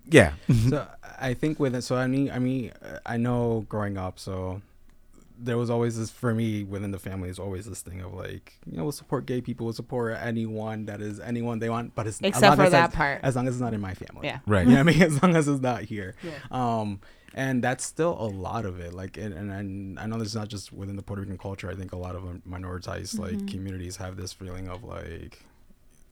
yeah 0.09 0.33
so 0.69 0.87
I 1.19 1.33
think 1.33 1.59
with 1.59 1.73
it, 1.75 1.83
so 1.83 1.95
I 1.95 2.07
mean, 2.07 2.29
I 2.31 2.39
mean, 2.39 2.71
uh, 2.83 2.99
I 3.05 3.15
know 3.17 3.65
growing 3.69 3.97
up, 3.97 4.19
so 4.19 4.61
there 5.39 5.57
was 5.57 5.69
always 5.69 5.97
this 5.97 6.09
for 6.09 6.33
me 6.33 6.63
within 6.63 6.91
the 6.91 6.99
family 6.99 7.29
is 7.29 7.39
always 7.39 7.65
this 7.65 7.81
thing 7.81 8.01
of 8.01 8.13
like, 8.13 8.53
you 8.69 8.75
know, 8.77 8.83
we'll 8.83 8.91
support 8.91 9.25
gay 9.25 9.39
people, 9.41 9.65
we'll 9.65 9.73
support 9.73 10.17
anyone 10.21 10.85
that 10.85 10.99
is 11.01 11.19
anyone 11.21 11.59
they 11.59 11.69
want, 11.69 11.95
but 11.95 12.07
it's 12.07 12.19
as 12.21 12.29
Except 12.29 12.55
for 12.57 12.63
as 12.63 12.71
that 12.71 12.89
as, 12.89 12.95
part. 12.95 13.19
as 13.23 13.35
long 13.35 13.47
as 13.47 13.55
it's 13.55 13.61
not 13.61 13.73
in 13.73 13.81
my 13.81 13.93
family. 13.93 14.27
Yeah. 14.27 14.39
right 14.45 14.67
You 14.67 14.73
know 14.73 14.79
I 14.81 14.83
mean? 14.83 15.01
As 15.01 15.21
long 15.23 15.35
as 15.35 15.47
it's 15.47 15.61
not 15.61 15.83
here. 15.83 16.15
Yeah. 16.23 16.31
Um, 16.51 16.99
and 17.33 17.63
that's 17.63 17.83
still 17.85 18.15
a 18.19 18.27
lot 18.27 18.65
of 18.65 18.79
it. 18.79 18.93
Like, 18.93 19.17
and, 19.17 19.33
and, 19.33 19.49
and 19.51 19.99
I 19.99 20.05
know 20.07 20.17
this 20.19 20.29
is 20.29 20.35
not 20.35 20.49
just 20.49 20.71
within 20.73 20.95
the 20.97 21.03
Puerto 21.03 21.21
Rican 21.21 21.37
culture. 21.37 21.69
I 21.69 21.75
think 21.75 21.93
a 21.93 21.97
lot 21.97 22.15
of 22.15 22.23
minoritized 22.47 23.17
like 23.17 23.33
Mhm. 23.33 23.51
communities 23.51 23.97
have 23.97 24.17
this 24.17 24.33
feeling 24.33 24.67
of 24.69 24.83
like, 24.83 25.43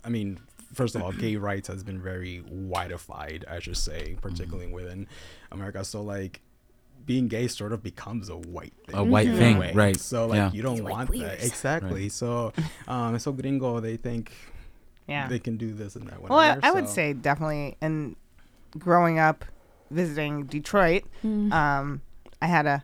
I 0.04 0.10
mean, 0.10 0.40
first 0.74 0.96
of 0.96 1.02
all, 1.02 1.12
gay 1.12 1.36
rights 1.36 1.68
has 1.68 1.84
been 1.84 2.02
very 2.02 2.44
wideified, 2.52 3.44
I 3.50 3.60
should 3.60 3.78
say, 3.78 4.16
particularly 4.22 4.72
within 4.72 5.08
America. 5.52 5.84
So 5.86 6.02
like, 6.02 6.42
being 7.06 7.28
gay 7.28 7.48
sort 7.48 7.74
of 7.74 7.82
becomes 7.82 8.30
a 8.30 8.36
white 8.38 8.74
thing. 8.86 8.96
a 8.96 9.04
white 9.04 9.28
thing 9.36 9.58
way. 9.58 9.72
right 9.74 10.00
So 10.00 10.28
like, 10.28 10.38
Yeah. 10.38 10.52
you 10.52 10.62
don't 10.62 10.76
These 10.76 10.84
white 10.84 10.92
want 10.92 11.10
that 11.10 11.18
queers. 11.38 11.44
exactly. 11.46 12.02
Right. 12.04 12.12
So, 12.12 12.54
um, 12.88 13.18
so 13.20 13.32
gringo, 13.32 13.80
they 13.80 13.98
think 13.98 14.32
Yeah. 15.08 15.28
they 15.28 15.40
can 15.40 15.58
do 15.58 15.74
this 15.74 15.96
and 15.96 16.08
that. 16.08 16.22
well, 16.22 16.34
I, 16.38 16.50
whatever, 16.56 16.66
I 16.68 16.72
would 16.72 16.88
say 16.90 17.14
definitely. 17.14 17.76
And 17.82 18.16
growing 18.78 19.18
up, 19.18 19.44
visiting 19.90 20.46
Detroit, 20.46 21.04
Mm. 21.24 21.52
um, 21.52 22.02
I 22.42 22.46
had 22.48 22.66
a 22.68 22.84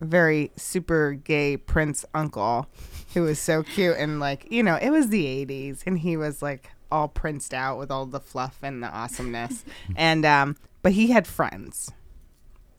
very 0.00 0.50
super 0.56 1.12
gay 1.12 1.56
prince 1.56 2.04
uncle 2.14 2.66
who 3.14 3.22
was 3.22 3.38
so 3.38 3.62
cute 3.62 3.96
and 3.98 4.18
like 4.18 4.46
you 4.50 4.60
know 4.62 4.74
it 4.82 4.90
was 4.90 5.10
the 5.10 5.26
80s 5.26 5.82
and 5.86 5.98
he 6.00 6.16
was 6.16 6.42
like 6.42 6.70
all 6.92 7.08
princed 7.08 7.52
out 7.54 7.78
with 7.78 7.90
all 7.90 8.06
the 8.06 8.20
fluff 8.20 8.58
and 8.62 8.82
the 8.82 8.88
awesomeness. 8.88 9.64
And 9.96 10.24
um 10.24 10.56
but 10.82 10.92
he 10.92 11.08
had 11.08 11.26
friends. 11.26 11.90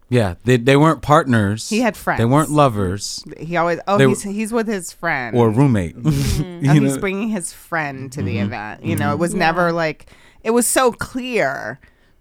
Yeah 0.10 0.36
they, 0.44 0.58
they 0.58 0.78
weren't 0.78 1.02
partners. 1.02 1.70
He 1.70 1.80
had 1.80 1.98
friends. 1.98 2.20
They 2.20 2.26
weren't 2.26 2.50
lovers. 2.52 3.24
He 3.38 3.58
always 3.58 3.80
oh 3.88 3.98
They 3.98 4.08
he's 4.08 4.22
he's 4.24 4.52
with 4.54 4.68
his 4.68 4.92
friend. 4.94 5.36
Or 5.36 5.50
roommate. 5.50 5.98
Mm-hmm. 5.98 6.44
oh, 6.70 6.74
You 6.74 6.82
he's 6.82 6.98
bringing 6.98 7.30
his 7.30 7.52
friend 7.52 8.12
to 8.12 8.22
the 8.22 8.38
Mhm. 8.38 8.46
event. 8.46 8.86
You 8.86 8.96
know 8.96 9.12
it 9.14 9.20
was 9.20 9.34
Yeah. 9.34 9.40
never 9.40 9.72
like 9.72 10.06
it 10.44 10.52
was 10.52 10.68
so 10.68 10.92
clear 10.92 11.80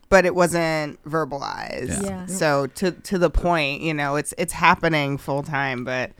but 0.09 0.25
it 0.27 0.35
wasn't 0.35 1.03
verbalized. 1.05 2.03
Yeah. 2.03 2.09
Yeah. 2.11 2.27
so 2.27 2.67
to 2.79 2.93
to 2.93 3.19
the 3.19 3.31
point 3.31 3.83
you 3.83 3.93
know 3.95 4.17
it's 4.17 4.33
it's 4.39 4.53
happening 4.55 5.19
full 5.19 5.43
time 5.43 5.85
but 5.85 6.13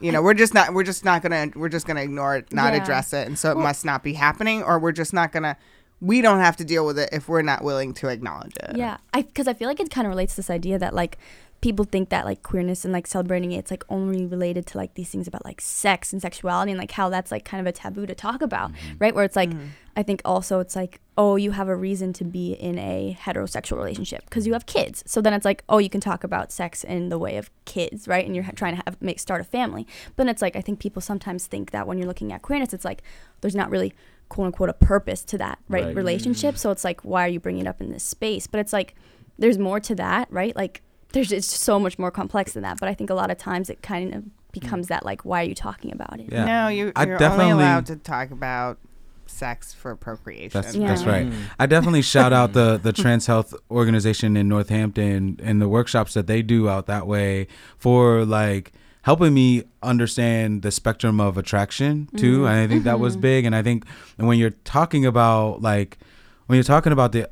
you 0.00 0.12
know 0.12 0.20
we're 0.22 0.34
just 0.34 0.52
not 0.54 0.74
we're 0.74 0.82
just 0.84 1.04
not 1.04 1.22
gonna 1.22 1.48
we're 1.54 1.68
just 1.68 1.86
gonna 1.86 2.02
ignore 2.02 2.36
it 2.36 2.52
not 2.52 2.72
Yeah. 2.74 2.82
address 2.82 3.12
it 3.12 3.26
and 3.26 3.38
so 3.38 3.50
it 3.50 3.56
Well- 3.56 3.64
must 3.64 3.84
not 3.84 4.02
be 4.02 4.12
happening 4.12 4.62
or 4.62 4.78
we're 4.78 4.92
just 4.92 5.12
not 5.12 5.32
gonna 5.32 5.56
we 6.02 6.20
don't 6.20 6.40
have 6.40 6.56
to 6.58 6.64
deal 6.64 6.84
with 6.84 6.98
it 6.98 7.08
if 7.12 7.26
we're 7.28 7.40
not 7.40 7.64
willing 7.64 7.94
to 7.94 8.08
acknowledge 8.08 8.52
it 8.62 8.76
Yeah, 8.76 8.98
I 9.14 9.22
because 9.22 9.48
I 9.48 9.54
feel 9.54 9.66
like 9.68 9.80
it 9.80 9.90
kind 9.90 10.06
of 10.06 10.10
relates 10.10 10.34
to 10.34 10.40
this 10.40 10.50
idea 10.50 10.78
that 10.78 10.94
like 10.94 11.16
people 11.60 11.84
think 11.84 12.10
that 12.10 12.24
like 12.24 12.42
queerness 12.42 12.84
and 12.84 12.92
like 12.92 13.06
celebrating 13.06 13.50
it, 13.52 13.58
it's 13.58 13.70
like 13.70 13.84
only 13.88 14.26
related 14.26 14.66
to 14.66 14.78
like 14.78 14.94
these 14.94 15.08
things 15.08 15.26
about 15.26 15.44
like 15.44 15.60
sex 15.60 16.12
and 16.12 16.20
sexuality 16.22 16.70
and 16.70 16.78
like 16.78 16.92
how 16.92 17.08
that's 17.08 17.30
like 17.32 17.44
kind 17.44 17.60
of 17.60 17.66
a 17.66 17.72
taboo 17.72 18.06
to 18.06 18.14
talk 18.14 18.42
about, 18.42 18.70
right? 18.98 19.14
Where 19.14 19.24
it's 19.24 19.36
like 19.36 19.50
Mhm. 19.50 19.68
I 19.96 20.02
think 20.02 20.20
also 20.24 20.60
it's 20.60 20.76
like 20.76 21.00
oh 21.18 21.36
you 21.36 21.52
have 21.52 21.68
a 21.68 21.74
reason 21.76 22.12
to 22.12 22.24
be 22.24 22.52
in 22.52 22.78
a 22.78 23.16
heterosexual 23.18 23.78
relationship 23.78 24.22
because 24.26 24.46
you 24.46 24.52
have 24.52 24.66
kids, 24.66 25.02
so 25.06 25.20
then 25.22 25.32
it's 25.32 25.44
like 25.46 25.64
oh 25.68 25.78
you 25.78 25.88
can 25.88 26.00
talk 26.00 26.22
about 26.24 26.52
sex 26.52 26.84
in 26.84 27.08
the 27.08 27.18
way 27.18 27.36
of 27.38 27.50
kids, 27.64 28.06
right? 28.06 28.24
And 28.26 28.34
you're 28.34 28.44
ha- 28.44 28.52
trying 28.54 28.76
to 28.76 28.82
have 28.84 29.00
make 29.00 29.18
start 29.18 29.40
a 29.40 29.44
family, 29.44 29.86
but 30.14 30.24
then 30.24 30.28
it's 30.28 30.42
like 30.42 30.56
I 30.56 30.60
think 30.60 30.78
people 30.78 31.00
sometimes 31.00 31.46
think 31.46 31.70
that 31.70 31.86
when 31.86 31.96
you're 31.98 32.06
looking 32.06 32.32
at 32.32 32.42
queerness, 32.42 32.74
it's 32.74 32.84
like 32.84 33.02
there's 33.40 33.56
not 33.56 33.70
really 33.70 33.94
quote 34.28 34.46
unquote 34.46 34.68
a 34.68 34.74
purpose 34.74 35.22
to 35.24 35.38
that 35.38 35.58
right, 35.68 35.84
Right. 35.86 35.96
relationship 35.96 36.58
so 36.58 36.70
it's 36.72 36.82
like 36.84 37.00
why 37.02 37.24
are 37.24 37.28
you 37.28 37.38
bringing 37.40 37.62
it 37.62 37.68
up 37.68 37.80
in 37.80 37.90
this 37.92 38.02
space 38.02 38.48
but 38.48 38.58
it's 38.58 38.72
like 38.72 38.94
there's 39.38 39.56
more 39.56 39.78
to 39.78 39.94
that 39.94 40.26
right 40.32 40.56
like 40.56 40.82
there's 41.16 41.32
it's 41.32 41.46
so 41.46 41.78
much 41.80 41.98
more 41.98 42.10
complex 42.10 42.52
than 42.52 42.62
that 42.62 42.78
but 42.78 42.88
i 42.88 42.94
think 42.94 43.10
a 43.10 43.14
lot 43.14 43.30
of 43.30 43.38
times 43.38 43.68
it 43.70 43.82
kind 43.82 44.14
of 44.14 44.22
becomes 44.52 44.86
that 44.88 45.04
like 45.04 45.24
why 45.24 45.40
are 45.42 45.48
you 45.48 45.54
talking 45.54 45.92
about 45.92 46.20
it 46.20 46.28
Yeah. 46.30 46.44
no 46.44 46.68
you, 46.68 46.92
I 46.94 47.04
you're 47.04 47.14
only 47.14 47.18
definitely- 47.18 47.52
allowed 47.52 47.86
to 47.86 47.96
talk 47.96 48.30
about 48.30 48.78
sex 49.26 49.74
for 49.74 49.96
procreation 49.96 50.50
That's 50.62 50.74
Yeah. 50.76 50.86
that's 50.86 51.04
right. 51.04 51.26
Mm. 51.28 51.34
I 51.58 51.66
definitely 51.66 52.02
shout 52.02 52.32
out 52.32 52.52
the 52.52 52.78
the 52.78 52.92
Trans 53.02 53.26
Health 53.26 53.54
organization 53.70 54.36
in 54.36 54.48
Northampton 54.48 55.40
and 55.42 55.60
the 55.60 55.68
workshops 55.68 56.14
that 56.14 56.26
they 56.28 56.42
do 56.42 56.68
out 56.68 56.86
that 56.86 57.06
way 57.08 57.48
for 57.76 58.24
like 58.24 58.72
helping 59.02 59.34
me 59.34 59.64
understand 59.82 60.62
the 60.62 60.70
spectrum 60.70 61.20
of 61.20 61.36
attraction 61.36 62.08
too. 62.16 62.42
Mhm. 62.42 62.48
And 62.50 62.58
I 62.60 62.66
think 62.68 62.84
that 62.84 63.00
was 63.00 63.16
Mhm. 63.16 63.20
big. 63.20 63.44
And 63.46 63.54
I 63.54 63.62
think 63.62 63.84
when 64.16 64.38
you're 64.38 64.54
talking 64.64 65.04
about 65.04 65.60
like 65.60 65.98
when 66.46 66.56
you're 66.56 66.62
talking 66.76 66.92
about 66.92 67.10
the 67.10 67.28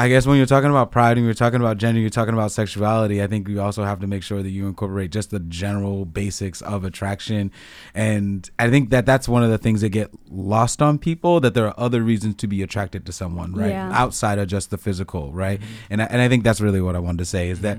I 0.00 0.08
guess 0.08 0.26
when 0.26 0.38
you're 0.38 0.46
talking 0.46 0.70
about 0.70 0.90
pride 0.90 1.18
and 1.18 1.26
you're 1.26 1.34
talking 1.34 1.60
about 1.60 1.76
gender, 1.76 2.00
you're 2.00 2.08
talking 2.08 2.32
about 2.32 2.52
sexuality. 2.52 3.22
I 3.22 3.26
think 3.26 3.46
you 3.48 3.60
also 3.60 3.84
have 3.84 4.00
to 4.00 4.06
make 4.06 4.22
sure 4.22 4.42
that 4.42 4.48
you 4.48 4.66
incorporate 4.66 5.10
just 5.10 5.30
the 5.30 5.40
general 5.40 6.06
basics 6.06 6.62
of 6.62 6.84
attraction, 6.84 7.52
and 7.94 8.48
I 8.58 8.70
think 8.70 8.88
that 8.90 9.04
that's 9.04 9.28
one 9.28 9.42
of 9.44 9.50
the 9.50 9.58
things 9.58 9.82
that 9.82 9.90
get 9.90 10.10
lost 10.30 10.80
on 10.80 10.98
people. 10.98 11.38
That 11.40 11.52
there 11.52 11.66
are 11.66 11.74
other 11.76 12.00
reasons 12.02 12.36
to 12.36 12.46
be 12.46 12.62
attracted 12.62 13.04
to 13.04 13.12
someone, 13.12 13.52
right, 13.52 13.70
Yeah. 13.72 13.90
outside 13.92 14.38
of 14.38 14.48
just 14.48 14.70
the 14.70 14.78
physical, 14.78 15.32
right? 15.32 15.60
And 15.90 16.00
I, 16.00 16.06
and 16.06 16.22
I 16.22 16.28
think 16.30 16.44
that's 16.44 16.62
really 16.62 16.80
what 16.80 16.96
I 16.96 16.98
wanted 16.98 17.18
to 17.18 17.26
say 17.26 17.50
is 17.50 17.60
that, 17.60 17.76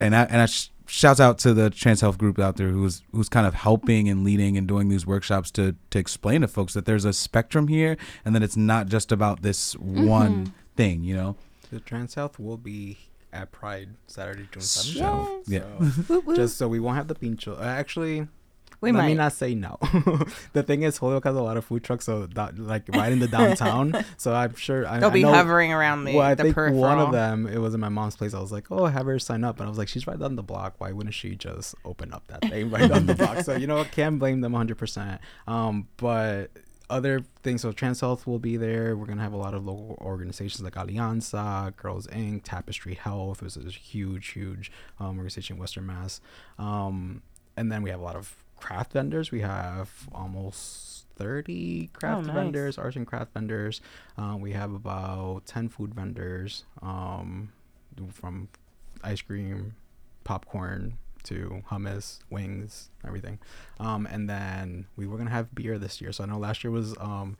and 0.00 0.16
I 0.16 0.24
and 0.24 0.40
I 0.42 0.46
sh- 0.46 0.70
shouts 0.86 1.20
out 1.20 1.38
to 1.38 1.54
the 1.54 1.70
trans 1.70 2.00
health 2.00 2.18
group 2.18 2.40
out 2.40 2.56
there 2.56 2.70
who's 2.70 3.02
who's 3.12 3.28
kind 3.28 3.46
of 3.46 3.54
helping 3.54 4.08
and 4.08 4.24
leading 4.24 4.56
and 4.58 4.66
doing 4.66 4.88
these 4.88 5.06
workshops 5.06 5.52
to 5.52 5.76
to 5.90 6.00
explain 6.00 6.40
to 6.40 6.48
folks 6.48 6.74
that 6.74 6.84
there's 6.84 7.04
a 7.04 7.12
spectrum 7.12 7.68
here, 7.68 7.96
and 8.24 8.34
that 8.34 8.42
it's 8.42 8.56
not 8.56 8.88
just 8.88 9.12
about 9.12 9.42
this 9.42 9.74
one 9.74 10.46
Mhm. 10.46 10.52
thing, 10.74 11.04
you 11.04 11.14
know. 11.14 11.36
The 11.70 11.80
Trans 11.80 12.14
Health 12.14 12.38
will 12.38 12.56
be 12.56 12.98
at 13.32 13.52
Pride 13.52 13.90
Saturday, 14.06 14.48
June 14.50 14.62
seventh. 14.62 14.96
So, 14.96 15.42
yeah. 15.46 15.62
Woot 16.08 16.26
woot. 16.26 16.36
Just 16.36 16.56
so 16.56 16.68
we 16.68 16.80
won't 16.80 16.96
have 16.96 17.08
the 17.08 17.14
pincho. 17.14 17.56
Uh, 17.56 17.62
actually, 17.62 18.26
we 18.80 18.92
let 18.92 18.98
might 18.98 19.08
me 19.08 19.14
not 19.14 19.32
say 19.32 19.54
no. 19.54 19.78
the 20.52 20.62
thing 20.62 20.82
is, 20.82 20.96
Holyoke 20.96 21.24
has 21.24 21.36
a 21.36 21.42
lot 21.42 21.56
of 21.56 21.64
food 21.64 21.84
trucks, 21.84 22.06
so 22.06 22.26
that, 22.26 22.58
like 22.58 22.88
right 22.88 23.12
in 23.12 23.18
the 23.18 23.28
downtown. 23.28 24.04
so 24.16 24.34
I'm 24.34 24.54
sure 24.54 24.86
I, 24.86 24.98
they'll 24.98 25.10
I 25.10 25.12
be 25.12 25.22
know, 25.22 25.32
hovering 25.32 25.72
around 25.72 26.04
the, 26.04 26.14
well, 26.16 26.26
I 26.26 26.34
the 26.34 26.44
think 26.44 26.54
peripheral 26.54 26.80
one 26.80 26.98
of 26.98 27.12
them, 27.12 27.46
it 27.46 27.58
was 27.58 27.74
in 27.74 27.80
my 27.80 27.88
mom's 27.90 28.16
place. 28.16 28.32
I 28.32 28.40
was 28.40 28.50
like, 28.50 28.70
"Oh, 28.70 28.86
have 28.86 29.06
her 29.06 29.18
sign 29.18 29.44
up," 29.44 29.58
and 29.60 29.66
I 29.66 29.68
was 29.68 29.78
like, 29.78 29.88
"She's 29.88 30.06
right 30.06 30.18
down 30.18 30.36
the 30.36 30.42
block. 30.42 30.74
Why 30.78 30.92
wouldn't 30.92 31.14
she 31.14 31.36
just 31.36 31.74
open 31.84 32.12
up 32.12 32.26
that 32.28 32.40
thing 32.40 32.70
right 32.70 32.88
down 32.90 33.06
the 33.06 33.14
block?" 33.14 33.44
So 33.44 33.54
you 33.54 33.66
know, 33.66 33.84
can't 33.84 34.18
blame 34.18 34.40
them 34.40 34.52
100. 34.52 34.76
percent 34.78 35.20
Um, 35.46 35.86
but 35.98 36.50
other 36.90 37.24
things. 37.42 37.62
So 37.62 37.72
Trans 37.72 38.00
Health 38.00 38.26
will 38.26 38.38
be 38.38 38.56
there. 38.56 38.96
We're 38.96 39.06
gonna 39.06 39.22
have 39.22 39.32
a 39.32 39.38
lot 39.38 39.54
of 39.54 39.64
local 39.64 39.96
organizations 40.00 40.62
like 40.62 40.74
Alianza, 40.74 41.74
Girls 41.76 42.06
Inc., 42.08 42.42
Tapestry 42.44 42.94
Health, 42.94 43.42
which 43.42 43.56
is 43.56 43.66
a 43.66 43.70
huge, 43.70 44.28
huge 44.28 44.70
um, 44.98 45.16
organization 45.16 45.56
in 45.56 45.60
Western 45.60 45.86
Mass. 45.86 46.20
Um, 46.58 47.22
and 47.56 47.70
then 47.70 47.82
we 47.82 47.90
have 47.90 48.00
a 48.00 48.04
lot 48.04 48.16
of 48.16 48.34
craft 48.56 48.92
vendors. 48.92 49.30
We 49.30 49.40
have 49.40 49.90
almost 50.12 51.06
30 51.16 51.90
craft 51.92 52.26
nice. 52.26 52.34
vendors, 52.34 52.78
arts 52.78 52.96
and 52.96 53.06
craft 53.06 53.32
vendors. 53.34 53.80
Uh, 54.16 54.36
we 54.38 54.52
have 54.52 54.72
about 54.72 55.46
10 55.46 55.68
food 55.68 55.94
vendors 55.94 56.64
um, 56.82 57.52
from 58.12 58.48
ice 59.02 59.22
cream, 59.22 59.74
popcorn 60.24 60.98
to 61.24 61.62
hummus, 61.70 62.18
wings, 62.30 62.90
everything. 63.06 63.38
Um, 63.78 64.06
and 64.06 64.28
then 64.28 64.86
we 64.96 65.06
were 65.06 65.16
gonna 65.18 65.30
have 65.30 65.54
beer 65.54 65.78
this 65.78 66.00
year. 66.00 66.12
So 66.12 66.24
I 66.24 66.26
know 66.26 66.38
last 66.38 66.64
year 66.64 66.70
was 66.70 66.96
um, 67.00 67.36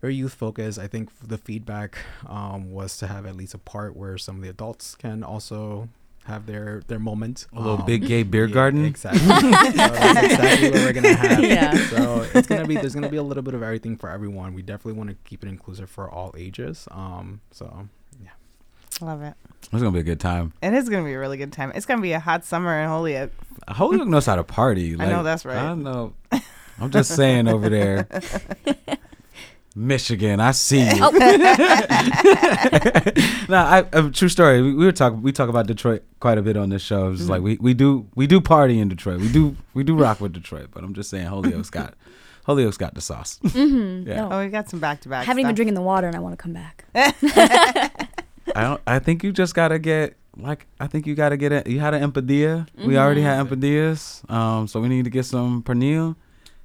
very 0.00 0.14
youth 0.14 0.34
focused. 0.34 0.78
I 0.78 0.86
think 0.86 1.10
the 1.26 1.38
feedback 1.38 1.98
um, 2.26 2.72
was 2.72 2.96
to 2.98 3.06
have 3.06 3.26
at 3.26 3.36
least 3.36 3.54
a 3.54 3.58
part 3.58 3.96
where 3.96 4.16
some 4.18 4.36
of 4.36 4.42
the 4.42 4.48
adults 4.48 4.94
can 4.94 5.22
also 5.22 5.88
have 6.24 6.44
their 6.46 6.82
their 6.88 6.98
moment. 6.98 7.46
A 7.54 7.58
little 7.58 7.78
Um, 7.80 7.86
big 7.86 8.06
gay 8.06 8.22
beer 8.22 8.44
yeah, 8.46 8.52
garden. 8.54 8.84
Exactly. 8.84 9.20
so 9.20 9.26
that's 9.26 10.22
exactly 10.24 10.70
what 10.70 10.80
we're 10.80 10.92
gonna 10.92 11.14
have. 11.14 11.40
Yeah. 11.42 11.74
So 11.88 12.26
it's 12.34 12.46
gonna 12.46 12.66
be 12.66 12.76
there's 12.76 12.94
gonna 12.94 13.08
be 13.08 13.16
a 13.16 13.22
little 13.22 13.42
bit 13.42 13.54
of 13.54 13.62
everything 13.62 13.96
for 13.96 14.10
everyone. 14.10 14.52
We 14.54 14.60
definitely 14.62 14.92
want 14.98 15.08
to 15.10 15.16
keep 15.24 15.42
it 15.42 15.48
inclusive 15.48 15.88
for 15.90 16.10
all 16.10 16.34
ages. 16.36 16.86
Um. 16.90 17.40
So 17.50 17.88
Love 19.00 19.22
it. 19.22 19.34
It's 19.72 19.82
gonna 19.82 19.90
be 19.90 20.00
a 20.00 20.04
good 20.04 20.20
time. 20.20 20.52
It 20.62 20.72
is 20.72 20.88
going 20.88 21.02
to 21.04 21.06
be 21.06 21.12
a 21.14 21.18
really 21.18 21.36
good 21.36 21.52
time. 21.52 21.72
It's 21.74 21.84
going 21.84 21.98
to 21.98 22.02
be 22.02 22.12
a 22.12 22.20
hot 22.20 22.44
summer 22.44 22.80
in 22.80 22.88
Holyoke. 22.88 23.32
Holyoke 23.68 24.08
knows 24.08 24.26
how 24.26 24.36
to 24.36 24.44
party. 24.44 24.96
I 24.98 25.06
know 25.06 25.22
that's 25.22 25.44
right. 25.44 25.58
I 25.58 25.74
know. 25.74 26.14
I'm 26.80 26.90
just 26.90 27.14
saying 27.14 27.48
over 27.48 27.68
there. 27.68 28.06
Michigan, 29.74 30.40
I 30.40 30.52
see 30.52 30.80
you. 30.80 30.90
Oh. 31.00 31.10
nah, 33.48 33.64
I, 33.64 33.84
a 33.92 34.10
true 34.10 34.28
story. 34.28 34.62
We, 34.62 34.74
we 34.74 34.84
were 34.84 34.92
talking. 34.92 35.22
We 35.22 35.30
talk 35.30 35.48
about 35.48 35.66
Detroit 35.68 36.02
quite 36.18 36.38
a 36.38 36.42
bit 36.42 36.56
on 36.56 36.70
this 36.70 36.82
show. 36.82 37.10
It's 37.10 37.18
just 37.18 37.30
like 37.30 37.42
we, 37.42 37.58
we 37.60 37.74
do 37.74 38.08
we 38.16 38.26
do 38.26 38.40
party 38.40 38.80
in 38.80 38.88
Detroit. 38.88 39.20
We 39.20 39.30
do 39.30 39.56
we 39.74 39.84
do 39.84 39.96
rock 39.96 40.20
with 40.20 40.32
Detroit. 40.32 40.70
But 40.72 40.82
I'm 40.82 40.94
just 40.94 41.10
saying, 41.10 41.26
Holyoke's 41.26 41.70
got 41.70 41.94
Holyoke's 42.44 42.78
got 42.78 42.94
the 42.94 43.00
sauce. 43.00 43.38
Mm-hmm. 43.44 44.08
Yeah. 44.08 44.16
No. 44.16 44.32
Oh, 44.32 44.44
we 44.44 44.48
got 44.48 44.68
some 44.68 44.80
back 44.80 45.00
to 45.02 45.08
back. 45.08 45.26
Haven't 45.26 45.40
even 45.40 45.54
drinking 45.54 45.74
the 45.74 45.82
water 45.82 46.08
and 46.08 46.16
I 46.16 46.20
want 46.20 46.36
to 46.36 46.42
come 46.42 46.54
back. 46.54 46.86
I 48.54 48.62
don't. 48.62 48.80
I 48.86 48.98
think 48.98 49.22
you 49.24 49.32
just 49.32 49.54
gotta 49.54 49.78
get 49.78 50.16
like. 50.36 50.66
I 50.80 50.86
think 50.86 51.06
you 51.06 51.14
gotta 51.14 51.36
get 51.36 51.52
it. 51.52 51.66
You 51.66 51.80
had 51.80 51.94
an 51.94 52.02
empadilla. 52.10 52.66
We 52.84 52.96
already 52.96 53.22
had 53.22 53.46
empadillas. 53.46 54.28
Um. 54.30 54.66
So 54.68 54.80
we 54.80 54.88
need 54.88 55.04
to 55.04 55.10
get 55.10 55.24
some 55.24 55.62
pernil, 55.62 56.16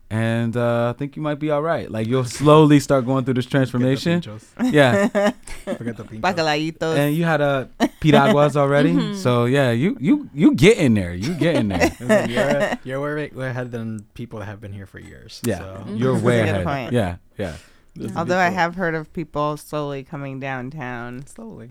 and 0.10 0.56
uh, 0.56 0.94
I 0.96 0.98
think 0.98 1.16
you 1.16 1.22
might 1.22 1.40
be 1.40 1.50
all 1.52 1.62
right. 1.62 1.90
Like 1.90 2.08
you'll 2.08 2.24
slowly 2.42 2.80
start 2.80 3.06
going 3.06 3.26
through 3.26 3.36
this 3.36 3.46
transformation. 3.46 4.22
Yeah. 4.64 5.08
Forget 5.64 5.98
the 5.98 6.04
pinchos. 6.04 6.22
Bacalaitos. 6.22 6.98
and 6.98 7.16
you 7.16 7.24
had 7.24 7.42
a 7.42 7.70
piraguas 8.02 8.56
already. 8.58 9.16
So 9.16 9.46
yeah, 9.46 9.72
you 9.72 9.98
you 10.00 10.30
you 10.34 10.54
get 10.56 10.78
in 10.78 10.94
there. 10.94 11.14
You 11.14 11.34
get 11.34 11.56
in 11.56 11.70
there. 11.70 11.90
Listen, 12.00 12.30
you're, 12.30 12.72
you're 12.84 13.02
way, 13.02 13.30
way 13.34 13.48
ahead 13.50 13.72
than 13.72 14.06
people 14.14 14.40
that 14.40 14.46
have 14.46 14.60
been 14.62 14.74
here 14.74 14.86
for 14.86 15.00
years. 15.00 15.42
Yeah. 15.44 15.60
So. 15.60 15.86
You're 15.96 16.18
way 16.20 16.42
ahead. 16.42 16.64
point. 16.66 16.92
Yeah. 16.92 17.18
Yeah. 17.96 18.10
Although 18.16 18.40
I 18.40 18.50
have 18.50 18.76
heard 18.76 18.96
of 18.96 19.12
people 19.14 19.56
slowly 19.58 20.04
coming 20.04 20.40
downtown. 20.40 21.26
slowly. 21.28 21.70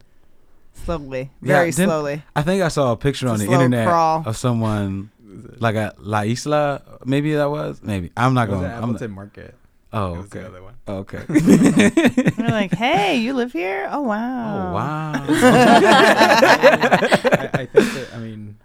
Slowly. 0.85 1.31
Very 1.43 1.70
didn't- 1.70 1.89
slowly. 1.89 2.23
I 2.37 2.43
think 2.43 2.62
I 2.62 2.68
saw 2.68 2.93
a 2.93 2.97
picture 2.97 3.27
It's 3.27 3.41
on 3.41 3.43
a 3.43 3.47
the 3.47 3.53
internet 3.53 3.89
crawl. 3.89 4.23
of 4.25 4.37
someone 4.37 5.11
like 5.59 5.75
a 5.75 5.93
La 5.99 6.23
Isla. 6.23 6.81
Maybe 7.05 7.35
that 7.35 7.51
was. 7.51 7.81
Maybe 7.83 8.11
I'm 8.16 8.35
not 8.35 8.49
It 8.49 8.53
was 8.53 8.61
going. 8.61 8.70
at 8.70 8.77
I'm 8.79 8.85
Appleton 8.85 9.11
Market. 9.11 9.55
oh 9.93 10.14
It 10.14 10.18
was 10.18 10.29
the 10.31 10.39
okay. 10.39 10.47
other 10.49 10.62
one. 10.62 10.75
Oh, 10.89 10.97
okay. 10.99 11.23
They're 11.29 12.51
like, 12.51 12.73
hey, 12.75 13.18
you 13.18 13.35
live 13.35 13.53
here? 13.53 13.89
Oh, 13.91 14.01
wow. 14.03 14.70
oh 14.70 14.75
wow. 14.75 15.12
I, 15.29 17.51
I 17.53 17.66
think 17.66 17.93
that 17.95 18.09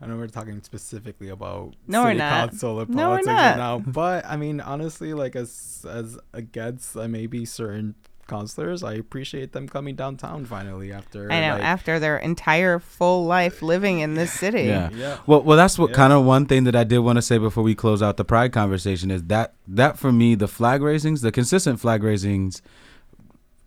I 0.08 0.12
know 0.12 0.18
we're 0.18 0.28
talking 0.28 0.62
specifically 0.64 1.30
about 1.30 1.76
No, 1.88 2.04
we're 2.04 2.10
city 2.12 2.20
not. 2.20 2.50
council 2.52 2.80
and 2.80 2.90
No, 2.90 3.10
we're 3.10 3.16
politics 3.24 3.28
not. 3.28 3.50
right 3.50 3.58
now, 3.58 3.80
but 3.80 4.26
I 4.26 4.38
mean 4.38 4.62
honestly, 4.62 5.14
like 5.14 5.36
as 5.36 5.86
as 5.90 6.18
against 6.34 6.96
uh, 6.96 7.08
maybe 7.08 7.44
certain 7.46 7.96
counselors, 8.28 8.84
I 8.84 8.94
appreciate 8.94 9.54
them 9.54 9.70
coming 9.70 9.96
downtown 9.96 10.44
finally 10.46 10.92
after. 10.92 11.32
I 11.32 11.40
know, 11.42 11.54
like, 11.56 11.64
after 11.64 11.98
their 12.00 12.18
entire 12.18 12.78
full 12.78 13.26
life 13.26 13.62
living 13.62 14.00
in 14.00 14.16
this 14.16 14.34
city. 14.34 14.64
Yeah. 14.64 14.90
yeah. 14.94 15.18
Well, 15.26 15.42
well, 15.44 15.56
that's 15.58 15.80
what 15.80 15.92
Yeah. 15.92 15.96
kind 15.96 16.12
of 16.14 16.26
one 16.26 16.46
thing 16.46 16.66
that 16.66 16.76
I 16.76 16.84
did 16.84 17.00
want 17.00 17.16
to 17.18 17.22
say 17.22 17.38
before 17.38 17.64
we 17.64 17.74
close 17.74 18.02
out 18.02 18.18
the 18.18 18.26
pride 18.26 18.52
conversation 18.52 19.12
is 19.12 19.24
that 19.26 19.54
that 19.68 19.98
for 19.98 20.12
me 20.12 20.36
the 20.36 20.48
flag 20.48 20.82
raisings, 20.82 21.22
the 21.22 21.32
consistent 21.32 21.80
flag 21.80 22.04
raisings 22.04 22.62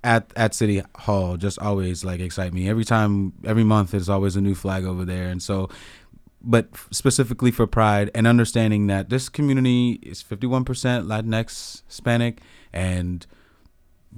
at 0.03 0.31
at 0.37 0.55
City 0.55 0.83
Hall 0.95 1.37
just 1.37 1.59
always 1.59 2.05
like 2.05 2.21
excite 2.21 2.53
me. 2.55 2.69
Every 2.69 2.85
time, 2.85 3.33
every 3.45 3.65
month, 3.65 3.91
there's 3.93 4.09
always 4.09 4.37
a 4.37 4.41
new 4.41 4.55
flag 4.55 4.85
over 4.85 5.05
there, 5.05 5.29
and 5.29 5.43
so. 5.43 5.69
But 6.43 6.69
specifically 6.91 7.51
for 7.51 7.67
Pride 7.67 8.11
and 8.15 8.27
understanding 8.27 8.87
that 8.87 9.11
this 9.11 9.29
community 9.29 9.99
is 10.03 10.23
51% 10.23 10.65
Latinx, 10.65 11.83
Hispanic, 11.87 12.41
and 12.73 13.27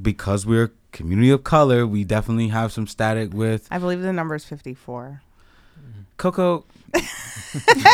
because 0.01 0.47
we're 0.47 0.65
a 0.65 0.71
community 0.93 1.31
of 1.31 1.43
color, 1.43 1.87
we 1.87 2.05
definitely 2.05 2.49
have 2.49 2.73
some 2.73 2.87
static 2.87 3.35
with 3.35 3.67
I 3.71 3.79
believe 3.79 4.03
the 4.03 4.13
number 4.13 4.35
is 4.35 4.45
54. 4.45 5.23
Koco, 6.19 6.65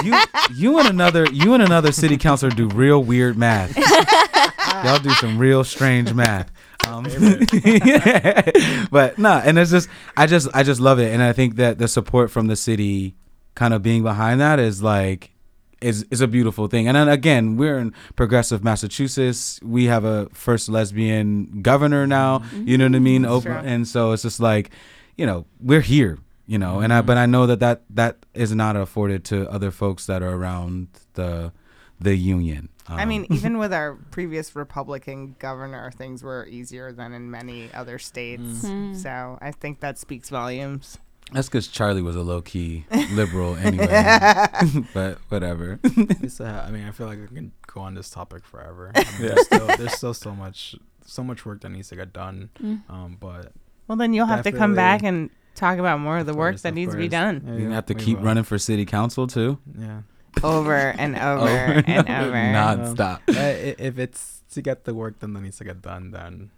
you 0.05 0.15
you 0.55 0.79
and 0.79 0.89
another 0.89 1.27
you 1.33 1.55
and 1.55 1.63
another 1.63 1.93
city 1.93 2.17
councilor 2.19 2.51
do 2.51 2.69
real 2.69 3.03
weird 3.03 3.39
math. 3.39 3.77
Y'all 4.85 4.99
do 4.99 5.11
some 5.11 5.39
real 5.39 5.65
strange 5.65 6.13
math. 6.13 6.51
Um, 6.87 7.05
but 8.91 9.19
no, 9.19 9.41
and 9.45 9.59
it's 9.59 9.71
just 9.71 9.89
I 10.17 10.27
just 10.27 10.49
I 10.55 10.63
just 10.63 10.81
love 10.81 10.99
it, 10.99 11.13
and 11.13 11.23
I 11.23 11.33
think 11.33 11.57
that 11.57 11.79
the 11.79 11.89
support 11.89 12.31
from 12.31 12.47
the 12.47 12.57
city, 12.57 13.15
kind 13.59 13.75
of 13.75 13.83
being 13.83 14.03
behind 14.05 14.41
that, 14.41 14.59
is 14.61 14.83
like 14.83 15.33
is 15.81 16.07
is 16.11 16.21
a 16.21 16.27
beautiful 16.29 16.67
thing. 16.69 16.89
And 16.89 16.97
then 16.97 17.09
again, 17.09 17.57
we're 17.57 17.79
in 17.79 17.93
progressive 18.17 18.63
Massachusetts. 18.63 19.61
We 19.63 19.87
have 19.87 20.05
a 20.05 20.29
first 20.33 20.69
lesbian 20.69 21.61
governor 21.63 22.07
now. 22.07 22.43
You 22.55 22.79
know 22.79 22.87
what 22.87 22.95
I 22.97 23.01
mean? 23.01 23.23
That's 23.23 23.35
Open, 23.47 23.67
and 23.67 23.87
so 23.87 24.13
it's 24.13 24.23
just 24.23 24.41
like, 24.41 24.71
you 25.17 25.27
know, 25.27 25.45
we're 25.61 25.87
here. 25.97 26.19
You 26.47 26.59
know, 26.59 26.81
and 26.81 26.93
I 26.95 27.03
but 27.03 27.19
I 27.19 27.27
know 27.27 27.47
that 27.47 27.61
that 27.61 27.83
that 27.91 28.15
is 28.33 28.55
not 28.55 28.75
afforded 28.77 29.25
to 29.27 29.37
other 29.51 29.71
folks 29.71 30.07
that 30.07 30.23
are 30.23 30.35
around 30.35 30.89
the 31.15 31.53
the 32.01 32.15
union. 32.17 32.69
I 32.89 33.03
Um, 33.03 33.09
mean, 33.09 33.27
even 33.37 33.59
with 33.59 33.73
our 33.73 33.97
previous 34.11 34.57
Republican 34.57 35.37
governor, 35.39 35.91
things 35.91 36.23
were 36.23 36.47
easier 36.47 36.91
than 36.93 37.13
in 37.13 37.31
many 37.31 37.69
other 37.75 37.99
states. 37.99 38.65
Mm. 38.65 38.97
So 38.97 39.39
I 39.43 39.51
think 39.53 39.81
that 39.81 39.99
speaks 39.99 40.31
volumes. 40.31 40.99
That's 41.33 41.49
because 41.49 41.69
Charlie 41.69 42.03
was 42.03 42.17
a 42.17 42.23
low 42.23 42.41
key 42.43 42.85
liberal 43.13 43.57
anyway. 43.57 43.87
but 44.95 45.19
whatever. 45.29 45.79
It's, 46.23 46.41
uh, 46.41 46.65
I 46.67 46.71
mean, 46.71 46.85
I 46.87 46.91
feel 46.91 47.07
like 47.07 47.19
I 47.23 47.27
can 47.27 47.53
go 47.67 47.81
on 47.81 47.95
this 47.95 48.11
topic 48.11 48.45
forever. 48.45 48.93
I 48.95 49.05
mean, 49.05 49.29
there's, 49.29 49.45
still, 49.47 49.67
there's 49.67 49.93
still 49.97 50.15
so 50.15 50.35
much, 50.35 50.75
so 51.05 51.23
much 51.23 51.45
work 51.47 51.61
that 51.63 51.69
needs 51.71 51.89
to 51.91 51.97
get 51.97 52.13
done. 52.13 52.51
Mm. 52.63 52.83
Um, 52.91 53.17
but 53.21 53.53
Well, 53.87 53.97
then 53.97 54.13
you'll 54.15 54.27
have 54.27 54.45
to 54.45 54.53
come 54.53 54.75
back 54.75 55.01
Definitely. 55.03 55.19
and 55.21 55.31
talk 55.55 55.79
about 55.79 56.01
more 56.01 56.19
of 56.19 56.27
the 56.27 56.33
Of 56.33 56.37
work 56.39 56.53
course, 56.55 56.63
that 56.63 56.71
of 56.71 56.75
needs 56.75 56.93
to 56.93 56.99
be 56.99 57.05
course. 57.09 57.11
done 57.21 57.43
Yeah, 57.47 57.55
You 57.55 57.69
yeah, 57.69 57.75
have 57.75 57.87
to 57.87 57.95
we 57.95 58.01
keep 58.03 58.19
will. 58.19 58.25
running 58.27 58.45
for 58.45 58.59
city 58.59 58.85
council 58.85 59.27
too. 59.27 59.59
Yeah. 59.79 60.03
over 60.43 60.77
and 60.77 61.17
over 61.17 61.49
Over 61.49 61.83
and 61.87 62.09
over. 62.09 62.53
Non-stop. 62.53 63.23
Uh, 63.29 63.33
i- 63.39 63.75
if 63.79 63.99
it's 63.99 64.43
to 64.53 64.63
get 64.63 64.85
the 64.85 64.95
work 64.95 65.19
done 65.21 65.33
that 65.35 65.41
needs 65.43 65.59
to 65.59 65.65
get 65.65 65.83
done, 65.83 66.11
then 66.13 66.51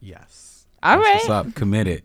yes. 0.00 0.47
All 0.80 0.96
That's 0.96 1.06
right. 1.08 1.14
What's 1.16 1.28
up? 1.48 1.54
Committed. 1.54 2.02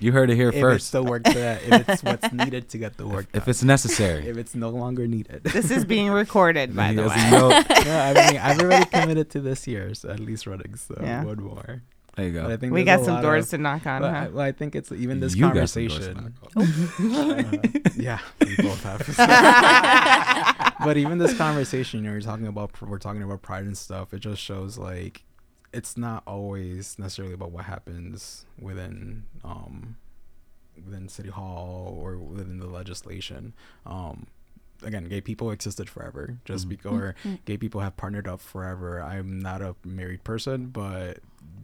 You 0.00 0.12
heard 0.12 0.30
it 0.30 0.36
here 0.36 0.48
if 0.48 0.54
it's 0.54 0.60
first. 0.62 0.92
the 0.92 1.02
work 1.02 1.24
that 1.24 1.62
if 1.62 1.88
it's 1.88 2.02
what's 2.02 2.32
needed 2.32 2.68
to 2.70 2.78
get 2.78 2.96
the 2.96 3.06
work 3.06 3.30
done. 3.30 3.42
If 3.42 3.48
it's 3.48 3.62
necessary. 3.62 4.26
if 4.26 4.36
it's 4.38 4.54
no 4.54 4.70
longer 4.70 5.06
needed. 5.06 5.44
This 5.44 5.70
is 5.70 5.84
being 5.84 6.10
recorded, 6.10 6.74
by 6.74 6.94
the 6.94 7.02
way. 7.02 7.08
No, 7.30 7.50
yeah, 7.50 8.12
I 8.16 8.30
mean, 8.32 8.40
I've 8.40 8.60
already 8.60 8.86
committed 8.86 9.30
to 9.30 9.40
this 9.40 9.66
year, 9.66 9.92
so 9.94 10.08
at 10.08 10.20
least 10.20 10.46
running, 10.46 10.74
so 10.76 10.94
Yeah. 11.02 11.24
one 11.24 11.42
more. 11.42 11.82
There 12.16 12.26
you 12.28 12.40
But 12.40 12.52
I 12.52 12.56
think 12.56 12.72
We 12.72 12.84
got 12.84 13.04
some 13.04 13.20
doors 13.20 13.44
of- 13.46 13.50
to 13.50 13.58
knock 13.58 13.86
on, 13.86 14.00
But 14.00 14.10
huh? 14.12 14.16
I, 14.16 14.28
well, 14.28 14.40
I 14.46 14.52
think 14.52 14.74
it's 14.76 14.90
even 14.92 15.20
this 15.20 15.34
You 15.34 15.52
got 15.52 15.68
some 15.68 15.86
doors 15.88 16.06
to 16.06 16.14
conversation. 16.14 16.34
knock 16.54 17.84
uh, 17.84 17.88
yeah, 17.96 18.18
we 18.40 18.56
both 18.56 18.82
have. 18.84 19.04
but 20.84 20.96
even 20.96 21.18
this 21.18 21.36
conversation, 21.36 22.00
you 22.00 22.06
know, 22.06 22.12
you're 22.12 22.20
talking 22.20 22.46
about 22.46 22.80
we're 22.80 22.98
talking 22.98 23.22
about 23.22 23.42
pride 23.42 23.64
and 23.64 23.76
stuff. 23.76 24.14
It 24.14 24.20
just 24.20 24.40
shows 24.40 24.78
like 24.78 25.24
it's 25.74 25.96
not 25.96 26.22
always 26.26 26.98
necessarily 26.98 27.34
about 27.34 27.50
what 27.50 27.64
happens 27.64 28.46
within 28.60 29.24
um 29.42 29.96
within 30.84 31.08
city 31.08 31.30
hall 31.30 31.96
or 32.00 32.16
within 32.16 32.58
the 32.58 32.66
legislation. 32.66 33.52
Um, 33.86 34.26
again, 34.82 35.04
gay 35.04 35.20
people 35.20 35.50
existed 35.50 35.88
forever. 35.88 36.38
Just 36.44 36.66
Mhm. 36.66 36.68
because 36.70 36.92
or 36.92 37.14
gay 37.44 37.56
people 37.56 37.80
have 37.80 37.96
partnered 37.96 38.26
up 38.28 38.40
forever. 38.40 39.00
I'm 39.02 39.38
not 39.40 39.62
a 39.62 39.74
married 39.84 40.24
person, 40.24 40.66
but 40.66 41.18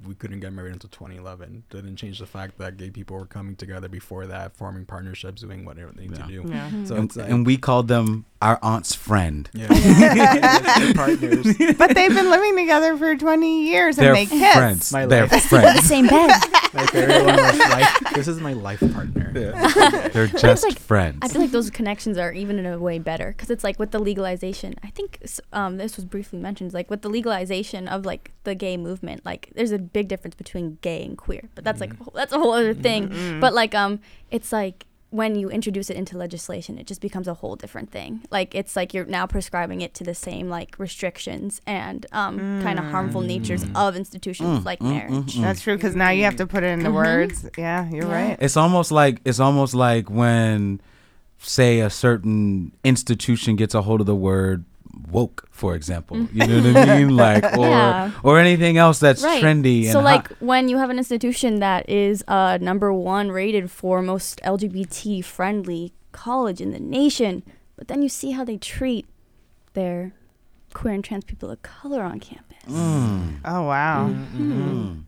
we 0.06 0.14
couldn't 0.14 0.40
get 0.40 0.50
married 0.54 0.72
until 0.72 0.88
2011. 0.88 1.64
Didn't 1.68 1.96
change 1.96 2.20
the 2.20 2.26
fact 2.26 2.56
that 2.56 2.78
gay 2.78 2.88
people 2.88 3.18
were 3.18 3.26
coming 3.26 3.54
together 3.54 3.86
before 3.88 4.26
that, 4.26 4.56
forming 4.56 4.86
partnerships, 4.86 5.42
doing 5.42 5.66
whatever 5.66 5.92
they 5.94 6.06
need 6.06 6.16
Yeah. 6.18 6.26
to 6.26 6.32
do. 6.42 6.44
Yeah. 6.48 6.70
So 6.84 6.96
and, 6.96 7.16
like, 7.16 7.28
and 7.30 7.44
we 7.46 7.58
called 7.58 7.88
them 7.88 8.24
our 8.40 8.58
aunt's 8.62 8.94
friend. 8.94 9.50
yeah, 9.52 9.68
partners. 10.94 11.46
but 11.78 11.94
they've 11.94 12.14
been 12.14 12.30
living 12.30 12.56
together 12.56 12.96
for 12.96 13.14
20 13.16 13.66
years 13.68 13.98
and 13.98 14.06
They're 14.06 14.14
they 14.14 14.26
kiss. 14.26 14.54
friends. 14.56 14.92
My 14.92 15.04
They're 15.06 15.22
life. 15.26 15.30
the 15.32 15.40
friends. 15.40 15.82
same 15.86 16.06
bed. 16.06 16.30
My 16.72 16.86
favorite 16.86 17.24
one 17.24 17.36
was 17.36 17.58
life. 17.58 17.98
This 18.14 18.28
is 18.28 18.40
my 18.40 18.52
life 18.52 18.80
partner. 18.92 19.30
They're 20.12 20.26
just 20.26 20.64
like- 20.64 20.78
friends. 20.78 21.18
I 21.22 21.28
feel 21.28 21.42
like 21.42 21.50
those 21.50 21.70
connections 21.70 22.18
are 22.18 22.32
even 22.32 22.58
in 22.58 22.66
a 22.66 22.78
way 22.78 22.98
better 22.98 23.28
because 23.32 23.50
it's 23.50 23.64
like 23.64 23.78
with 23.78 23.90
the 23.90 23.98
legalization. 23.98 24.74
I 24.82 24.90
think 24.90 25.18
um, 25.52 25.76
this 25.78 25.96
was 25.96 26.04
briefly 26.04 26.38
mentioned. 26.38 26.72
Like 26.72 26.90
with 26.90 27.02
the 27.02 27.08
legalization 27.08 27.88
of 27.88 28.04
like 28.06 28.32
the 28.44 28.54
gay 28.54 28.76
movement, 28.76 29.24
like 29.24 29.50
there's 29.54 29.72
a 29.72 29.78
big 29.78 30.08
difference 30.08 30.34
between 30.34 30.78
gay 30.82 31.04
and 31.04 31.16
queer. 31.16 31.48
But 31.54 31.64
that's 31.64 31.80
like 31.80 31.92
that's 32.14 32.32
a 32.32 32.38
whole 32.38 32.52
other 32.52 32.74
thing. 32.74 33.40
But 33.40 33.54
like 33.54 33.74
um, 33.74 34.00
it's 34.30 34.52
like 34.52 34.86
when 35.10 35.34
you 35.34 35.50
introduce 35.50 35.90
it 35.90 35.96
into 35.96 36.16
legislation, 36.16 36.78
it 36.78 36.86
just 36.86 37.00
becomes 37.00 37.26
a 37.26 37.34
whole 37.34 37.56
different 37.56 37.90
thing. 37.90 38.22
Like 38.30 38.54
it's 38.54 38.76
like 38.76 38.94
you're 38.94 39.04
now 39.04 39.26
prescribing 39.26 39.80
it 39.80 39.92
to 39.94 40.04
the 40.04 40.14
same 40.14 40.48
like 40.48 40.78
restrictions 40.78 41.60
and 41.66 42.06
um, 42.12 42.62
kind 42.62 42.78
of 42.78 42.84
harmful 42.86 43.20
natures 43.20 43.64
mm. 43.64 43.76
of 43.76 43.96
institutions 43.96 44.60
mm, 44.60 44.64
like 44.64 44.78
mm, 44.78 44.90
marriage. 44.90 45.36
That's 45.36 45.62
true 45.62 45.76
because 45.76 45.96
now 45.96 46.10
you 46.10 46.24
have 46.24 46.36
to 46.36 46.46
put 46.46 46.62
it 46.62 46.68
into 46.68 46.86
mm-hmm. 46.86 46.94
words. 46.94 47.48
Yeah, 47.58 47.88
you're 47.90 48.06
Yeah. 48.06 48.28
right. 48.28 48.38
It's 48.40 48.56
almost 48.56 48.92
like 48.92 49.20
it's 49.24 49.40
almost 49.40 49.74
like 49.74 50.08
when, 50.08 50.80
say, 51.38 51.80
a 51.80 51.90
certain 51.90 52.72
institution 52.84 53.56
gets 53.56 53.74
a 53.74 53.82
hold 53.82 54.00
of 54.00 54.06
the 54.06 54.14
word 54.14 54.64
woke, 55.08 55.48
for 55.50 55.74
example. 55.74 56.26
You 56.32 56.46
know 56.46 56.72
what 56.72 56.88
I 56.88 56.98
mean? 56.98 57.16
Like, 57.26 57.44
or 57.56 57.66
Yeah. 57.68 58.12
or 58.22 58.38
anything 58.38 58.76
else 58.78 58.98
that's 59.00 59.22
right. 59.22 59.42
trendy. 59.42 59.84
And 59.84 59.92
So, 59.92 60.00
hot. 60.00 60.04
like, 60.04 60.28
when 60.38 60.68
you 60.68 60.78
have 60.78 60.90
an 60.90 60.98
institution 60.98 61.60
that 61.60 61.88
is 61.88 62.24
uh, 62.28 62.58
number 62.60 62.92
one 62.92 63.30
rated 63.30 63.70
for 63.70 64.02
most 64.02 64.40
LGBT 64.44 65.24
friendly 65.24 65.92
college 66.12 66.60
in 66.60 66.70
the 66.72 66.80
nation, 66.80 67.42
but 67.76 67.88
then 67.88 68.02
you 68.02 68.08
see 68.08 68.32
how 68.32 68.44
they 68.44 68.56
treat 68.56 69.06
their 69.74 70.12
queer 70.74 70.94
and 70.94 71.04
trans 71.04 71.24
people 71.24 71.50
of 71.50 71.62
color 71.62 72.02
on 72.02 72.20
campus. 72.20 72.58
Mm, 72.68 73.38
Oh, 73.44 73.62
wow. 73.64 74.08
mm. 74.36 75.04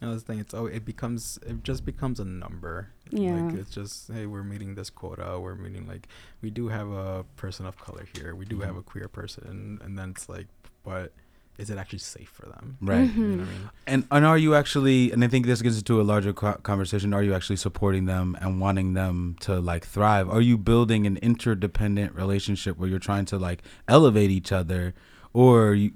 I 0.00 0.06
was 0.06 0.22
thinking, 0.22 0.40
it's 0.42 0.54
oh, 0.54 0.66
it 0.66 0.84
becomes 0.84 1.38
it 1.46 1.64
just 1.64 1.84
becomes 1.84 2.20
a 2.20 2.24
number. 2.24 2.90
Yeah. 3.10 3.34
Like 3.42 3.54
it's 3.54 3.70
just 3.70 4.10
hey, 4.12 4.26
we're 4.26 4.42
meeting 4.42 4.74
this 4.74 4.90
quota. 4.90 5.38
We're 5.40 5.54
meeting 5.54 5.86
like 5.86 6.08
we 6.42 6.50
do 6.50 6.68
have 6.68 6.90
a 6.90 7.24
person 7.36 7.66
of 7.66 7.76
color 7.78 8.06
here. 8.16 8.34
We 8.34 8.44
do 8.44 8.60
have 8.60 8.70
Mm-hmm. 8.70 8.78
a 8.78 8.82
queer 8.82 9.08
person, 9.08 9.78
and 9.82 9.98
then 9.98 10.10
it's 10.10 10.28
like, 10.28 10.46
but 10.84 11.12
is 11.58 11.70
it 11.70 11.76
actually 11.78 11.98
safe 11.98 12.28
for 12.28 12.46
them? 12.46 12.76
Right. 12.80 13.08
Mm-hmm. 13.08 13.20
You 13.20 13.26
know 13.28 13.36
what 13.42 13.48
I 13.48 13.52
mean? 13.52 13.70
And 13.88 14.04
and 14.12 14.24
are 14.24 14.38
you 14.38 14.54
actually? 14.54 15.10
And 15.10 15.24
I 15.24 15.28
think 15.28 15.46
this 15.46 15.60
gets 15.60 15.76
into 15.78 16.00
a 16.00 16.04
larger 16.04 16.32
co- 16.32 16.60
conversation. 16.62 17.12
Are 17.12 17.22
you 17.22 17.34
actually 17.34 17.56
supporting 17.56 18.04
them 18.04 18.36
and 18.40 18.60
wanting 18.60 18.94
them 18.94 19.36
to 19.40 19.58
like 19.60 19.84
thrive? 19.84 20.28
Are 20.30 20.40
you 20.40 20.56
building 20.56 21.06
an 21.06 21.16
interdependent 21.18 22.14
relationship 22.14 22.78
where 22.78 22.88
you're 22.88 22.98
trying 23.00 23.24
to 23.26 23.38
like 23.38 23.62
elevate 23.88 24.30
each 24.30 24.52
other, 24.52 24.94
or 25.32 25.74
you 25.74 25.92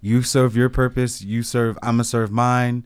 you 0.00 0.22
serve 0.22 0.54
your 0.54 0.68
purpose, 0.68 1.22
you 1.22 1.42
serve, 1.42 1.76
I'm 1.82 1.94
gonna 1.94 2.04
serve 2.04 2.30
mine, 2.30 2.84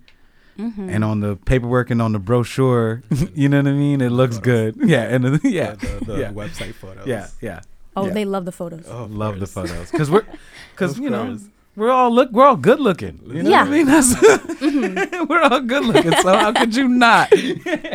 Mm-hmm. 0.59 0.91
and 0.91 1.03
on 1.03 1.21
the 1.21 1.37
paperwork 1.37 1.91
and 1.91 2.03
on 2.03 2.13
the 2.13 2.19
brochure, 2.19 3.03
you 3.35 3.49
know 3.49 3.57
what 3.59 3.69
I 3.69 3.73
mean? 3.73 4.01
It 4.03 4.11
looks 4.11 4.37
Photos. 4.37 4.75
good. 4.77 4.77
Yeah, 4.91 5.03
and 5.05 5.25
the, 5.25 5.41
yeah, 5.49 5.73
The, 5.75 5.87
the, 5.87 6.05
the 6.05 6.21
yeah. 6.21 6.33
website 6.33 6.75
photos. 6.75 7.07
yeah, 7.07 7.29
yeah. 7.41 7.61
Oh, 7.97 8.07
yeah. 8.07 8.13
they 8.13 8.25
love 8.27 8.45
the 8.45 8.53
photos. 8.53 8.85
Oh, 8.89 9.05
of 9.05 9.13
Love 9.13 9.41
the 9.41 9.47
photos 9.47 9.91
because 9.91 10.11
we're 10.11 10.25
because 10.73 10.99
you 10.99 11.09
know 11.11 11.39
we're 11.77 11.91
all 11.91 12.11
look 12.11 12.31
we're 12.33 12.45
all 12.47 12.57
good 12.57 12.81
looking. 12.81 13.21
You 13.27 13.43
know 13.45 13.51
Yeah. 13.51 13.65
what 13.65 13.69
I 13.69 13.77
mean? 13.77 13.87
That's, 13.87 15.29
we're 15.29 15.43
all 15.43 15.61
good 15.61 15.85
looking. 15.85 16.13
So 16.21 16.37
how 16.37 16.53
could 16.53 16.75
you 16.77 16.89
not? 16.89 17.29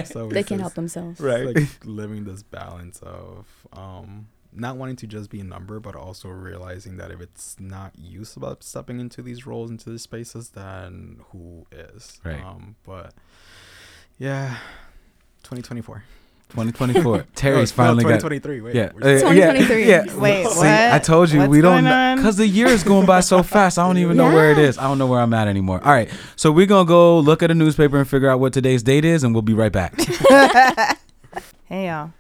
So 0.06 0.28
They 0.30 0.44
can't 0.44 0.62
help 0.62 0.74
themselves. 0.74 1.20
Right. 1.20 1.48
It's 1.48 1.56
like 1.56 1.86
living 1.86 2.26
this 2.26 2.42
balance 2.44 3.00
of 3.02 3.46
um 3.74 4.28
not 4.54 4.78
wanting 4.78 4.96
to 4.98 5.08
just 5.08 5.30
be 5.30 5.40
a 5.40 5.44
number, 5.44 5.80
but 5.80 5.96
also 5.96 6.30
realizing 6.30 6.98
that 6.98 7.12
if 7.12 7.22
it's 7.22 7.56
not 7.60 7.92
you 7.98 8.24
about 8.36 8.64
stepping 8.64 9.00
into 9.00 9.22
these 9.22 9.46
roles, 9.46 9.70
into 9.70 9.90
these 9.90 10.02
spaces, 10.02 10.50
then 10.50 11.20
who 11.32 11.66
is? 11.72 12.20
Right. 12.24 12.44
Um, 12.44 12.76
but 12.86 13.14
yeah, 14.18 14.58
2024. 15.44 16.04
2024. 16.50 17.26
Terry's 17.36 17.74
Oh, 17.74 17.76
finally 17.76 18.04
no, 18.06 18.10
got. 18.12 18.22
2023. 18.22 18.62
Wait, 18.62 18.74
Yeah, 18.76 18.86
uh, 18.86 19.20
2023. 19.20 19.84
Yeah. 19.86 20.16
Wait, 20.16 20.48
See. 20.48 20.62
I 20.66 20.98
told 20.98 21.30
you 21.30 21.40
What's 21.40 21.50
we 21.50 21.60
don't 21.60 21.84
because 22.16 22.38
the 22.38 22.48
year 22.48 22.68
is 22.68 22.84
going 22.84 23.06
by 23.06 23.20
so 23.20 23.44
fast. 23.44 23.78
I 23.78 23.86
don't 23.86 23.98
even 23.98 24.16
know 24.16 24.30
where 24.34 24.52
it 24.52 24.58
is. 24.58 24.78
I 24.78 24.84
don't 24.84 24.98
know 24.98 25.08
where 25.08 25.20
I'm 25.20 25.34
at 25.34 25.50
anymore. 25.50 25.82
All 25.84 25.92
right, 25.92 26.10
so 26.38 26.50
we're 26.52 26.66
gonna 26.66 26.88
go 26.88 27.20
look 27.20 27.44
at 27.44 27.52
a 27.52 27.54
newspaper 27.54 27.98
and 27.98 28.08
figure 28.08 28.30
out 28.30 28.40
what 28.40 28.54
today's 28.54 28.82
date 28.82 29.04
is, 29.04 29.26
and 29.26 29.36
we'll 29.36 29.42
be 29.42 29.54
right 29.54 29.72
back. 29.72 29.94
Hey, 31.66 31.88
y'all. 31.88 32.12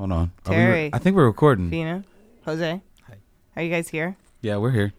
Hold 0.00 0.12
on, 0.12 0.32
Are 0.46 0.52
we 0.52 0.56
re- 0.56 0.62
Terry. 0.64 0.90
I 0.94 0.98
think 0.98 1.14
we're 1.14 1.26
recording. 1.26 1.68
Fina, 1.68 2.04
Jose. 2.46 2.80
Hi. 3.06 3.14
Are 3.54 3.62
you 3.62 3.68
guys 3.68 3.90
here? 3.90 4.16
Yeah, 4.40 4.56
we're 4.56 4.70
here. 4.70 4.94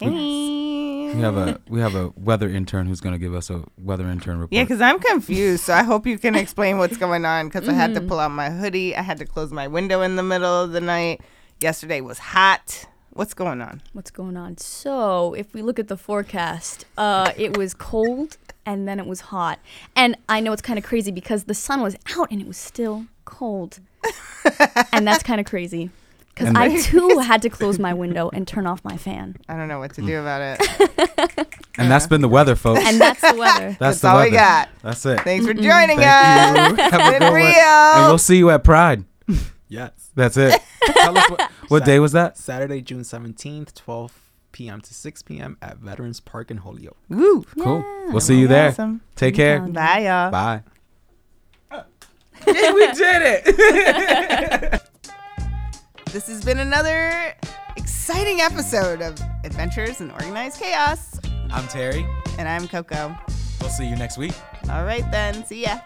Hey. 0.00 1.12
We 1.14 1.20
have 1.20 1.36
a 1.36 1.60
we 1.68 1.80
have 1.80 1.94
a 1.94 2.14
weather 2.16 2.48
intern 2.48 2.86
who's 2.86 3.02
gonna 3.02 3.18
give 3.18 3.34
us 3.34 3.50
a 3.50 3.62
weather 3.76 4.08
intern 4.08 4.38
report. 4.38 4.54
Yeah, 4.54 4.62
because 4.62 4.80
I'm 4.80 5.00
confused. 5.00 5.64
So 5.64 5.74
I 5.74 5.82
hope 5.82 6.06
you 6.06 6.16
can 6.18 6.34
explain 6.34 6.78
what's 6.78 6.96
going 6.96 7.26
on. 7.26 7.48
Because 7.48 7.68
I 7.68 7.74
had 7.74 7.90
Mm-hmm. 7.90 8.00
to 8.04 8.08
pull 8.08 8.20
out 8.20 8.30
my 8.30 8.48
hoodie. 8.48 8.96
I 8.96 9.02
had 9.02 9.18
to 9.18 9.26
close 9.26 9.52
my 9.52 9.68
window 9.68 10.00
in 10.00 10.16
the 10.16 10.22
middle 10.22 10.62
of 10.64 10.72
the 10.72 10.80
night. 10.80 11.20
Yesterday 11.60 12.00
was 12.00 12.18
hot. 12.18 12.86
What's 13.10 13.34
going 13.34 13.60
on? 13.60 13.82
What's 13.92 14.10
going 14.10 14.38
on? 14.38 14.56
So, 14.56 15.34
if 15.34 15.52
we 15.52 15.60
look 15.60 15.78
at 15.78 15.88
the 15.88 15.96
forecast, 15.98 16.86
uh, 16.96 17.32
it 17.36 17.54
was 17.58 17.74
cold 17.74 18.38
and 18.64 18.88
then 18.88 18.98
it 18.98 19.04
was 19.06 19.20
hot. 19.20 19.58
And 19.94 20.16
I 20.26 20.40
know 20.40 20.52
it's 20.54 20.62
kind 20.62 20.78
of 20.78 20.86
crazy 20.86 21.10
because 21.10 21.44
the 21.44 21.54
sun 21.54 21.82
was 21.82 21.96
out 22.16 22.30
and 22.30 22.40
it 22.40 22.46
was 22.46 22.56
still 22.56 23.04
cold. 23.26 23.80
And 24.92 25.06
that's 25.06 25.22
kind 25.22 25.40
of 25.40 25.46
crazy. 25.46 25.90
Because 26.38 26.54
I 26.54 26.68
the- 26.68 26.80
too 26.84 27.18
had 27.24 27.42
to 27.42 27.50
close 27.50 27.80
my 27.80 27.92
window 27.94 28.30
and 28.32 28.46
turn 28.46 28.64
off 28.64 28.84
my 28.84 28.96
fan. 28.96 29.34
I 29.48 29.56
don't 29.56 29.66
know 29.66 29.80
what 29.80 29.90
Mm. 29.90 29.94
to 29.96 30.02
do 30.02 30.20
about 30.20 30.40
it. 30.40 31.48
and 31.78 31.90
that's 31.90 32.06
been 32.06 32.20
the 32.20 32.28
weather, 32.28 32.54
folks. 32.54 32.80
And 32.84 33.00
that's 33.00 33.20
the 33.20 33.36
weather. 33.36 33.70
that's 33.70 33.78
That's 33.80 34.00
the 34.02 34.08
all 34.08 34.14
weather. 34.18 34.30
we 34.30 34.36
got. 34.36 34.68
That's 34.82 35.04
it. 35.04 35.20
Thanks 35.22 35.44
for 35.44 35.52
joining 35.52 35.98
Thank 35.98 36.70
us. 36.70 36.78
you. 36.78 36.84
Have 36.84 36.94
a 36.94 37.10
With 37.10 37.18
good 37.18 37.22
one. 37.24 37.34
Rio. 37.34 37.56
And 37.56 38.06
we'll 38.06 38.18
see 38.18 38.36
you 38.36 38.50
at 38.50 38.62
Pride. 38.62 39.04
Yes. 39.66 40.10
That's 40.14 40.36
it. 40.36 40.62
Tell 40.86 41.18
us 41.18 41.28
what, 41.28 41.50
what 41.66 41.84
day 41.84 41.98
was 41.98 42.12
that? 42.12 42.38
Saturday, 42.38 42.82
June 42.82 43.00
17th, 43.02 43.74
12 43.74 44.12
p.m. 44.52 44.80
to 44.80 44.94
6 44.94 45.22
p.m. 45.24 45.56
at 45.60 45.78
Veterans 45.78 46.20
Park 46.20 46.52
in 46.52 46.58
Holyoke. 46.58 46.96
Woo. 47.08 47.42
Cool. 47.60 47.80
Yeah. 47.80 48.10
We'll 48.12 48.20
see 48.20 48.38
you 48.38 48.46
there. 48.46 48.68
Awesome. 48.68 49.00
Take 49.16 49.34
care. 49.34 49.58
Bye, 49.58 50.04
y'all. 50.06 50.30
Bye. 50.30 50.62
Yeah, 52.54 52.72
we 52.74 52.86
did 52.92 53.22
it. 53.44 54.82
This 56.10 56.26
has 56.28 56.42
been 56.42 56.58
another 56.60 57.34
exciting 57.76 58.40
episode 58.40 59.02
of 59.02 59.20
Adventures 59.44 60.00
in 60.00 60.10
Organized 60.10 60.58
Chaos. 60.58 61.20
I'm 61.50 61.68
Terry. 61.68 62.06
And 62.38 62.48
I'm 62.48 62.66
Koco. 62.66 63.14
We'll 63.60 63.68
see 63.68 63.86
you 63.86 63.94
next 63.94 64.16
week. 64.16 64.32
All 64.70 64.84
right, 64.84 65.08
then. 65.10 65.44
See 65.44 65.64
ya. 65.64 65.78